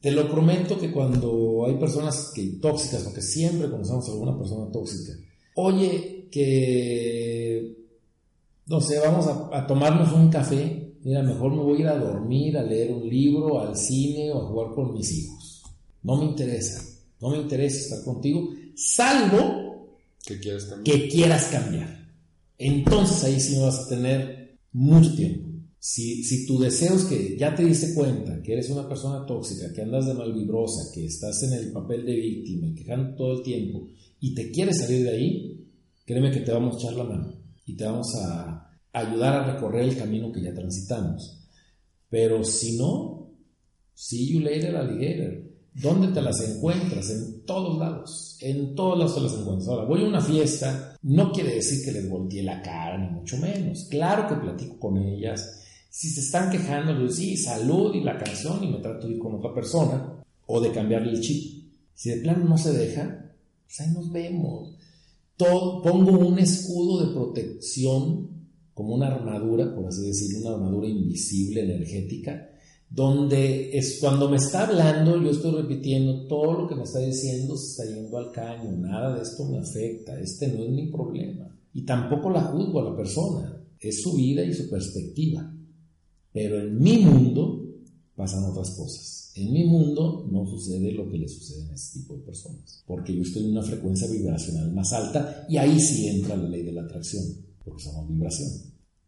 te 0.00 0.10
lo 0.10 0.30
prometo 0.30 0.78
que 0.78 0.92
cuando 0.92 1.64
hay 1.66 1.74
personas 1.74 2.32
que 2.34 2.58
tóxicas, 2.60 3.02
porque 3.02 3.22
siempre 3.22 3.70
conocemos 3.70 4.08
a 4.08 4.12
alguna 4.12 4.36
persona 4.36 4.70
tóxica, 4.70 5.12
oye, 5.54 6.28
que 6.30 7.76
no 8.66 8.80
sé, 8.80 8.98
vamos 8.98 9.26
a, 9.26 9.48
a, 9.56 9.66
tomarnos 9.66 10.12
un 10.12 10.28
café, 10.28 10.94
mira, 11.02 11.22
mejor 11.22 11.52
me 11.52 11.62
voy 11.62 11.78
a 11.78 11.80
ir 11.80 11.88
a 11.88 11.98
dormir, 11.98 12.58
a 12.58 12.62
leer 12.62 12.92
un 12.92 13.08
libro, 13.08 13.60
al 13.60 13.76
cine 13.76 14.32
o 14.32 14.42
a 14.42 14.46
jugar 14.46 14.74
con 14.74 14.92
mis 14.92 15.12
hijos. 15.12 15.62
No 16.02 16.16
me 16.16 16.24
interesa, 16.26 16.82
no 17.20 17.30
me 17.30 17.38
interesa 17.38 17.78
estar 17.78 18.04
contigo, 18.04 18.50
salvo 18.74 19.96
que 20.24 20.38
quieras 20.40 20.64
cambiar. 20.64 20.84
Que 20.84 21.08
quieras 21.08 21.44
cambiar 21.46 21.95
entonces 22.58 23.24
ahí 23.24 23.40
sí 23.40 23.58
vas 23.60 23.78
a 23.78 23.88
tener 23.88 24.58
mucho 24.72 25.14
tiempo. 25.14 25.46
Si, 25.78 26.24
si 26.24 26.46
tu 26.46 26.58
deseo 26.58 26.94
es 26.94 27.04
que 27.04 27.36
ya 27.38 27.54
te 27.54 27.64
diste 27.64 27.94
cuenta 27.94 28.42
que 28.42 28.54
eres 28.54 28.70
una 28.70 28.88
persona 28.88 29.24
tóxica, 29.24 29.72
que 29.72 29.82
andas 29.82 30.06
de 30.06 30.14
malvibrosa, 30.14 30.92
que 30.92 31.06
estás 31.06 31.42
en 31.44 31.52
el 31.52 31.72
papel 31.72 32.04
de 32.04 32.14
víctima 32.14 32.66
y 32.66 32.74
quejando 32.74 33.14
todo 33.14 33.38
el 33.38 33.42
tiempo 33.42 33.86
y 34.20 34.34
te 34.34 34.50
quieres 34.50 34.78
salir 34.78 35.04
de 35.04 35.10
ahí, 35.10 35.70
créeme 36.04 36.30
que 36.30 36.40
te 36.40 36.52
vamos 36.52 36.74
a 36.74 36.78
echar 36.78 36.94
la 36.94 37.04
mano 37.04 37.32
y 37.64 37.76
te 37.76 37.84
vamos 37.84 38.14
a 38.16 38.66
ayudar 38.92 39.34
a 39.34 39.52
recorrer 39.52 39.88
el 39.88 39.96
camino 39.96 40.32
que 40.32 40.42
ya 40.42 40.54
transitamos. 40.54 41.46
Pero 42.08 42.44
si 42.44 42.76
no, 42.78 43.30
see 43.94 44.32
you 44.32 44.40
later, 44.40 44.76
alligator. 44.76 45.44
¿Dónde 45.74 46.08
te 46.08 46.22
las 46.22 46.40
encuentras? 46.40 47.10
En 47.10 47.44
todos 47.44 47.78
lados. 47.78 48.38
En 48.40 48.74
todos 48.74 48.98
lados 48.98 49.14
te 49.14 49.20
las 49.20 49.34
encuentras. 49.34 49.68
Ahora, 49.68 49.84
voy 49.84 50.02
a 50.02 50.08
una 50.08 50.22
fiesta, 50.22 50.95
no 51.06 51.30
quiere 51.30 51.54
decir 51.54 51.84
que 51.84 51.92
les 51.92 52.08
voltee 52.08 52.42
la 52.42 52.60
cara, 52.60 52.98
ni 52.98 53.08
mucho 53.08 53.38
menos. 53.38 53.86
Claro 53.88 54.26
que 54.26 54.34
platico 54.34 54.76
con 54.80 54.98
ellas. 54.98 55.62
Si 55.88 56.10
se 56.10 56.20
están 56.20 56.50
quejando, 56.50 56.92
les 56.92 57.16
digo, 57.16 57.36
sí, 57.36 57.36
salud 57.36 57.94
y 57.94 58.02
la 58.02 58.18
canción 58.18 58.64
y 58.64 58.72
me 58.72 58.78
trato 58.78 59.06
de 59.06 59.14
ir 59.14 59.18
con 59.20 59.36
otra 59.36 59.54
persona 59.54 60.24
o 60.46 60.60
de 60.60 60.72
cambiarle 60.72 61.12
el 61.12 61.20
chip. 61.20 61.70
Si 61.94 62.10
de 62.10 62.16
plano 62.16 62.44
no 62.44 62.58
se 62.58 62.72
deja, 62.72 63.32
pues 63.64 63.80
ahí 63.80 63.92
nos 63.94 64.10
vemos. 64.10 64.76
Todo, 65.36 65.80
pongo 65.80 66.18
un 66.26 66.40
escudo 66.40 67.06
de 67.06 67.14
protección, 67.14 68.48
como 68.74 68.96
una 68.96 69.06
armadura, 69.06 69.76
por 69.76 69.86
así 69.86 70.08
decirlo, 70.08 70.40
una 70.40 70.56
armadura 70.56 70.88
invisible, 70.88 71.62
energética, 71.62 72.50
donde 72.88 73.76
es 73.76 73.98
cuando 74.00 74.28
me 74.28 74.36
está 74.36 74.66
hablando, 74.66 75.20
yo 75.20 75.30
estoy 75.30 75.62
repitiendo 75.62 76.26
todo 76.26 76.62
lo 76.62 76.68
que 76.68 76.76
me 76.76 76.84
está 76.84 77.00
diciendo, 77.00 77.56
se 77.56 77.82
está 77.82 77.94
yendo 77.94 78.16
al 78.16 78.30
caño, 78.30 78.70
nada 78.76 79.16
de 79.16 79.22
esto 79.22 79.44
me 79.46 79.58
afecta, 79.58 80.18
este 80.20 80.48
no 80.48 80.64
es 80.64 80.70
mi 80.70 80.86
problema. 80.90 81.48
Y 81.72 81.84
tampoco 81.84 82.30
la 82.30 82.42
juzgo 82.42 82.80
a 82.80 82.90
la 82.90 82.96
persona, 82.96 83.62
es 83.80 84.02
su 84.02 84.14
vida 84.14 84.44
y 84.44 84.54
su 84.54 84.70
perspectiva. 84.70 85.52
Pero 86.32 86.60
en 86.60 86.78
mi 86.78 86.98
mundo 86.98 87.66
pasan 88.14 88.44
otras 88.44 88.70
cosas. 88.70 89.32
En 89.34 89.52
mi 89.52 89.64
mundo 89.64 90.26
no 90.30 90.46
sucede 90.46 90.92
lo 90.92 91.10
que 91.10 91.18
le 91.18 91.28
sucede 91.28 91.70
a 91.70 91.74
este 91.74 92.00
tipo 92.00 92.14
de 92.14 92.22
personas, 92.22 92.82
porque 92.86 93.14
yo 93.14 93.22
estoy 93.22 93.44
en 93.44 93.50
una 93.50 93.62
frecuencia 93.62 94.08
vibracional 94.08 94.72
más 94.72 94.92
alta 94.94 95.44
y 95.48 95.58
ahí 95.58 95.78
sí 95.78 96.08
entra 96.08 96.36
la 96.36 96.48
ley 96.48 96.62
de 96.62 96.72
la 96.72 96.82
atracción, 96.82 97.24
porque 97.62 97.82
somos 97.82 98.08
vibración. 98.08 98.50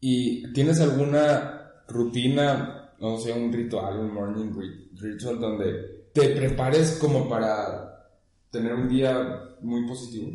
¿Y 0.01 0.53
tienes 0.53 0.81
alguna 0.81 1.85
rutina 1.89 2.78
no 3.01 3.19
sé, 3.19 3.33
un 3.33 3.53
ritual, 3.53 4.01
un 4.01 4.13
morning 4.13 4.53
ritual 4.95 5.39
donde 5.39 6.09
te 6.13 6.31
prepares 6.31 6.99
como 7.01 7.29
para 7.29 8.11
tener 8.51 8.75
un 8.75 8.89
día 8.89 9.57
muy 9.63 9.87
positivo. 9.87 10.31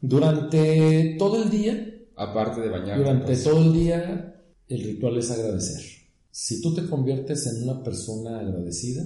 Durante 0.00 1.16
todo 1.18 1.42
el 1.42 1.50
día. 1.50 1.88
Aparte 2.16 2.60
de 2.60 2.68
bañar. 2.68 2.98
Durante 2.98 3.26
pues. 3.26 3.44
todo 3.44 3.62
el 3.62 3.72
día, 3.72 4.42
el 4.68 4.82
ritual 4.82 5.18
es 5.18 5.30
agradecer. 5.30 5.82
Si 6.30 6.60
tú 6.60 6.74
te 6.74 6.86
conviertes 6.86 7.46
en 7.46 7.62
una 7.68 7.82
persona 7.82 8.40
agradecida, 8.40 9.04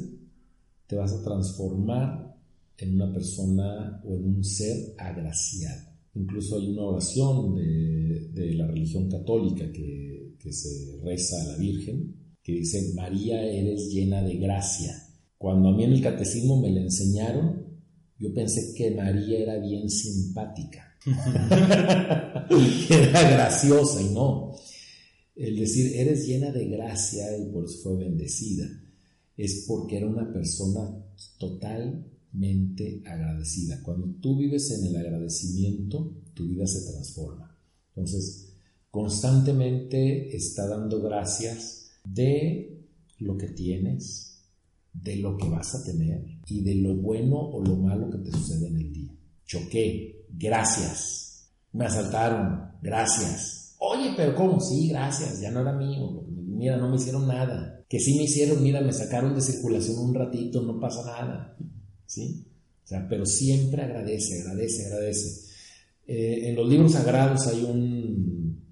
te 0.86 0.96
vas 0.96 1.12
a 1.12 1.22
transformar 1.22 2.36
en 2.78 2.94
una 2.94 3.12
persona 3.12 4.00
o 4.04 4.14
en 4.14 4.36
un 4.36 4.44
ser 4.44 4.94
agraciado. 4.98 5.90
Incluso 6.14 6.56
hay 6.56 6.70
una 6.70 6.82
oración 6.82 7.54
de, 7.54 8.30
de 8.32 8.54
la 8.54 8.66
religión 8.66 9.10
católica 9.10 9.70
que, 9.70 10.34
que 10.38 10.52
se 10.52 10.98
reza 11.02 11.40
a 11.42 11.44
la 11.52 11.56
Virgen, 11.56 12.14
que 12.46 12.52
dice, 12.52 12.92
María 12.94 13.42
eres 13.42 13.90
llena 13.90 14.22
de 14.22 14.36
gracia. 14.36 14.94
Cuando 15.36 15.70
a 15.70 15.76
mí 15.76 15.82
en 15.82 15.94
el 15.94 16.00
catecismo 16.00 16.60
me 16.60 16.70
la 16.70 16.80
enseñaron, 16.80 17.66
yo 18.20 18.32
pensé 18.32 18.72
que 18.72 18.92
María 18.92 19.40
era 19.40 19.58
bien 19.58 19.90
simpática, 19.90 20.96
era 22.88 23.30
graciosa 23.32 24.00
y 24.00 24.14
no. 24.14 24.54
El 25.34 25.56
decir, 25.56 25.96
eres 25.96 26.24
llena 26.24 26.52
de 26.52 26.68
gracia 26.68 27.36
y 27.36 27.50
por 27.50 27.64
eso 27.64 27.78
fue 27.82 27.96
bendecida, 27.96 28.64
es 29.36 29.64
porque 29.66 29.96
era 29.96 30.06
una 30.06 30.32
persona 30.32 30.88
totalmente 31.40 33.02
agradecida. 33.06 33.82
Cuando 33.82 34.06
tú 34.20 34.38
vives 34.38 34.70
en 34.70 34.86
el 34.86 34.94
agradecimiento, 34.94 36.14
tu 36.32 36.46
vida 36.46 36.64
se 36.68 36.92
transforma. 36.92 37.58
Entonces, 37.88 38.52
constantemente 38.88 40.34
está 40.36 40.68
dando 40.68 41.02
gracias 41.02 41.85
de 42.12 42.84
lo 43.18 43.36
que 43.36 43.48
tienes, 43.48 44.44
de 44.92 45.16
lo 45.16 45.36
que 45.36 45.48
vas 45.48 45.74
a 45.74 45.84
tener 45.84 46.24
y 46.46 46.62
de 46.62 46.74
lo 46.76 46.96
bueno 46.96 47.38
o 47.38 47.62
lo 47.62 47.76
malo 47.76 48.10
que 48.10 48.18
te 48.18 48.32
sucede 48.32 48.68
en 48.68 48.76
el 48.76 48.92
día. 48.92 49.12
Choqué, 49.44 50.26
gracias. 50.30 51.50
Me 51.72 51.86
asaltaron, 51.86 52.72
gracias. 52.82 53.76
Oye, 53.78 54.14
pero 54.16 54.34
¿cómo? 54.34 54.60
Sí, 54.60 54.88
gracias, 54.88 55.40
ya 55.40 55.50
no 55.50 55.60
era 55.60 55.72
mío. 55.72 56.24
Mira, 56.28 56.76
no 56.76 56.88
me 56.88 56.96
hicieron 56.96 57.26
nada. 57.26 57.84
Que 57.88 58.00
sí 58.00 58.16
me 58.16 58.24
hicieron, 58.24 58.62
mira, 58.62 58.80
me 58.80 58.92
sacaron 58.92 59.34
de 59.34 59.42
circulación 59.42 59.98
un 59.98 60.14
ratito, 60.14 60.62
no 60.62 60.80
pasa 60.80 61.04
nada. 61.04 61.56
¿Sí? 62.06 62.46
O 62.84 62.88
sea, 62.88 63.06
pero 63.08 63.26
siempre 63.26 63.82
agradece, 63.82 64.40
agradece, 64.40 64.86
agradece. 64.86 65.46
Eh, 66.06 66.48
en 66.48 66.56
los 66.56 66.68
libros 66.68 66.92
sagrados 66.92 67.46
hay 67.48 67.64
un, 67.64 68.62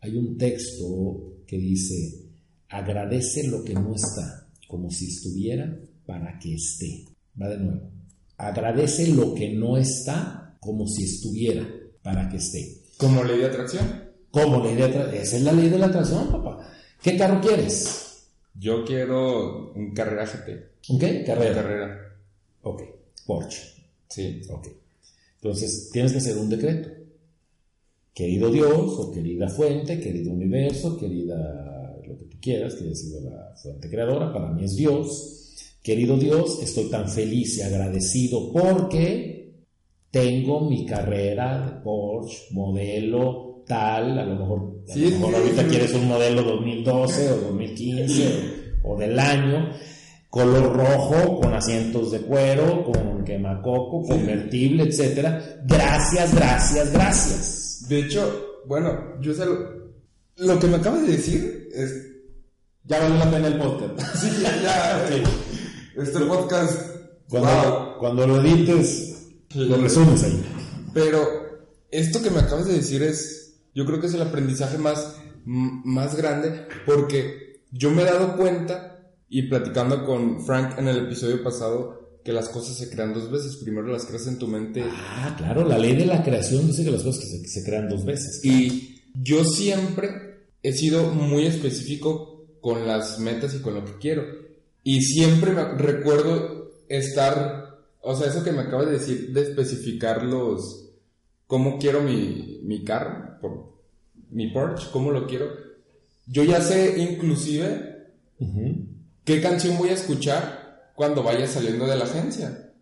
hay 0.00 0.14
un 0.14 0.36
texto 0.36 1.38
que 1.46 1.56
dice, 1.56 2.31
agradece 2.72 3.46
lo 3.48 3.62
que 3.62 3.74
no 3.74 3.94
está, 3.94 4.48
como 4.66 4.90
si 4.90 5.06
estuviera, 5.06 5.78
para 6.06 6.38
que 6.38 6.54
esté. 6.54 7.04
Va 7.40 7.48
de 7.48 7.58
nuevo. 7.58 7.90
Agradece 8.38 9.08
lo 9.08 9.34
que 9.34 9.50
no 9.50 9.76
está, 9.76 10.56
como 10.58 10.86
si 10.86 11.04
estuviera, 11.04 11.68
para 12.02 12.28
que 12.28 12.38
esté. 12.38 12.78
¿Como 12.96 13.22
ley 13.22 13.38
de 13.38 13.46
atracción? 13.46 13.86
Como 14.30 14.64
ley 14.64 14.74
de 14.74 14.84
atracción. 14.84 15.22
Esa 15.22 15.36
es 15.36 15.42
la 15.42 15.52
ley 15.52 15.68
de 15.68 15.78
la 15.78 15.86
atracción, 15.86 16.32
papá. 16.32 16.66
¿Qué 17.02 17.16
carro 17.16 17.40
quieres? 17.40 18.28
Yo 18.54 18.84
quiero 18.84 19.72
un 19.74 19.92
Carrera 19.92 20.24
GT. 20.24 20.90
¿Un 20.92 20.98
qué? 20.98 21.24
Carrera. 21.24 21.54
Carrera. 21.54 22.16
Ok. 22.62 22.82
Porsche. 23.26 23.60
Sí. 24.08 24.40
Ok. 24.48 24.68
Entonces, 25.36 25.90
tienes 25.92 26.12
que 26.12 26.18
hacer 26.18 26.38
un 26.38 26.48
decreto. 26.48 26.88
Querido 28.14 28.50
Dios, 28.50 28.98
o 28.98 29.10
querida 29.10 29.48
fuente, 29.48 29.98
querido 30.00 30.32
universo, 30.32 30.98
querida 30.98 31.71
lo 32.06 32.18
que 32.18 32.24
tú 32.24 32.36
quieras, 32.40 32.74
que 32.74 32.84
haya 32.84 32.94
sido 32.94 33.20
la 33.20 33.54
fuente 33.56 33.88
creadora, 33.88 34.32
para 34.32 34.48
mí 34.50 34.64
es 34.64 34.76
Dios. 34.76 35.38
Querido 35.82 36.16
Dios, 36.16 36.60
estoy 36.62 36.90
tan 36.90 37.08
feliz 37.08 37.58
y 37.58 37.62
agradecido 37.62 38.52
porque 38.52 39.32
tengo 40.10 40.68
mi 40.68 40.86
carrera 40.86 41.66
de 41.66 41.80
Porsche, 41.82 42.48
modelo 42.52 43.64
tal, 43.66 44.18
a 44.18 44.24
lo 44.24 44.36
mejor, 44.36 44.58
a 44.58 44.96
lo 44.96 45.10
mejor 45.10 45.30
sí, 45.30 45.36
ahorita 45.36 45.62
sí. 45.62 45.68
quieres 45.68 45.94
un 45.94 46.08
modelo 46.08 46.42
2012 46.42 47.30
o 47.30 47.36
2015 47.36 48.28
o, 48.84 48.92
o 48.92 48.98
del 48.98 49.18
año, 49.18 49.70
color 50.28 50.76
rojo, 50.76 51.40
con 51.40 51.54
asientos 51.54 52.12
de 52.12 52.20
cuero, 52.20 52.84
con 52.84 53.24
quemacoco, 53.24 54.02
convertible, 54.02 54.84
etcétera. 54.84 55.62
Gracias, 55.64 56.34
gracias, 56.34 56.92
gracias. 56.92 57.86
De 57.88 58.00
hecho, 58.00 58.60
bueno, 58.66 59.20
yo 59.20 59.34
sé 59.34 59.46
lo, 59.46 59.82
lo 60.36 60.58
que 60.58 60.66
me 60.66 60.76
acabas 60.76 61.06
de 61.06 61.12
decir 61.12 61.61
es... 61.72 62.08
Ya 62.84 63.00
vale 63.00 63.18
la 63.18 63.30
pena 63.30 63.46
el 63.46 63.58
podcast. 63.58 64.00
Sí, 64.20 64.28
ya, 64.42 64.62
ya. 64.62 65.06
Este 66.02 66.20
podcast... 66.20 66.92
Cuando, 67.28 67.48
wow. 67.48 67.98
cuando 67.98 68.26
lo 68.26 68.42
edites, 68.42 69.30
lo 69.54 69.78
resumes 69.78 70.22
ahí. 70.22 70.44
Pero 70.92 71.26
esto 71.90 72.20
que 72.22 72.30
me 72.30 72.40
acabas 72.40 72.66
de 72.66 72.74
decir 72.74 73.02
es, 73.02 73.54
yo 73.74 73.86
creo 73.86 74.00
que 74.00 74.08
es 74.08 74.14
el 74.14 74.20
aprendizaje 74.20 74.76
más, 74.76 75.16
más 75.44 76.14
grande 76.14 76.66
porque 76.84 77.62
yo 77.70 77.90
me 77.90 78.02
he 78.02 78.04
dado 78.04 78.36
cuenta 78.36 79.00
y 79.30 79.48
platicando 79.48 80.04
con 80.04 80.44
Frank 80.44 80.78
en 80.78 80.88
el 80.88 81.06
episodio 81.06 81.42
pasado 81.42 82.18
que 82.22 82.32
las 82.32 82.50
cosas 82.50 82.76
se 82.76 82.90
crean 82.90 83.14
dos 83.14 83.30
veces. 83.30 83.56
Primero 83.56 83.88
las 83.88 84.04
creas 84.04 84.26
en 84.26 84.38
tu 84.38 84.46
mente 84.46 84.84
Ah, 84.86 85.34
claro, 85.38 85.66
la 85.66 85.78
ley 85.78 85.96
de 85.96 86.06
la 86.06 86.22
creación 86.22 86.66
dice 86.66 86.84
que 86.84 86.90
las 86.90 87.02
cosas 87.02 87.24
que 87.24 87.30
se, 87.30 87.42
que 87.42 87.48
se 87.48 87.64
crean 87.64 87.88
dos 87.88 88.04
veces. 88.04 88.44
y 88.44 89.00
yo 89.14 89.44
siempre 89.44 90.31
he 90.62 90.72
sido 90.72 91.04
muy 91.10 91.46
específico 91.46 92.44
con 92.60 92.86
las 92.86 93.18
metas 93.18 93.54
y 93.54 93.60
con 93.60 93.74
lo 93.74 93.84
que 93.84 93.98
quiero. 93.98 94.24
Y 94.84 95.02
siempre 95.02 95.52
me 95.52 95.64
recuerdo 95.64 96.72
estar, 96.88 97.78
o 98.00 98.14
sea, 98.16 98.28
eso 98.28 98.42
que 98.44 98.52
me 98.52 98.60
acabas 98.62 98.86
de 98.86 98.92
decir, 98.92 99.32
de 99.32 99.42
especificar 99.42 100.22
los, 100.24 100.90
cómo 101.46 101.78
quiero 101.78 102.02
mi, 102.02 102.60
mi 102.64 102.84
carro, 102.84 103.38
por- 103.40 103.72
mi 104.30 104.48
Porsche, 104.52 104.88
cómo 104.92 105.10
lo 105.10 105.26
quiero. 105.26 105.46
Yo 106.26 106.44
ya 106.44 106.60
sé 106.60 106.94
inclusive 106.98 108.06
qué 109.24 109.40
canción 109.40 109.76
voy 109.78 109.90
a 109.90 109.94
escuchar 109.94 110.90
cuando 110.96 111.22
vaya 111.22 111.46
saliendo 111.46 111.86
de 111.86 111.96
la 111.96 112.04
agencia. 112.04 112.72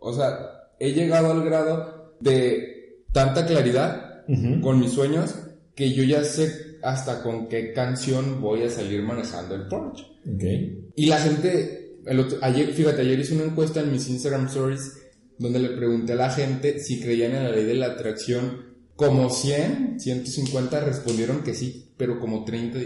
O 0.00 0.12
sea, 0.14 0.38
he 0.78 0.92
llegado 0.92 1.30
al 1.32 1.44
grado 1.44 2.14
de 2.20 3.02
tanta 3.12 3.46
claridad 3.46 4.24
con 4.60 4.78
mis 4.80 4.92
sueños 4.92 5.34
que 5.74 5.92
yo 5.92 6.02
ya 6.04 6.24
sé 6.24 6.67
hasta 6.82 7.22
con 7.22 7.48
qué 7.48 7.72
canción 7.72 8.40
voy 8.40 8.62
a 8.62 8.70
salir 8.70 9.02
manejando 9.02 9.54
el 9.54 9.66
Porsche. 9.68 10.04
Ok. 10.34 10.44
Y 10.96 11.06
la 11.06 11.18
gente, 11.18 11.96
el 12.06 12.20
otro- 12.20 12.38
ayer, 12.42 12.72
fíjate, 12.72 13.02
ayer 13.02 13.18
hice 13.18 13.34
una 13.34 13.44
encuesta 13.44 13.80
en 13.80 13.92
mis 13.92 14.08
Instagram 14.08 14.46
Stories 14.46 14.92
donde 15.38 15.58
le 15.60 15.68
pregunté 15.70 16.12
a 16.14 16.16
la 16.16 16.30
gente 16.30 16.80
si 16.80 17.00
creían 17.00 17.34
en 17.34 17.44
la 17.44 17.50
ley 17.50 17.64
de 17.64 17.74
la 17.74 17.86
atracción. 17.86 18.66
Como 18.96 19.30
100, 19.30 20.00
150 20.00 20.80
respondieron 20.80 21.44
que 21.44 21.54
sí, 21.54 21.86
pero 21.96 22.18
como 22.18 22.44
30 22.44 22.80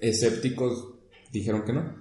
escépticos 0.00 0.88
dijeron 1.32 1.64
que 1.64 1.72
no. 1.72 1.94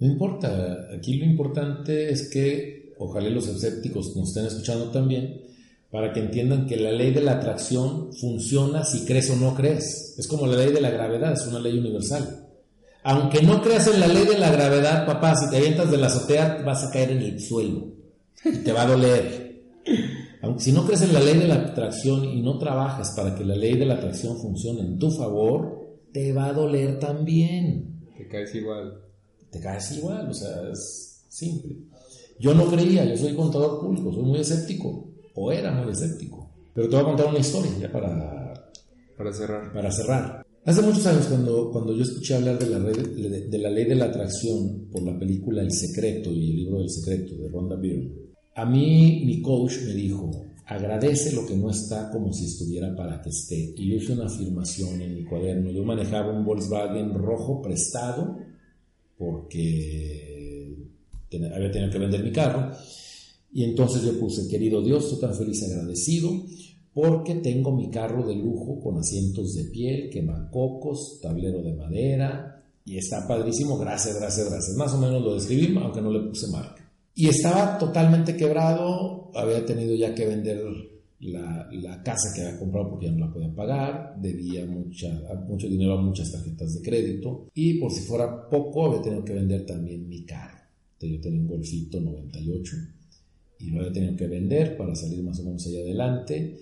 No 0.00 0.06
importa, 0.06 0.88
aquí 0.96 1.14
lo 1.18 1.24
importante 1.26 2.10
es 2.10 2.30
que 2.30 2.94
ojalá 2.98 3.28
los 3.30 3.48
escépticos 3.48 4.16
nos 4.16 4.28
estén 4.28 4.46
escuchando 4.46 4.90
también, 4.90 5.42
para 5.90 6.12
que 6.12 6.20
entiendan 6.20 6.66
que 6.66 6.76
la 6.76 6.92
ley 6.92 7.12
de 7.12 7.22
la 7.22 7.32
atracción 7.32 8.12
funciona 8.12 8.84
si 8.84 9.04
crees 9.06 9.30
o 9.30 9.36
no 9.36 9.54
crees. 9.54 10.14
Es 10.18 10.26
como 10.26 10.46
la 10.46 10.56
ley 10.56 10.72
de 10.72 10.80
la 10.80 10.90
gravedad, 10.90 11.32
es 11.32 11.46
una 11.46 11.60
ley 11.60 11.78
universal. 11.78 12.46
Aunque 13.04 13.42
no 13.42 13.62
creas 13.62 13.86
en 13.86 14.00
la 14.00 14.08
ley 14.08 14.26
de 14.26 14.38
la 14.38 14.50
gravedad, 14.50 15.06
papá, 15.06 15.34
si 15.34 15.48
te 15.48 15.56
avientas 15.56 15.90
de 15.90 15.96
la 15.96 16.08
azotea 16.08 16.62
vas 16.64 16.84
a 16.84 16.90
caer 16.90 17.12
en 17.12 17.22
el 17.22 17.40
suelo 17.40 17.86
y 18.44 18.58
te 18.58 18.72
va 18.72 18.82
a 18.82 18.86
doler. 18.86 19.62
Aunque 20.42 20.62
si 20.62 20.72
no 20.72 20.84
crees 20.84 21.02
en 21.02 21.14
la 21.14 21.20
ley 21.20 21.38
de 21.38 21.48
la 21.48 21.54
atracción 21.54 22.24
y 22.24 22.42
no 22.42 22.58
trabajas 22.58 23.12
para 23.16 23.34
que 23.34 23.44
la 23.44 23.56
ley 23.56 23.76
de 23.78 23.86
la 23.86 23.94
atracción 23.94 24.36
funcione 24.38 24.80
en 24.82 24.98
tu 24.98 25.10
favor, 25.10 25.96
te 26.12 26.32
va 26.32 26.46
a 26.46 26.52
doler 26.52 26.98
también 26.98 28.02
Te 28.16 28.28
caes 28.28 28.54
igual. 28.54 29.00
te 29.50 29.60
caes 29.60 29.90
igual, 29.96 30.28
o 30.28 30.34
sea, 30.34 30.70
es 30.70 31.24
simple. 31.28 31.76
Yo 32.38 32.52
no 32.54 32.66
creía, 32.66 33.04
yo 33.04 33.16
soy 33.16 33.34
contador 33.34 33.80
público, 33.80 34.12
soy 34.12 34.22
muy 34.22 34.40
escéptico, 34.40 35.08
o 35.40 35.52
era 35.52 35.70
muy 35.72 35.92
escéptico. 35.92 36.50
Pero 36.74 36.88
te 36.88 36.94
voy 36.96 37.02
a 37.04 37.08
contar 37.08 37.26
una 37.26 37.38
historia 37.38 37.70
ya 37.80 37.90
para, 37.92 38.70
Para 39.16 39.32
cerrar. 39.32 39.72
para 39.72 39.90
cerrar. 39.90 40.46
Hace 40.64 40.82
muchos 40.82 41.06
años, 41.06 41.26
cuando, 41.26 41.70
cuando 41.70 41.94
yo 41.94 42.02
escuché 42.02 42.34
hablar 42.34 42.58
de 42.58 42.66
la, 42.68 42.78
red- 42.78 43.08
de, 43.16 43.48
de 43.48 43.58
la 43.58 43.70
ley 43.70 43.84
de 43.86 43.94
la 43.94 44.06
atracción 44.06 44.88
por 44.92 45.02
la 45.02 45.18
película 45.18 45.62
El 45.62 45.70
Secreto 45.72 46.30
y 46.30 46.50
el 46.50 46.56
libro 46.56 46.78
del 46.80 46.90
Secreto 46.90 47.34
de 47.36 47.48
Rhonda 47.48 47.76
Byrne, 47.76 48.10
a 48.54 48.66
mí 48.66 49.22
mi 49.24 49.40
coach 49.40 49.74
me 49.86 49.94
dijo, 49.94 50.30
agradece 50.66 51.32
lo 51.32 51.46
que 51.46 51.56
no 51.56 51.70
está 51.70 52.10
como 52.10 52.32
si 52.32 52.44
estuviera 52.46 52.94
para 52.94 53.22
que 53.22 53.30
esté. 53.30 53.72
Y 53.76 53.88
yo 53.88 53.96
hice 53.96 54.12
una 54.12 54.26
afirmación 54.26 55.00
en 55.00 55.14
mi 55.14 55.24
cuaderno. 55.24 55.70
Yo 55.70 55.84
manejaba 55.84 56.32
un 56.36 56.44
Volkswagen 56.44 57.14
rojo 57.14 57.62
prestado 57.62 58.36
porque 59.16 60.76
había 61.54 61.70
tenido 61.70 61.90
que 61.90 61.98
vender 61.98 62.22
mi 62.22 62.32
carro. 62.32 62.72
Y 63.52 63.64
entonces 63.64 64.02
yo 64.02 64.18
puse, 64.18 64.48
querido 64.48 64.82
Dios, 64.82 65.04
estoy 65.04 65.20
tan 65.20 65.34
feliz 65.34 65.62
y 65.62 65.72
agradecido 65.72 66.30
porque 66.92 67.36
tengo 67.36 67.74
mi 67.74 67.90
carro 67.90 68.26
de 68.26 68.34
lujo 68.34 68.80
con 68.80 68.98
asientos 68.98 69.54
de 69.54 69.64
piel, 69.64 70.10
quemacocos, 70.10 71.20
tablero 71.22 71.62
de 71.62 71.72
madera 71.74 72.64
y 72.84 72.96
está 72.96 73.26
padrísimo, 73.28 73.78
gracias, 73.78 74.18
gracias, 74.18 74.50
gracias. 74.50 74.76
Más 74.76 74.92
o 74.94 74.98
menos 74.98 75.22
lo 75.22 75.34
describí, 75.34 75.76
aunque 75.76 76.00
no 76.00 76.10
le 76.10 76.28
puse 76.28 76.48
marca. 76.48 76.90
Y 77.14 77.28
estaba 77.28 77.78
totalmente 77.78 78.36
quebrado, 78.36 79.30
había 79.34 79.64
tenido 79.64 79.94
ya 79.94 80.14
que 80.14 80.26
vender 80.26 80.60
la, 81.20 81.68
la 81.70 82.02
casa 82.02 82.32
que 82.34 82.42
había 82.42 82.58
comprado 82.58 82.90
porque 82.90 83.06
ya 83.06 83.12
no 83.12 83.26
la 83.26 83.32
podía 83.32 83.54
pagar, 83.54 84.14
debía 84.20 84.64
mucha, 84.66 85.20
mucho 85.48 85.68
dinero 85.68 85.98
a 85.98 86.02
muchas 86.02 86.32
tarjetas 86.32 86.74
de 86.74 86.82
crédito 86.82 87.48
y 87.54 87.74
por 87.78 87.92
si 87.92 88.00
fuera 88.00 88.48
poco 88.48 88.86
había 88.86 89.02
tenido 89.02 89.24
que 89.24 89.34
vender 89.34 89.66
también 89.66 90.08
mi 90.08 90.24
carro. 90.24 90.58
Yo 91.00 91.20
tenía 91.20 91.40
un 91.40 91.46
Golfito 91.46 92.00
98 92.00 92.76
y 93.60 93.70
lo 93.70 93.80
había 93.80 93.92
tenido 93.92 94.16
que 94.16 94.26
vender 94.26 94.76
para 94.76 94.94
salir 94.94 95.22
más 95.22 95.38
o 95.40 95.44
menos 95.44 95.66
allá 95.66 95.80
adelante. 95.80 96.60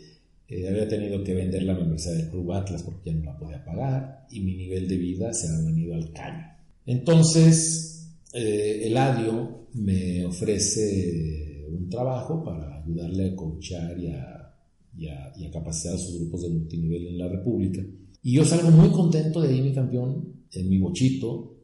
Eh, 0.48 0.68
había 0.68 0.88
tenido 0.88 1.22
que 1.24 1.34
vender 1.34 1.64
la 1.64 1.74
membresía 1.74 2.12
del 2.12 2.30
Club 2.30 2.52
Atlas 2.52 2.82
porque 2.82 3.10
ya 3.10 3.16
no 3.16 3.24
la 3.24 3.36
podía 3.36 3.64
pagar 3.64 4.26
y 4.30 4.40
mi 4.40 4.54
nivel 4.54 4.88
de 4.88 4.96
vida 4.96 5.32
se 5.32 5.48
ha 5.48 5.60
venido 5.60 5.94
al 5.94 6.12
caño. 6.12 6.46
Entonces, 6.86 8.14
eh, 8.32 8.82
Eladio 8.84 9.66
me 9.74 10.24
ofrece 10.24 11.66
un 11.68 11.88
trabajo 11.88 12.44
para 12.44 12.82
ayudarle 12.82 13.30
a 13.30 13.36
coachar 13.36 13.98
y 13.98 14.06
a, 14.08 14.54
y 14.96 15.08
a, 15.08 15.50
capacitar 15.50 15.98
sus 15.98 16.20
grupos 16.20 16.42
de 16.42 16.50
multinivel 16.50 17.08
en 17.08 17.18
la 17.18 17.28
República. 17.28 17.82
Y 18.22 18.34
yo 18.34 18.44
salgo 18.44 18.70
muy 18.70 18.90
contento 18.90 19.40
de 19.40 19.48
ahí, 19.48 19.60
mi 19.60 19.74
campeón, 19.74 20.44
en 20.52 20.70
mi 20.70 20.78
bochito, 20.78 21.56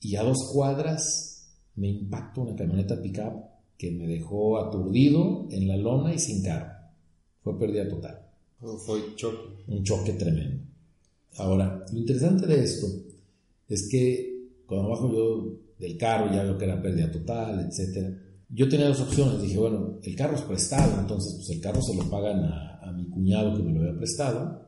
y 0.00 0.16
a 0.16 0.22
dos 0.22 0.50
cuadras 0.52 1.54
me 1.76 1.88
impacta 1.88 2.40
una 2.40 2.56
camioneta 2.56 3.00
pickup 3.00 3.55
que 3.76 3.90
me 3.90 4.06
dejó 4.06 4.58
aturdido 4.58 5.46
en 5.50 5.68
la 5.68 5.76
lona 5.76 6.14
y 6.14 6.18
sin 6.18 6.42
carro. 6.42 6.72
Fue 7.42 7.58
pérdida 7.58 7.88
total. 7.88 8.26
Fue 8.60 9.14
choque. 9.16 9.64
Un 9.68 9.84
choque 9.84 10.12
tremendo. 10.14 10.64
Ahora, 11.36 11.84
lo 11.92 11.98
interesante 11.98 12.46
de 12.46 12.64
esto 12.64 12.86
es 13.68 13.88
que 13.88 14.48
cuando 14.66 14.88
bajo 14.88 15.12
yo 15.12 15.58
del 15.78 15.96
carro 15.96 16.32
ya 16.32 16.42
veo 16.42 16.56
que 16.56 16.64
era 16.64 16.80
pérdida 16.80 17.10
total, 17.10 17.60
etc. 17.60 18.16
Yo 18.48 18.68
tenía 18.68 18.88
dos 18.88 19.00
opciones. 19.00 19.42
Dije, 19.42 19.58
bueno, 19.58 19.98
el 20.02 20.16
carro 20.16 20.36
es 20.36 20.42
prestado, 20.42 21.00
entonces 21.00 21.34
pues 21.34 21.50
el 21.50 21.60
carro 21.60 21.82
se 21.82 21.94
lo 21.94 22.08
pagan 22.08 22.44
a, 22.44 22.80
a 22.80 22.92
mi 22.92 23.08
cuñado 23.08 23.56
que 23.56 23.62
me 23.62 23.72
lo 23.72 23.80
había 23.80 23.98
prestado 23.98 24.66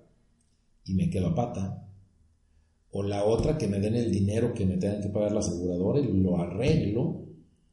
y 0.85 0.95
me 0.95 1.09
quedo 1.09 1.29
a 1.29 1.35
pata. 1.35 1.89
O 2.91 3.03
la 3.03 3.25
otra, 3.25 3.59
que 3.59 3.69
me 3.69 3.81
den 3.81 3.97
el 3.97 4.11
dinero 4.11 4.55
que 4.55 4.67
me 4.67 4.77
tengan 4.77 5.03
que 5.03 5.09
pagar 5.09 5.33
la 5.33 5.41
aseguradora 5.41 6.01
y 6.01 6.13
lo 6.13 6.39
arreglo. 6.39 7.27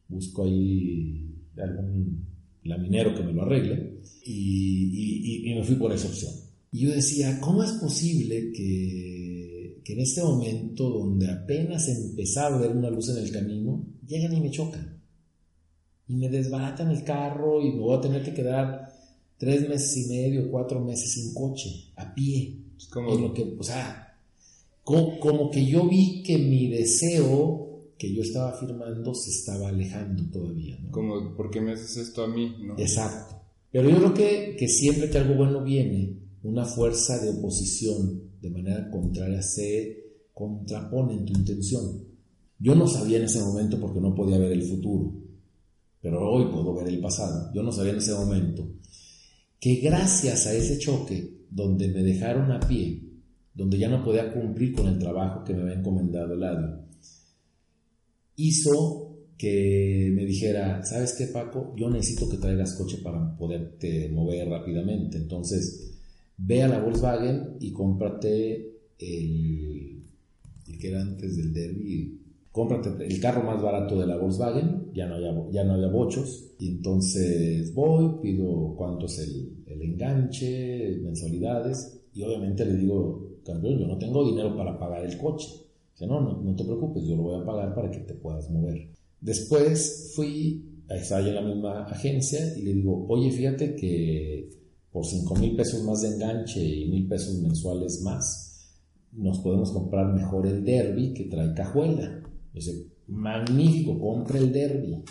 Busco 0.07 0.43
ahí 0.43 1.24
algún 1.63 2.25
laminero 2.63 3.15
que 3.15 3.23
me 3.23 3.33
lo 3.33 3.43
arregle, 3.43 4.01
y, 4.25 5.53
me 5.55 5.63
fui 5.63 5.75
por 5.75 5.91
esa 5.93 6.07
opción. 6.07 6.33
Y 6.71 6.79
yo 6.81 6.91
decía, 6.91 7.39
¿cómo 7.39 7.63
es 7.63 7.71
posible 7.73 8.51
que, 8.51 9.81
que 9.83 9.93
en 9.93 9.99
este 9.99 10.21
momento 10.21 10.89
donde 10.89 11.29
apenas 11.29 11.87
empezaba 11.87 12.57
a 12.57 12.59
ver 12.59 12.71
una 12.71 12.89
luz 12.89 13.09
en 13.09 13.23
el 13.23 13.31
camino, 13.31 13.85
llegan 14.05 14.33
y 14.33 14.41
me 14.41 14.51
chocan? 14.51 14.99
Y 16.07 16.15
me 16.15 16.29
desbaratan 16.29 16.91
el 16.91 17.03
carro 17.03 17.61
y 17.61 17.71
me 17.71 17.79
voy 17.79 17.97
a 17.97 18.01
tener 18.01 18.23
que 18.23 18.33
quedar 18.33 18.93
tres 19.37 19.67
meses 19.67 19.97
y 19.97 20.09
medio, 20.09 20.51
cuatro 20.51 20.83
meses 20.83 21.13
sin 21.13 21.33
coche, 21.33 21.69
a 21.95 22.13
pie. 22.13 22.57
como... 22.89 23.15
lo 23.15 23.33
que, 23.33 23.55
o 23.57 23.63
sea, 23.63 24.17
como 24.83 25.49
que 25.49 25.65
yo 25.65 25.87
vi 25.87 26.21
que 26.23 26.37
mi 26.37 26.67
deseo 26.69 27.64
que 27.97 28.13
yo 28.13 28.21
estaba 28.21 28.53
firmando 28.53 29.13
se 29.13 29.31
estaba 29.31 29.69
alejando 29.69 30.23
todavía. 30.31 30.77
¿no? 30.81 30.91
Como, 30.91 31.35
¿por 31.35 31.49
qué 31.49 31.61
me 31.61 31.73
haces 31.73 31.97
esto 31.97 32.23
a 32.23 32.27
mí? 32.27 32.55
Exacto. 32.77 33.35
Pero 33.71 33.89
yo 33.89 33.97
creo 33.97 34.13
que, 34.13 34.55
que 34.57 34.67
siempre 34.67 35.09
que 35.09 35.17
algo 35.17 35.35
bueno 35.35 35.63
viene, 35.63 36.17
una 36.43 36.65
fuerza 36.65 37.19
de 37.19 37.29
oposición 37.29 38.31
de 38.41 38.49
manera 38.49 38.89
contraria 38.89 39.41
se 39.41 40.05
contrapone 40.33 41.13
en 41.13 41.25
tu 41.25 41.33
intención. 41.33 42.03
Yo 42.59 42.75
no 42.75 42.87
sabía 42.87 43.17
en 43.17 43.23
ese 43.23 43.41
momento 43.41 43.79
porque 43.79 43.99
no 43.99 44.13
podía 44.13 44.37
ver 44.37 44.51
el 44.51 44.63
futuro, 44.63 45.13
pero 46.01 46.29
hoy 46.31 46.45
puedo 46.51 46.75
ver 46.75 46.87
el 46.87 46.99
pasado. 46.99 47.51
Yo 47.53 47.63
no 47.63 47.71
sabía 47.71 47.93
en 47.93 47.97
ese 47.97 48.13
momento 48.13 48.67
que 49.59 49.75
gracias 49.77 50.45
a 50.47 50.53
ese 50.53 50.77
choque 50.77 51.45
donde 51.49 51.87
me 51.87 52.03
dejaron 52.03 52.51
a 52.51 52.59
pie, 52.59 53.01
donde 53.53 53.77
ya 53.77 53.89
no 53.89 54.03
podía 54.03 54.31
cumplir 54.31 54.73
con 54.73 54.87
el 54.87 54.99
trabajo 54.99 55.43
que 55.43 55.53
me 55.53 55.63
había 55.63 55.79
encomendado 55.79 56.33
el 56.33 56.43
ADI, 56.43 56.84
hizo 58.35 59.05
que 59.37 60.11
me 60.13 60.25
dijera, 60.25 60.83
¿sabes 60.83 61.13
qué 61.17 61.27
Paco? 61.27 61.73
Yo 61.75 61.89
necesito 61.89 62.29
que 62.29 62.37
traigas 62.37 62.75
coche 62.75 62.99
para 63.03 63.35
poderte 63.35 64.09
mover 64.09 64.47
rápidamente. 64.47 65.17
Entonces, 65.17 65.99
ve 66.37 66.63
a 66.63 66.67
la 66.67 66.79
Volkswagen 66.79 67.57
y 67.59 67.71
cómprate 67.71 68.79
el, 68.97 70.03
que 70.79 70.87
era 70.87 71.01
antes 71.01 71.35
del 71.35 71.53
Derby, 71.53 72.21
cómprate 72.51 73.05
el 73.05 73.19
carro 73.19 73.43
más 73.43 73.61
barato 73.61 73.99
de 73.99 74.07
la 74.07 74.17
Volkswagen, 74.17 74.91
ya 74.93 75.05
no 75.05 75.15
había, 75.15 75.33
ya 75.51 75.63
no 75.65 75.73
había 75.73 75.87
bochos, 75.87 76.55
y 76.57 76.69
entonces 76.69 77.73
voy, 77.73 78.21
pido 78.21 78.73
cuánto 78.77 79.05
es 79.07 79.19
el, 79.19 79.63
el 79.65 79.81
enganche, 79.81 80.97
mensualidades, 81.03 82.01
y 82.13 82.23
obviamente 82.23 82.65
le 82.65 82.77
digo, 82.77 83.39
campeón, 83.45 83.79
yo 83.79 83.87
no 83.87 83.97
tengo 83.97 84.25
dinero 84.25 84.55
para 84.55 84.79
pagar 84.79 85.05
el 85.05 85.17
coche 85.17 85.64
Dice, 85.95 86.07
no, 86.07 86.19
no, 86.19 86.55
te 86.55 86.65
preocupes, 86.65 87.05
yo 87.05 87.15
lo 87.15 87.23
voy 87.23 87.41
a 87.41 87.45
pagar 87.45 87.73
para 87.73 87.89
que 87.89 87.99
te 87.99 88.15
puedas 88.15 88.49
mover. 88.49 88.89
Después 89.21 90.11
fui, 90.13 90.83
estaba 90.89 91.21
yo 91.21 91.29
en 91.29 91.35
la 91.35 91.41
misma 91.41 91.85
agencia 91.85 92.53
y 92.57 92.63
le 92.63 92.73
digo, 92.73 93.05
oye, 93.07 93.31
fíjate 93.31 93.75
que 93.75 94.49
por 94.91 95.05
5 95.05 95.35
mil 95.35 95.55
pesos 95.55 95.83
más 95.83 96.01
de 96.01 96.09
enganche 96.09 96.61
y 96.61 96.89
mil 96.89 97.07
pesos 97.07 97.35
mensuales 97.35 98.01
más, 98.01 98.73
nos 99.13 99.39
podemos 99.39 99.71
comprar 99.71 100.13
mejor 100.13 100.45
el 100.47 100.65
derby 100.65 101.13
que 101.13 101.25
trae 101.25 101.53
cajuela. 101.53 102.21
Dice, 102.53 102.87
magnífico, 103.07 103.97
compre 103.97 104.39
el 104.39 104.51
derby. 104.51 105.01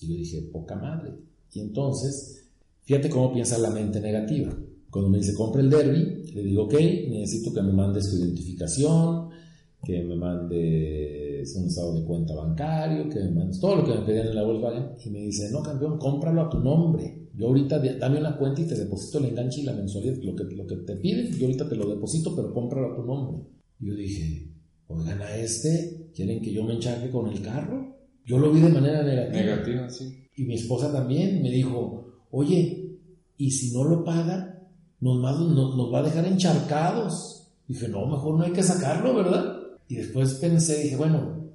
Y 0.00 0.06
le 0.06 0.14
dije, 0.14 0.42
poca 0.52 0.76
madre. 0.76 1.12
Y 1.52 1.60
entonces, 1.60 2.48
fíjate 2.82 3.10
cómo 3.10 3.32
piensa 3.32 3.58
la 3.58 3.70
mente 3.70 4.00
negativa. 4.00 4.56
Cuando 4.90 5.10
me 5.10 5.18
dice, 5.18 5.34
compre 5.34 5.62
el 5.62 5.70
derby, 5.70 6.32
le 6.32 6.42
digo, 6.44 6.64
ok, 6.64 6.74
necesito 6.74 7.52
que 7.52 7.62
me 7.62 7.72
mandes 7.72 8.08
tu 8.10 8.16
identificación, 8.16 9.29
que 9.82 10.02
me 10.02 10.14
mandes 10.14 11.56
un 11.56 11.66
estado 11.66 11.94
de 11.94 12.04
cuenta 12.04 12.34
bancario, 12.34 13.08
que 13.08 13.18
me 13.20 13.30
mandes 13.30 13.60
todo 13.60 13.76
lo 13.76 13.84
que 13.84 13.98
me 13.98 14.06
pedían 14.06 14.28
en 14.28 14.34
la 14.34 14.44
Volkswagen 14.44 14.90
y 15.04 15.10
me 15.10 15.20
dice, 15.20 15.50
no 15.50 15.62
campeón, 15.62 15.98
cómpralo 15.98 16.42
a 16.42 16.50
tu 16.50 16.58
nombre. 16.58 17.28
Yo 17.34 17.46
ahorita 17.46 17.78
dame 17.98 18.18
una 18.18 18.36
cuenta 18.36 18.60
y 18.60 18.66
te 18.66 18.74
deposito 18.74 19.18
el 19.18 19.26
enganche 19.26 19.60
y 19.60 19.64
la 19.64 19.72
mensualidad, 19.72 20.16
lo 20.22 20.36
que, 20.36 20.44
lo 20.54 20.66
que 20.66 20.76
te 20.76 20.96
piden, 20.96 21.32
yo 21.32 21.46
ahorita 21.46 21.68
te 21.68 21.76
lo 21.76 21.88
deposito, 21.88 22.36
pero 22.36 22.52
cómpralo 22.52 22.92
a 22.92 22.96
tu 22.96 23.02
nombre. 23.04 23.46
Yo 23.78 23.94
dije, 23.94 24.52
oigan 24.88 25.22
a 25.22 25.36
este, 25.36 26.10
¿quieren 26.14 26.42
que 26.42 26.52
yo 26.52 26.64
me 26.64 26.74
enchargue 26.74 27.10
con 27.10 27.28
el 27.28 27.40
carro? 27.40 27.96
Yo 28.26 28.38
lo 28.38 28.52
vi 28.52 28.60
de 28.60 28.68
manera 28.68 29.02
negativa. 29.02 29.42
Negativa, 29.42 29.88
sí. 29.88 30.24
Y 30.36 30.44
mi 30.44 30.54
esposa 30.54 30.92
también 30.92 31.42
me 31.42 31.50
dijo, 31.50 32.26
oye, 32.30 32.98
¿y 33.38 33.50
si 33.50 33.72
no 33.72 33.84
lo 33.84 34.04
paga, 34.04 34.68
nos, 35.00 35.18
nos, 35.18 35.76
nos 35.76 35.92
va 35.92 36.00
a 36.00 36.02
dejar 36.02 36.26
encharcados? 36.26 37.50
Dije, 37.66 37.88
no, 37.88 38.06
mejor 38.06 38.36
no 38.36 38.44
hay 38.44 38.52
que 38.52 38.62
sacarlo, 38.62 39.14
¿verdad? 39.14 39.59
Y 39.90 39.96
después 39.96 40.34
pensé, 40.34 40.84
dije, 40.84 40.94
bueno, 40.94 41.50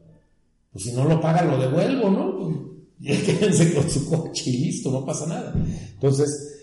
pues 0.74 0.84
si 0.84 0.92
no 0.92 1.06
lo 1.06 1.22
paga, 1.22 1.46
lo 1.46 1.58
devuelvo, 1.58 2.10
¿no? 2.10 2.76
Y 3.00 3.08
quédense 3.26 3.74
con 3.74 3.90
su 3.90 4.10
coche 4.10 4.52
y 4.52 4.58
listo, 4.58 4.92
no 4.92 5.06
pasa 5.06 5.26
nada. 5.26 5.56
Entonces, 5.94 6.54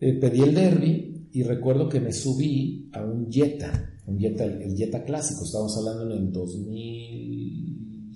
eh, 0.00 0.12
pedí 0.20 0.42
el 0.42 0.54
derby 0.54 1.28
y 1.32 1.42
recuerdo 1.42 1.88
que 1.88 1.98
me 1.98 2.12
subí 2.12 2.90
a 2.92 3.02
un 3.02 3.32
Jetta, 3.32 3.90
un 4.06 4.18
Jetta, 4.18 4.44
el 4.44 4.76
Jetta 4.76 5.02
clásico, 5.02 5.44
estábamos 5.44 5.74
hablando 5.78 6.14
en 6.14 6.24
el 6.24 6.30
2000, 6.30 8.12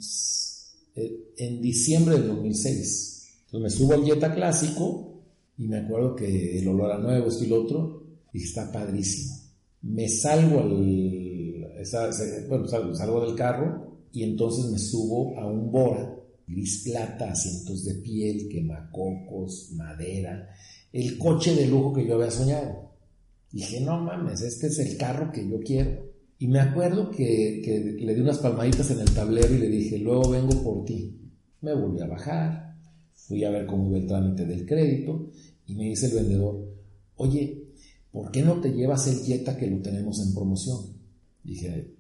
eh, 0.96 1.32
en 1.38 1.62
diciembre 1.62 2.18
del 2.18 2.28
2006. 2.28 3.38
Entonces 3.46 3.62
me 3.62 3.70
subo 3.70 3.94
al 3.94 4.04
Jetta 4.04 4.34
clásico 4.34 5.22
y 5.56 5.66
me 5.66 5.78
acuerdo 5.78 6.14
que 6.14 6.59
el 6.59 6.68
olor 6.68 6.92
a 6.92 6.98
nuevo, 6.98 7.28
esto 7.28 7.44
y 7.44 7.48
lo 7.48 7.62
otro, 7.62 8.02
y 8.34 8.42
está 8.42 8.70
padrísimo. 8.70 9.34
Me 9.80 10.11
salgo 10.11 10.61
al 10.61 10.72
salgo, 11.85 13.26
del 13.26 13.35
carro 13.35 13.99
y 14.12 14.22
entonces 14.22 14.70
me 14.70 14.79
subo 14.79 15.39
a 15.39 15.47
un 15.47 15.70
Bora, 15.70 16.16
gris 16.47 16.83
plata, 16.85 17.31
asientos 17.31 17.85
de 17.85 17.95
piel, 17.95 18.49
quemacocos, 18.49 19.72
madera, 19.74 20.49
el 20.93 21.18
coche 21.18 21.55
de 21.55 21.66
lujo 21.66 21.93
que 21.93 22.07
yo 22.07 22.14
había 22.14 22.31
soñado. 22.31 22.89
Dije, 23.51 23.81
no 23.81 24.01
mames, 24.01 24.43
este 24.43 24.66
es 24.66 24.79
el 24.79 24.97
carro 24.97 25.31
que 25.33 25.49
yo 25.49 25.61
quiero. 25.61 26.09
Y 26.39 26.49
me 26.49 26.61
acuerdo 26.61 27.11
que, 27.11 27.61
que 27.64 27.97
le 27.99 28.14
di 28.14 28.20
unas 28.20 28.39
palmaditas 28.39 28.91
en 28.91 29.01
el 29.01 29.11
tablero 29.11 29.55
y 29.55 29.59
le 29.59 29.68
dije, 29.68 29.99
luego 29.99 30.31
vengo 30.31 30.62
por 30.62 30.85
ti. 30.85 31.18
Me 31.61 31.74
volví 31.74 32.01
a 32.01 32.07
bajar, 32.07 32.76
fui 33.14 33.45
a 33.45 33.51
ver 33.51 33.66
cómo 33.66 33.89
iba 33.89 33.99
el 33.99 34.07
trámite 34.07 34.47
del 34.47 34.64
crédito 34.64 35.31
y 35.66 35.74
me 35.74 35.85
dice 35.85 36.07
el 36.07 36.14
vendedor, 36.14 36.66
oye, 37.16 37.72
¿por 38.11 38.31
qué 38.31 38.43
no 38.43 38.61
te 38.61 38.72
llevas 38.72 39.07
el 39.09 39.18
Jetta 39.18 39.57
que 39.57 39.66
lo 39.66 39.83
tenemos 39.83 40.20
en 40.24 40.35
promoción? 40.35 40.97
Dije, 41.49 41.94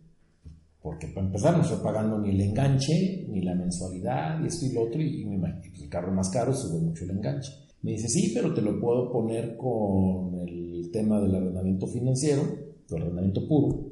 porque 0.82 1.08
para 1.08 1.26
empezar 1.26 1.56
no 1.56 1.62
estoy 1.62 1.78
pagando 1.82 2.18
ni 2.18 2.30
el 2.30 2.40
enganche, 2.42 3.26
ni 3.30 3.40
la 3.40 3.54
mensualidad, 3.54 4.42
y 4.44 4.46
esto 4.46 4.66
y 4.66 4.72
lo 4.72 4.82
otro, 4.82 5.00
y, 5.00 5.24
pues, 5.40 5.82
el 5.82 5.88
carro 5.88 6.12
más 6.12 6.28
caro 6.28 6.52
sube 6.52 6.78
mucho 6.78 7.04
el 7.04 7.12
enganche. 7.12 7.50
Me 7.80 7.92
dice, 7.92 8.08
sí, 8.08 8.32
pero 8.34 8.52
te 8.52 8.60
lo 8.60 8.78
puedo 8.78 9.10
poner 9.10 9.56
con 9.56 10.38
el 10.46 10.90
tema 10.92 11.18
del 11.20 11.34
arrendamiento 11.34 11.86
financiero, 11.86 12.42
el 12.90 13.02
arrendamiento 13.02 13.48
puro, 13.48 13.90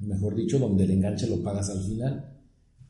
mejor 0.00 0.34
dicho, 0.34 0.58
donde 0.58 0.84
el 0.84 0.90
enganche 0.90 1.26
lo 1.26 1.42
pagas 1.42 1.70
al 1.70 1.82
final. 1.82 2.30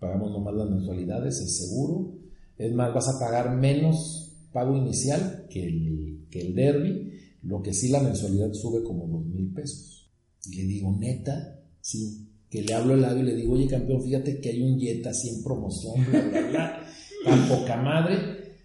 Pagamos 0.01 0.33
nomás 0.33 0.55
las 0.55 0.71
mensualidades, 0.71 1.41
el 1.41 1.49
seguro. 1.49 2.13
Es 2.59 2.73
más, 2.73 2.93
vas 2.93 3.09
a 3.09 3.21
pagar 3.21 3.57
menos 3.57 4.33
pago 4.53 4.77
inicial 4.77 5.47
que 5.49 5.65
el, 5.65 6.27
que 6.29 6.41
el 6.41 6.55
derby, 6.57 7.13
lo 7.43 7.63
que 7.63 7.73
sí 7.73 7.89
la 7.89 8.01
mensualidad 8.01 8.53
sube 8.53 8.83
como 8.83 9.07
dos 9.07 9.27
mil 9.27 9.53
pesos. 9.53 10.11
Y 10.47 10.57
le 10.57 10.65
digo, 10.65 10.97
neta, 10.99 11.64
Sí, 11.85 12.31
que 12.49 12.63
le 12.63 12.73
hablo 12.73 12.95
el 12.95 13.03
lado 13.03 13.19
y 13.19 13.25
le 13.25 13.35
digo, 13.35 13.53
oye 13.53 13.67
campeón, 13.67 14.03
fíjate 14.03 14.41
que 14.41 14.49
hay 14.49 14.63
un 14.63 14.81
Jetta 14.81 15.11
así 15.11 15.29
en 15.29 15.43
promoción, 15.43 16.03
bla, 16.11 16.21
bla, 16.23 16.49
bla, 16.49 16.87
tan 17.27 17.47
poca 17.47 17.77
madre. 17.77 18.57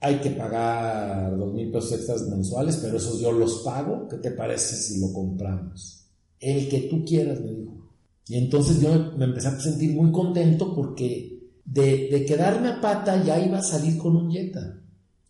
hay 0.00 0.16
que 0.16 0.30
pagar 0.30 1.38
dos 1.38 1.54
mil 1.54 1.70
pesos 1.70 1.92
extras 1.92 2.22
mensuales, 2.22 2.78
pero 2.78 2.96
esos 2.96 3.20
yo 3.20 3.30
los 3.30 3.62
pago. 3.62 4.08
¿Qué 4.08 4.16
te 4.16 4.32
parece 4.32 4.74
si 4.74 5.00
lo 5.00 5.12
compramos? 5.12 6.04
El 6.40 6.68
que 6.68 6.80
tú 6.90 7.04
quieras, 7.04 7.40
me 7.40 7.52
dijo. 7.52 7.92
Y 8.26 8.38
entonces 8.38 8.80
yo 8.80 9.12
me 9.16 9.26
empecé 9.26 9.46
a 9.46 9.60
sentir 9.60 9.94
muy 9.94 10.10
contento 10.10 10.74
porque 10.74 11.38
de, 11.64 12.08
de 12.10 12.24
quedarme 12.24 12.70
a 12.70 12.80
pata 12.80 13.24
ya 13.24 13.38
iba 13.38 13.58
a 13.58 13.62
salir 13.62 13.96
con 13.98 14.16
un 14.16 14.32
Jetta. 14.32 14.80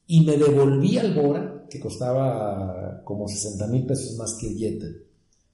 Y 0.06 0.24
me 0.24 0.38
devolví 0.38 0.96
al 0.96 1.12
Bora, 1.12 1.66
que 1.68 1.78
costaba 1.78 3.02
como 3.04 3.28
60 3.28 3.66
mil 3.66 3.84
pesos 3.84 4.16
más 4.16 4.32
que 4.40 4.48
el 4.48 4.56
Jetta, 4.56 4.86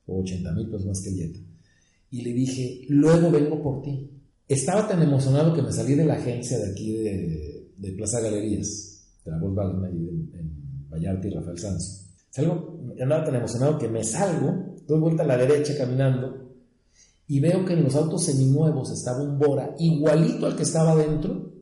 o 0.07 0.21
80 0.21 0.53
mil 0.53 0.69
pesos 0.69 0.87
más 0.87 1.01
que 1.01 1.09
el 1.09 1.17
Jetta. 1.17 1.54
Y 2.15 2.23
le 2.23 2.33
dije, 2.33 2.83
luego 2.91 3.29
vengo 3.29 3.61
por 3.61 3.83
ti. 3.83 4.09
Estaba 4.47 4.87
tan 4.87 5.03
emocionado 5.03 5.53
que 5.53 5.63
me 5.63 5.73
salí 5.73 5.97
de 5.97 6.05
la 6.05 6.15
agencia 6.15 6.57
de 6.59 6.71
aquí 6.71 6.93
de, 6.93 7.93
Plaza 7.97 8.21
Galerías 8.21 9.19
de 9.25 9.33
la 9.33 9.39
Volkswagen 9.39 9.85
en, 9.85 10.31
en 10.33 10.89
Vallarta 10.89 11.27
y 11.27 11.31
Rafael 11.33 11.59
Sanz. 11.59 12.15
Salgo, 12.31 12.79
andaba 13.03 13.25
tan 13.25 13.35
emocionado 13.35 13.77
que 13.79 13.89
me 13.89 14.05
salgo, 14.05 14.77
doy 14.87 15.01
vuelta 15.01 15.25
a 15.25 15.27
la 15.27 15.37
derecha 15.37 15.77
caminando 15.77 16.53
y 17.27 17.41
veo 17.41 17.65
que 17.65 17.73
en 17.73 17.83
los 17.83 17.97
autos 17.97 18.27
seminuevos 18.27 18.93
estaba 18.93 19.21
un 19.21 19.37
Bora 19.37 19.75
igualito 19.81 20.47
al 20.47 20.55
que 20.55 20.63
estaba 20.63 20.95
dentro, 20.95 21.53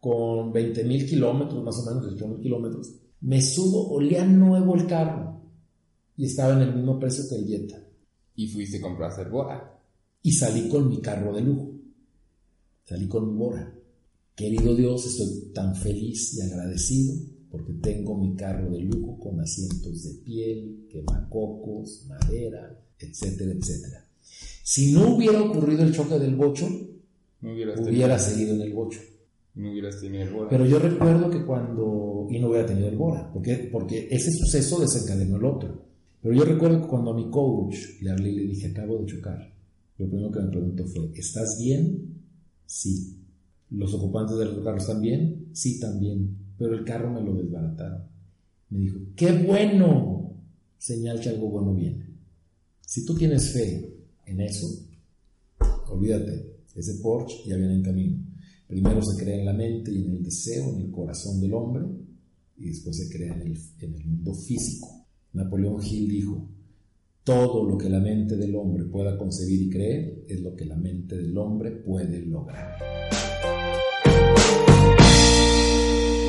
con 0.00 0.52
20 0.52 0.82
mil 0.86 1.06
kilómetros, 1.08 1.62
más 1.62 1.78
o 1.78 1.86
menos 1.86 2.10
18 2.10 2.26
mil 2.26 2.40
kilómetros. 2.40 2.96
Me 3.20 3.40
subo, 3.40 3.92
olía 3.92 4.24
nuevo 4.24 4.74
el 4.74 4.88
carro 4.88 5.40
y 6.16 6.26
estaba 6.26 6.54
en 6.54 6.62
el 6.62 6.74
mismo 6.74 6.98
precio 6.98 7.28
que 7.28 7.36
el 7.36 7.46
Jetta. 7.46 7.80
Y 8.34 8.48
fuiste 8.48 8.78
a 8.78 8.80
comprar 8.80 9.30
Bora. 9.30 9.79
Y 10.22 10.32
salí 10.32 10.68
con 10.68 10.88
mi 10.88 11.00
carro 11.00 11.34
de 11.34 11.42
lujo. 11.42 11.72
Salí 12.84 13.08
con 13.08 13.30
mi 13.30 13.38
Bora. 13.38 13.74
Querido 14.34 14.74
Dios, 14.74 15.06
estoy 15.06 15.52
tan 15.52 15.74
feliz 15.74 16.34
y 16.34 16.40
agradecido 16.40 17.14
porque 17.50 17.72
tengo 17.74 18.16
mi 18.16 18.34
carro 18.36 18.70
de 18.70 18.80
lujo 18.80 19.18
con 19.18 19.40
asientos 19.40 20.04
de 20.04 20.14
piel, 20.24 20.86
quemacocos, 20.88 22.06
madera, 22.08 22.78
etcétera, 22.98 23.52
etcétera. 23.52 24.06
Si 24.62 24.92
no 24.92 25.16
hubiera 25.16 25.42
ocurrido 25.42 25.82
el 25.82 25.92
choque 25.92 26.18
del 26.18 26.36
bocho, 26.36 26.68
No 27.40 27.52
hubiera 27.52 27.74
tenido, 27.74 28.18
seguido 28.18 28.54
en 28.54 28.60
el 28.60 28.72
bocho. 28.72 29.00
no 29.54 29.72
hubieras 29.72 30.00
tenido 30.00 30.22
el 30.22 30.30
Bora. 30.30 30.48
Pero 30.48 30.64
yo 30.66 30.78
recuerdo 30.78 31.28
que 31.30 31.44
cuando, 31.44 32.28
y 32.30 32.38
no 32.38 32.50
hubiera 32.50 32.66
tenido 32.66 32.88
el 32.88 32.96
Bora, 32.96 33.32
porque, 33.32 33.68
porque 33.72 34.06
ese 34.10 34.30
suceso 34.30 34.80
desencadenó 34.80 35.36
el 35.36 35.44
otro. 35.44 35.82
Pero 36.22 36.34
yo 36.34 36.44
recuerdo 36.44 36.82
que 36.82 36.88
cuando 36.88 37.10
a 37.10 37.16
mi 37.16 37.30
coach 37.30 37.76
le 38.00 38.10
hablé 38.10 38.30
y 38.30 38.36
le 38.36 38.42
dije, 38.42 38.68
acabo 38.68 38.98
de 38.98 39.06
chocar, 39.06 39.52
lo 40.00 40.08
primero 40.08 40.32
que 40.32 40.40
me 40.40 40.48
preguntó 40.48 40.86
fue, 40.86 41.10
¿estás 41.14 41.58
bien? 41.60 42.22
Sí. 42.64 43.18
¿Los 43.68 43.92
ocupantes 43.92 44.38
del 44.38 44.62
carro 44.64 44.78
están 44.78 45.02
bien? 45.02 45.50
Sí, 45.52 45.78
también. 45.78 46.38
Pero 46.56 46.74
el 46.74 46.84
carro 46.84 47.12
me 47.12 47.22
lo 47.22 47.34
desbarataron. 47.34 48.04
Me 48.70 48.78
dijo, 48.78 48.98
¡qué 49.14 49.30
bueno! 49.44 50.42
Señal 50.78 51.20
que 51.20 51.28
algo 51.28 51.50
bueno 51.50 51.74
viene. 51.74 52.16
Si 52.80 53.04
tú 53.04 53.14
tienes 53.14 53.52
fe 53.52 53.94
en 54.24 54.40
eso, 54.40 54.66
olvídate, 55.90 56.60
ese 56.74 56.94
Porsche 57.02 57.46
ya 57.46 57.56
viene 57.56 57.74
en 57.74 57.82
camino. 57.82 58.24
Primero 58.66 59.02
se 59.02 59.22
crea 59.22 59.38
en 59.38 59.44
la 59.44 59.52
mente 59.52 59.92
y 59.92 60.06
en 60.06 60.12
el 60.12 60.24
deseo, 60.24 60.70
en 60.70 60.80
el 60.80 60.90
corazón 60.90 61.40
del 61.42 61.52
hombre, 61.52 61.84
y 62.56 62.68
después 62.68 62.96
se 62.96 63.14
crea 63.14 63.34
en 63.34 63.42
el, 63.42 63.58
en 63.80 63.94
el 63.94 64.04
mundo 64.06 64.32
físico. 64.32 65.06
Napoleón 65.34 65.84
Hill 65.84 66.08
dijo, 66.08 66.48
todo 67.24 67.64
lo 67.68 67.76
que 67.76 67.88
la 67.88 68.00
mente 68.00 68.36
del 68.36 68.54
hombre 68.56 68.84
pueda 68.84 69.16
concebir 69.16 69.62
y 69.62 69.70
creer 69.70 70.24
es 70.28 70.40
lo 70.40 70.54
que 70.54 70.64
la 70.64 70.76
mente 70.76 71.16
del 71.16 71.36
hombre 71.36 71.70
puede 71.70 72.24
lograr. 72.24 72.76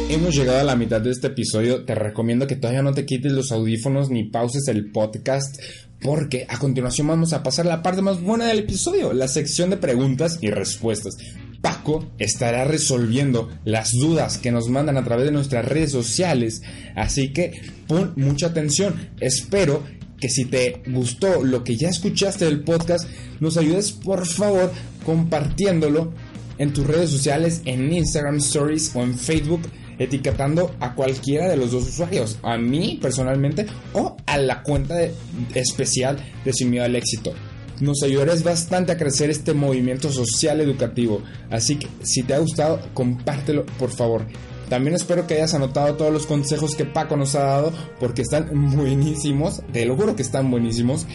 Hemos 0.10 0.36
llegado 0.36 0.60
a 0.60 0.64
la 0.66 0.76
mitad 0.76 1.00
de 1.00 1.12
este 1.12 1.28
episodio. 1.28 1.86
Te 1.86 1.96
recomiendo 1.96 2.46
que 2.46 2.58
todavía 2.58 2.82
no 2.82 2.94
te 2.94 3.06
quites 3.06 3.32
los 3.32 3.54
audífonos 3.54 4.10
ni 4.10 4.26
pauses 4.26 4.68
el 4.68 4.92
podcast. 4.92 5.58
Porque 6.02 6.46
a 6.50 6.58
continuación 6.60 7.08
vamos 7.08 7.32
a 7.32 7.44
pasar 7.44 7.66
a 7.68 7.70
la 7.70 7.84
parte 7.84 8.02
más 8.02 8.22
buena 8.22 8.48
del 8.48 8.60
episodio, 8.60 9.14
la 9.14 9.28
sección 9.28 9.70
de 9.70 9.78
preguntas 9.78 10.39
y 10.42 10.50
respuestas. 10.50 11.16
Paco 11.62 12.12
estará 12.18 12.66
resolviendo 12.66 13.50
las 13.64 13.92
dudas 13.92 14.39
que 14.39 14.52
nos 14.52 14.68
mandan 14.68 14.98
a 14.98 15.04
través 15.06 15.28
de 15.28 15.32
nuestras 15.32 15.64
redes 15.64 15.92
sociales. 15.92 16.62
Así 16.96 17.32
que 17.32 17.62
pon 17.88 18.14
mucha 18.18 18.48
atención. 18.48 18.96
Espero 19.22 19.84
que 20.22 20.30
si 20.30 20.45
te 20.45 20.82
gustó 20.88 21.43
lo 21.43 21.65
que 21.65 21.76
ya 21.76 21.89
escuchaste 21.89 22.45
del 22.45 22.63
podcast, 22.63 23.09
nos 23.41 23.57
ayudes 23.57 23.91
por 23.91 24.26
favor 24.26 24.72
compartiéndolo 25.05 26.13
en 26.57 26.72
tus 26.72 26.86
redes 26.86 27.09
sociales, 27.09 27.61
en 27.65 27.91
Instagram 27.91 28.38
Stories 28.38 28.95
o 28.95 29.01
en 29.01 29.17
Facebook, 29.17 29.61
etiquetando 29.97 30.76
a 30.80 30.93
cualquiera 30.93 31.49
de 31.49 31.57
los 31.57 31.72
dos 31.72 31.89
usuarios, 31.89 32.38
a 32.43 32.57
mí 32.57 32.99
personalmente 33.01 33.65
o 33.93 34.15
a 34.26 34.38
la 34.38 34.61
cuenta 34.61 34.95
especial 35.55 36.17
de 36.45 36.53
Sin 36.53 36.69
Miedo 36.69 36.86
al 36.86 36.95
Éxito. 36.95 37.34
Nos 37.80 38.03
ayudarás 38.03 38.43
bastante 38.43 38.91
a 38.91 38.97
crecer 38.97 39.32
este 39.32 39.53
movimiento 39.53 40.11
social 40.11 40.61
educativo, 40.61 41.24
así 41.49 41.78
que 41.78 41.88
si 42.03 42.22
te 42.22 42.36
ha 42.36 42.39
gustado, 42.39 42.80
compártelo 42.93 43.65
por 43.80 43.89
favor. 43.89 44.28
También 44.72 44.95
espero 44.95 45.28
que 45.28 45.34
hayas 45.34 45.53
anotado 45.53 45.95
todos 45.95 46.13
los 46.13 46.26
consejos 46.26 46.76
que 46.76 46.86
Paco 46.86 47.17
nos 47.17 47.36
ha 47.36 47.43
dado 47.43 47.74
porque 47.99 48.22
están 48.22 48.72
buenísimos, 48.74 49.61
te 49.74 49.86
lo 49.86 49.97
juro 49.97 50.15
que 50.15 50.22
están 50.22 50.49
buenísimos 50.49 51.07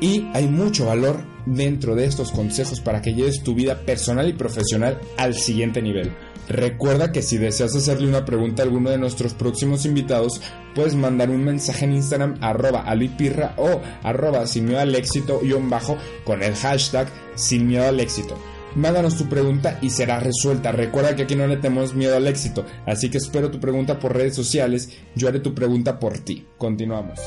y 0.00 0.26
hay 0.32 0.48
mucho 0.48 0.86
valor 0.86 1.18
dentro 1.44 1.94
de 1.94 2.06
estos 2.06 2.32
consejos 2.32 2.80
para 2.80 3.02
que 3.02 3.12
lleves 3.12 3.42
tu 3.42 3.54
vida 3.54 3.82
personal 3.82 4.26
y 4.26 4.32
profesional 4.32 4.98
al 5.18 5.34
siguiente 5.34 5.82
nivel. 5.82 6.14
Recuerda 6.48 7.12
que 7.12 7.20
si 7.20 7.36
deseas 7.36 7.76
hacerle 7.76 8.08
una 8.08 8.24
pregunta 8.24 8.62
a 8.62 8.64
alguno 8.64 8.88
de 8.88 8.96
nuestros 8.96 9.34
próximos 9.34 9.84
invitados, 9.84 10.40
puedes 10.74 10.94
mandar 10.94 11.28
un 11.28 11.44
mensaje 11.44 11.84
en 11.84 11.92
Instagram 11.92 12.38
arroba 12.40 12.84
alipirra 12.84 13.54
o 13.58 13.82
arroba 14.02 14.46
sin 14.46 14.64
miedo 14.64 14.80
al 14.80 14.94
éxito 14.94 15.40
guion 15.42 15.68
bajo 15.68 15.98
con 16.24 16.42
el 16.42 16.54
hashtag 16.54 17.06
sin 17.34 17.66
miedo 17.66 17.86
al 17.86 18.00
éxito. 18.00 18.38
Mándanos 18.74 19.18
tu 19.18 19.28
pregunta 19.28 19.78
y 19.82 19.90
será 19.90 20.18
resuelta. 20.18 20.72
Recuerda 20.72 21.14
que 21.14 21.24
aquí 21.24 21.36
no 21.36 21.46
le 21.46 21.58
tenemos 21.58 21.94
miedo 21.94 22.16
al 22.16 22.26
éxito, 22.26 22.64
así 22.86 23.10
que 23.10 23.18
espero 23.18 23.50
tu 23.50 23.60
pregunta 23.60 23.98
por 23.98 24.16
redes 24.16 24.34
sociales. 24.34 24.88
Yo 25.14 25.28
haré 25.28 25.40
tu 25.40 25.54
pregunta 25.54 25.98
por 25.98 26.18
ti. 26.18 26.46
Continuamos. 26.56 27.20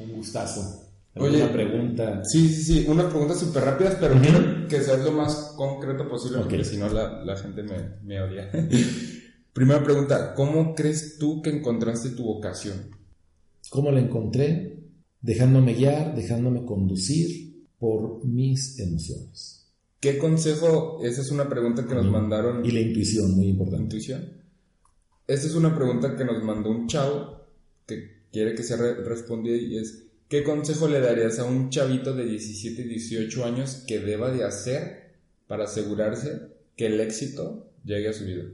Un 0.00 0.12
gustazo. 0.16 0.82
Oye. 1.14 1.42
¿Alguna 1.42 1.52
pregunta? 1.52 2.20
Sí, 2.24 2.48
sí, 2.48 2.62
sí, 2.62 2.84
unas 2.88 3.06
preguntas 3.06 3.38
súper 3.38 3.64
rápidas, 3.64 3.96
pero 4.00 4.20
que 4.68 4.80
seas 4.82 5.04
lo 5.04 5.12
más 5.12 5.54
concreto 5.56 6.08
posible, 6.08 6.38
porque 6.40 6.64
si 6.64 6.76
no 6.76 6.88
la, 6.88 7.24
la 7.24 7.36
gente 7.36 7.62
me, 7.62 7.76
me 8.02 8.20
odia. 8.20 8.50
Primera 9.52 9.82
pregunta, 9.82 10.34
¿cómo 10.34 10.74
crees 10.74 11.18
tú 11.18 11.40
que 11.40 11.50
encontraste 11.50 12.10
tu 12.10 12.24
vocación? 12.24 12.90
¿Cómo 13.70 13.90
la 13.90 14.00
encontré? 14.00 14.75
Dejándome 15.26 15.74
guiar, 15.74 16.14
dejándome 16.14 16.64
conducir 16.64 17.66
por 17.78 18.24
mis 18.24 18.78
emociones. 18.78 19.66
¿Qué 20.00 20.18
consejo? 20.18 21.00
Esa 21.02 21.20
es 21.20 21.30
una 21.32 21.48
pregunta 21.48 21.84
que 21.86 21.94
nos 21.94 22.06
mandaron. 22.06 22.64
Y 22.64 22.70
la 22.70 22.80
intuición, 22.80 23.32
muy 23.32 23.48
importante. 23.48 23.82
intuición. 23.84 24.22
Esta 25.26 25.46
es 25.48 25.54
una 25.54 25.74
pregunta 25.74 26.14
que 26.16 26.24
nos 26.24 26.42
mandó 26.44 26.70
un 26.70 26.86
chavo 26.86 27.44
que 27.86 28.26
quiere 28.32 28.54
que 28.54 28.62
sea 28.62 28.76
re- 28.76 28.94
respondida 29.02 29.56
y 29.56 29.78
es 29.78 30.04
¿qué 30.28 30.44
consejo 30.44 30.86
le 30.86 31.00
darías 31.00 31.38
a 31.40 31.44
un 31.44 31.70
chavito 31.70 32.14
de 32.14 32.24
17 32.24 32.82
y 32.82 32.88
18 32.88 33.44
años 33.44 33.82
que 33.86 33.98
deba 33.98 34.30
de 34.30 34.44
hacer 34.44 35.16
para 35.48 35.64
asegurarse 35.64 36.30
que 36.76 36.86
el 36.86 37.00
éxito 37.00 37.72
llegue 37.84 38.08
a 38.08 38.12
su 38.12 38.24
vida? 38.24 38.44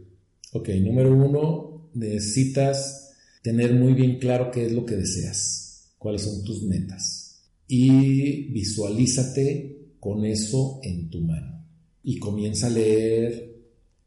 Ok, 0.53 0.69
número 0.81 1.15
uno, 1.15 1.91
necesitas 1.95 3.15
tener 3.43 3.75
muy 3.75 3.93
bien 3.93 4.19
claro 4.19 4.51
qué 4.51 4.65
es 4.67 4.73
lo 4.73 4.87
que 4.87 4.97
deseas, 4.97 5.62
cuáles 6.03 6.23
son 6.23 6.43
tus 6.43 6.63
metas. 6.65 7.41
Y 7.69 8.51
visualízate 8.53 9.95
con 10.01 10.25
eso 10.25 10.81
en 10.83 11.09
tu 11.09 11.21
mano. 11.21 11.65
Y 12.03 12.19
comienza 12.19 12.67
a 12.67 12.71
leer 12.71 13.53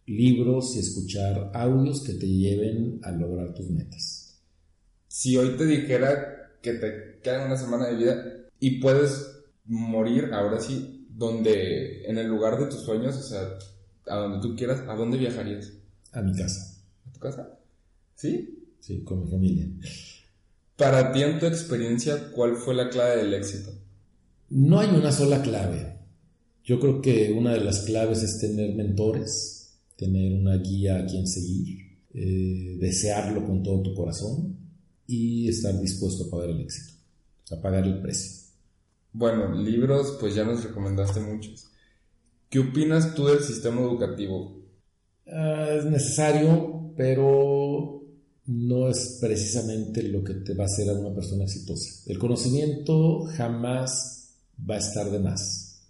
libros 0.05 0.76
y 0.76 0.80
escuchar 0.80 1.51
audios 1.53 2.01
que 2.01 2.13
te 2.13 2.27
lleven 2.27 2.99
a 3.01 3.11
lograr 3.11 3.53
tus 3.53 3.69
metas. 3.69 4.41
Si 5.07 5.38
hoy 5.38 5.55
te 5.57 5.65
dijera 5.65 6.57
que 6.61 6.73
te 6.73 7.19
queda 7.23 7.45
una 7.45 7.57
semana 7.57 7.88
de 7.88 7.95
vida 7.95 8.26
y 8.59 8.81
puedes 8.81 9.31
morir 9.63 10.31
ahora 10.34 10.59
sí, 10.59 11.07
donde 11.09 12.05
en 12.05 12.17
el 12.17 12.27
lugar 12.27 12.59
de 12.59 12.65
tus 12.65 12.81
sueños, 12.81 13.15
o 13.15 13.23
sea, 13.23 13.57
a 14.07 14.17
donde 14.17 14.45
tú 14.45 14.55
quieras, 14.55 14.81
¿a 14.89 14.95
dónde 14.95 15.17
viajarías? 15.17 15.72
A 16.11 16.22
mi 16.22 16.34
casa, 16.35 16.77
¿A 17.07 17.13
tu 17.13 17.19
casa? 17.19 17.57
¿Sí? 18.15 18.67
sí, 18.81 19.01
con 19.03 19.23
mi 19.23 19.31
familia. 19.31 19.65
Para 20.77 21.11
ti, 21.11 21.23
en 21.23 21.39
tu 21.39 21.45
experiencia, 21.45 22.31
¿cuál 22.31 22.56
fue 22.57 22.76
la 22.76 22.89
clave 22.89 23.18
del 23.18 23.34
éxito? 23.34 23.72
No 24.49 24.80
hay 24.80 24.89
una 24.89 25.11
sola 25.11 25.41
clave. 25.41 25.99
Yo 26.64 26.80
creo 26.80 27.02
que 27.02 27.31
una 27.31 27.53
de 27.53 27.61
las 27.61 27.81
claves 27.81 28.23
es 28.23 28.39
tener 28.39 28.76
mentores, 28.76 29.77
tener 29.95 30.34
una 30.34 30.57
guía 30.57 30.97
a 30.97 31.06
quien 31.06 31.27
seguir, 31.27 31.99
eh, 32.14 32.77
desearlo 32.80 33.45
con 33.45 33.64
todo 33.64 33.84
tu 33.84 33.93
corazón 33.93 34.57
y 35.07 35.47
estar 35.47 35.80
dispuesto 35.80 36.26
a 36.26 36.30
pagar 36.30 36.49
el 36.49 36.61
éxito, 36.61 36.93
a 37.52 37.61
pagar 37.61 37.85
el 37.85 38.02
precio. 38.02 38.45
Bueno, 39.14 39.53
libros, 39.53 40.18
pues 40.19 40.35
ya 40.35 40.43
nos 40.43 40.64
recomendaste 40.64 41.22
muchos. 41.22 41.69
¿Qué 42.49 42.60
opinas 42.60 43.15
tú 43.15 43.27
del 43.27 43.39
sistema 43.39 43.80
educativo? 43.81 44.61
Ah, 45.27 45.69
es 45.72 45.85
necesario, 45.85 46.93
pero 46.97 47.94
no 48.47 48.89
es 48.89 49.17
precisamente 49.19 50.03
lo 50.03 50.23
que 50.23 50.35
te 50.35 50.53
va 50.53 50.63
a 50.63 50.67
hacer 50.67 50.89
a 50.89 50.93
una 50.93 51.13
persona 51.13 51.45
exitosa. 51.45 52.03
El 52.05 52.19
conocimiento 52.19 53.26
jamás 53.35 54.35
va 54.69 54.76
a 54.76 54.80
estar 54.80 55.09
de 55.09 55.19
más. 55.19 55.81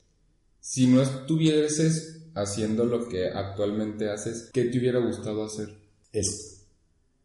Si 0.59 0.87
no 0.87 1.01
estuvieses 1.01 2.23
haciendo 2.33 2.85
lo 2.85 3.07
que 3.07 3.27
actualmente 3.27 4.09
haces, 4.09 4.49
¿qué 4.53 4.65
te 4.65 4.79
hubiera 4.79 4.99
gustado 4.99 5.43
hacer? 5.43 5.69
Esto. 6.11 6.65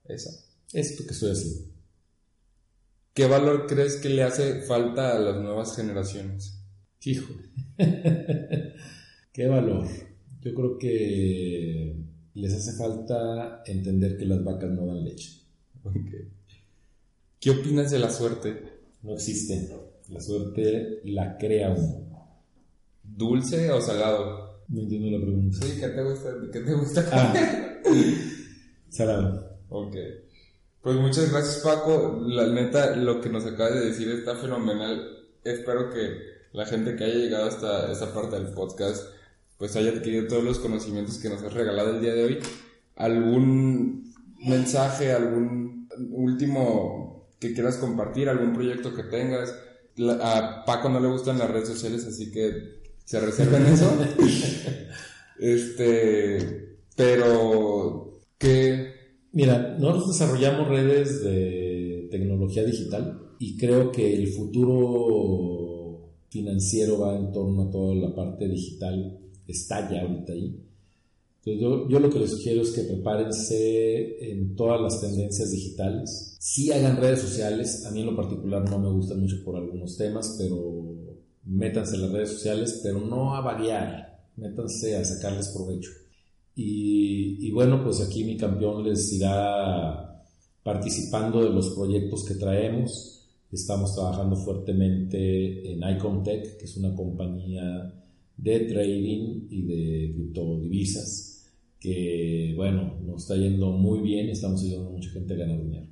Esa. 0.05 0.31
Esto 0.73 1.05
que 1.07 1.13
estoy 1.13 1.31
haciendo. 1.31 1.71
¿Qué 3.15 3.27
valor 3.27 3.67
crees 3.67 3.97
que 3.97 4.09
le 4.09 4.23
hace 4.23 4.63
falta 4.63 5.17
a 5.17 5.21
las 5.21 5.41
nuevas 5.41 5.77
generaciones? 5.77 6.61
Hijo. 7.05 7.35
¿Qué 9.33 9.47
valor? 9.47 9.87
Yo 10.41 10.55
creo 10.55 10.79
que 10.79 11.97
les 12.35 12.55
hace 12.55 12.73
falta 12.73 13.63
entender 13.67 14.17
que 14.17 14.27
las 14.27 14.43
vacas 14.45 14.71
no 14.71 14.87
dan 14.87 15.05
leche. 15.05 15.41
¿Qué 17.41 17.51
opinas 17.51 17.91
de 17.91 17.99
la 17.99 18.11
suerte? 18.11 18.81
No 19.03 19.15
existe. 19.15 19.69
La 20.09 20.21
suerte 20.21 21.01
la 21.05 21.39
crea 21.39 21.71
uno. 21.71 22.11
¿Dulce 23.03 23.71
o 23.71 23.81
salado? 23.81 24.65
No 24.69 24.83
entiendo 24.83 25.11
la 25.19 25.25
pregunta. 25.25 25.59
Sí, 25.63 25.81
¿qué 25.81 25.89
te 25.89 26.03
gusta? 26.03 26.31
¿Qué 26.53 26.61
te 26.61 26.75
gusta 26.75 27.09
ah. 27.13 27.35
salado. 28.89 29.59
Ok. 29.69 29.97
Pues 30.83 30.97
muchas 30.97 31.31
gracias 31.31 31.63
Paco. 31.65 32.21
La 32.27 32.47
neta, 32.47 32.97
lo 32.97 33.21
que 33.21 33.29
nos 33.29 33.45
acabas 33.47 33.75
de 33.75 33.87
decir 33.87 34.09
está 34.11 34.37
fenomenal. 34.37 35.27
Espero 35.45 35.91
que 35.91 36.31
la 36.53 36.67
gente 36.67 36.97
que 36.97 37.05
haya 37.05 37.15
llegado 37.15 37.47
hasta 37.47 37.91
esta 37.91 38.13
parte 38.13 38.37
del 38.37 38.53
podcast 38.53 39.03
pues 39.61 39.77
haya 39.77 39.91
adquirido 39.91 40.27
todos 40.27 40.43
los 40.43 40.59
conocimientos 40.59 41.19
que 41.19 41.29
nos 41.29 41.43
has 41.43 41.53
regalado 41.53 41.91
el 41.91 42.01
día 42.01 42.15
de 42.15 42.25
hoy. 42.25 42.39
¿Algún 42.97 44.11
mensaje, 44.39 45.13
algún 45.13 45.87
último 46.13 47.29
que 47.39 47.53
quieras 47.53 47.77
compartir, 47.77 48.31
algún 48.31 48.55
proyecto 48.55 48.95
que 48.95 49.03
tengas? 49.05 49.55
a 50.23 50.65
Paco 50.65 50.89
no 50.89 50.99
le 50.99 51.09
gustan 51.09 51.39
las 51.39 51.51
redes 51.51 51.69
sociales, 51.69 52.07
así 52.07 52.31
que 52.33 52.81
se 53.05 53.21
reserven 53.21 53.67
eso. 53.67 53.93
este, 55.39 56.79
pero 56.97 58.19
que... 58.39 58.95
Mira, 59.33 59.77
nosotros 59.79 60.19
desarrollamos 60.19 60.69
redes 60.69 61.23
de 61.23 62.09
tecnología 62.11 62.65
digital 62.65 63.35
y 63.39 63.59
creo 63.59 63.93
que 63.93 64.15
el 64.15 64.29
futuro 64.29 66.15
financiero 66.31 66.99
va 66.99 67.15
en 67.15 67.31
torno 67.31 67.65
a 67.65 67.71
toda 67.71 67.95
la 67.95 68.15
parte 68.15 68.49
digital 68.49 69.21
está 69.51 69.89
ahorita 69.89 70.33
ahí. 70.33 70.61
Entonces 71.43 71.63
yo, 71.63 71.89
yo, 71.89 72.01
lo 72.01 72.11
que 72.11 72.19
les 72.19 72.31
sugiero 72.31 72.61
es 72.61 72.71
que 72.73 72.83
prepárense 72.83 74.31
en 74.31 74.55
todas 74.57 74.81
las 74.81 75.01
tendencias 75.01 75.51
digitales. 75.51 76.37
Sí 76.39 76.71
hagan 76.71 76.99
redes 76.99 77.21
sociales, 77.21 77.87
a 77.87 77.91
mí 77.91 78.01
en 78.01 78.07
lo 78.07 78.17
particular 78.17 78.69
no 78.69 78.79
me 78.79 78.91
gustan 78.91 79.21
mucho 79.21 79.43
por 79.43 79.57
algunos 79.57 79.97
temas, 79.97 80.37
pero 80.39 80.91
métanse 81.45 81.97
en 81.97 82.03
las 82.03 82.13
redes 82.13 82.31
sociales, 82.33 82.81
pero 82.83 83.01
no 83.01 83.35
a 83.35 83.41
variar, 83.41 84.23
métanse 84.37 84.97
a 84.97 85.05
sacarles 85.05 85.49
provecho. 85.49 85.91
Y, 86.55 87.47
y 87.47 87.51
bueno, 87.53 87.83
pues 87.83 88.03
aquí 88.03 88.23
mi 88.25 88.37
campeón 88.37 88.85
les 88.85 89.11
irá 89.13 90.11
participando 90.63 91.43
de 91.43 91.51
los 91.51 91.71
proyectos 91.71 92.25
que 92.25 92.35
traemos. 92.35 93.29
Estamos 93.51 93.95
trabajando 93.95 94.37
fuertemente 94.37 95.73
en 95.73 95.83
Icontech, 95.83 96.59
que 96.59 96.65
es 96.67 96.77
una 96.77 96.95
compañía 96.95 98.00
de 98.43 98.61
trading 98.61 99.47
y 99.51 99.63
de 99.67 100.15
criptodivisas, 100.15 101.51
que 101.79 102.55
bueno, 102.57 102.99
nos 103.03 103.23
está 103.23 103.37
yendo 103.37 103.71
muy 103.71 104.01
bien, 104.01 104.31
estamos 104.31 104.63
ayudando 104.63 104.91
a 104.91 104.93
mucha 104.93 105.11
gente 105.11 105.35
a 105.35 105.37
ganar 105.37 105.63
dinero. 105.63 105.87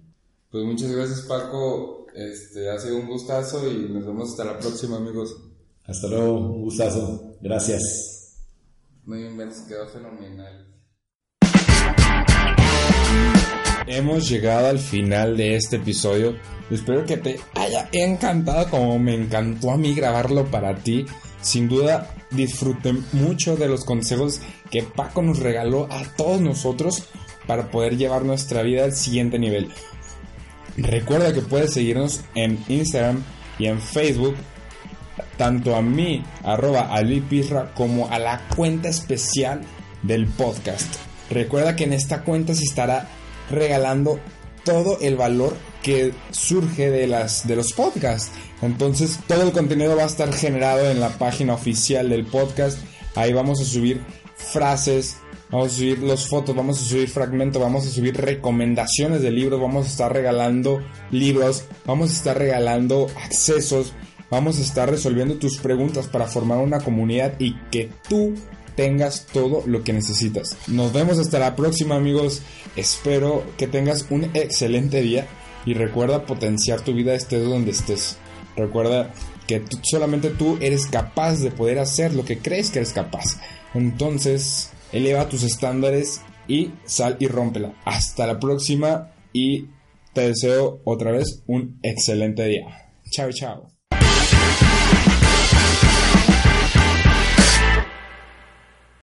Pues 0.51 0.65
muchas 0.65 0.91
gracias 0.91 1.23
Paco, 1.23 2.07
este, 2.15 2.71
ha 2.71 2.79
sido 2.79 2.97
un 2.97 3.07
gustazo 3.07 3.71
y 3.71 3.93
nos 3.93 4.07
vemos 4.07 4.31
hasta 4.31 4.45
la 4.45 4.59
próxima 4.59 4.97
amigos. 4.97 5.37
Hasta 5.85 6.09
luego, 6.09 6.39
un 6.39 6.63
gustazo, 6.63 7.37
gracias. 7.41 8.37
Muy 9.05 9.23
bien, 9.23 9.37
quedó 9.69 9.87
fenomenal. 9.89 10.67
Hemos 13.87 14.29
llegado 14.29 14.67
al 14.67 14.79
final 14.79 15.37
de 15.37 15.57
este 15.57 15.77
episodio. 15.77 16.37
Espero 16.71 17.07
que 17.07 17.17
te 17.17 17.41
haya 17.55 17.89
encantado 17.93 18.69
como 18.71 18.99
me 18.99 19.15
encantó 19.15 19.71
a 19.71 19.79
mí 19.79 19.95
grabarlo 19.95 20.51
para 20.51 20.77
ti. 20.83 21.07
Sin 21.41 21.69
duda 21.69 22.18
disfruten 22.31 23.05
mucho 23.13 23.57
de 23.57 23.69
los 23.69 23.85
consejos 23.85 24.41
que 24.71 24.83
Paco 24.83 25.23
nos 25.23 25.39
regaló 25.39 25.89
a 25.91 26.05
todos 26.17 26.41
nosotros 26.41 27.05
para 27.47 27.71
poder 27.71 27.97
llevar 27.97 28.25
nuestra 28.25 28.63
vida 28.63 28.85
al 28.85 28.93
siguiente 28.93 29.39
nivel. 29.39 29.71
Recuerda 30.77 31.33
que 31.33 31.41
puedes 31.41 31.73
seguirnos 31.73 32.21
en 32.35 32.63
Instagram 32.69 33.23
y 33.59 33.67
en 33.67 33.81
Facebook, 33.81 34.37
tanto 35.37 35.75
a 35.75 35.83
mí, 35.83 36.23
arroba 36.45 36.93
alipirra, 36.93 37.75
como 37.75 38.09
a 38.09 38.19
la 38.19 38.47
cuenta 38.55 38.89
especial 38.89 39.63
del 40.03 40.27
podcast. 40.27 40.97
Recuerda 41.31 41.75
que 41.75 41.85
en 41.85 41.93
esta 41.93 42.23
cuenta 42.23 42.55
se 42.55 42.65
estará 42.65 43.09
regalando 43.51 44.21
todo 44.65 44.99
el 45.01 45.17
valor 45.17 45.57
que 45.83 46.13
surge 46.31 46.91
de, 46.91 47.07
las, 47.07 47.47
de 47.47 47.57
los 47.57 47.73
podcasts. 47.73 48.31
Entonces 48.63 49.21
todo 49.27 49.43
el 49.43 49.53
contenido 49.53 49.97
va 49.97 50.05
a 50.05 50.07
estar 50.07 50.33
generado 50.33 50.91
en 50.91 51.01
la 51.01 51.11
página 51.11 51.55
oficial 51.55 52.09
del 52.09 52.27
podcast. 52.27 52.79
Ahí 53.15 53.33
vamos 53.33 53.61
a 53.61 53.65
subir 53.65 54.01
frases, 54.37 55.17
vamos 55.51 55.73
a 55.73 55.77
subir 55.77 55.99
las 56.01 56.27
fotos, 56.27 56.55
vamos 56.55 56.81
a 56.81 56.85
subir 56.85 57.09
fragmentos, 57.09 57.61
vamos 57.61 57.87
a 57.87 57.91
subir 57.91 58.17
recomendaciones 58.17 59.23
de 59.23 59.31
libros, 59.31 59.61
vamos 59.61 59.87
a 59.87 59.89
estar 59.89 60.13
regalando 60.13 60.83
libros, 61.11 61.65
vamos 61.85 62.11
a 62.11 62.13
estar 62.13 62.39
regalando 62.39 63.07
accesos, 63.25 63.93
vamos 64.31 64.59
a 64.59 64.63
estar 64.63 64.91
resolviendo 64.91 65.37
tus 65.37 65.59
preguntas 65.59 66.07
para 66.07 66.27
formar 66.27 66.59
una 66.59 66.81
comunidad 66.81 67.35
y 67.39 67.55
que 67.71 67.91
tú 68.09 68.35
tengas 68.77 69.27
todo 69.33 69.65
lo 69.67 69.83
que 69.83 69.93
necesitas. 69.93 70.57
Nos 70.69 70.93
vemos 70.93 71.19
hasta 71.19 71.41
la 71.41 71.57
próxima 71.57 71.97
amigos. 71.97 72.43
Espero 72.77 73.43
que 73.57 73.67
tengas 73.67 74.07
un 74.11 74.25
excelente 74.35 75.03
día 75.03 75.27
y 75.67 75.75
recuerda 75.75 76.27
potenciar 76.27 76.83
tu 76.83 76.95
vida 76.95 77.15
estés 77.15 77.45
donde 77.45 77.73
estés. 77.73 78.19
Recuerda 78.59 79.15
que 79.47 79.63
solamente 79.83 80.31
tú 80.31 80.59
eres 80.61 80.87
capaz 80.87 81.37
de 81.37 81.51
poder 81.53 81.79
hacer 81.79 82.13
lo 82.13 82.25
que 82.25 82.39
crees 82.39 82.71
que 82.71 82.81
eres 82.81 82.93
capaz. 82.93 83.41
Entonces, 83.73 84.71
eleva 84.93 85.29
tus 85.29 85.45
estándares 85.45 86.21
y 86.49 86.73
sal 86.85 87.17
y 87.21 87.29
rómpela. 87.29 87.75
Hasta 87.85 88.27
la 88.27 88.41
próxima 88.41 89.13
y 89.33 89.67
te 90.13 90.29
deseo 90.29 90.81
otra 90.85 91.13
vez 91.13 91.45
un 91.47 91.79
excelente 91.83 92.45
día. 92.47 92.91
Chao, 93.11 93.31
chao. 93.33 93.78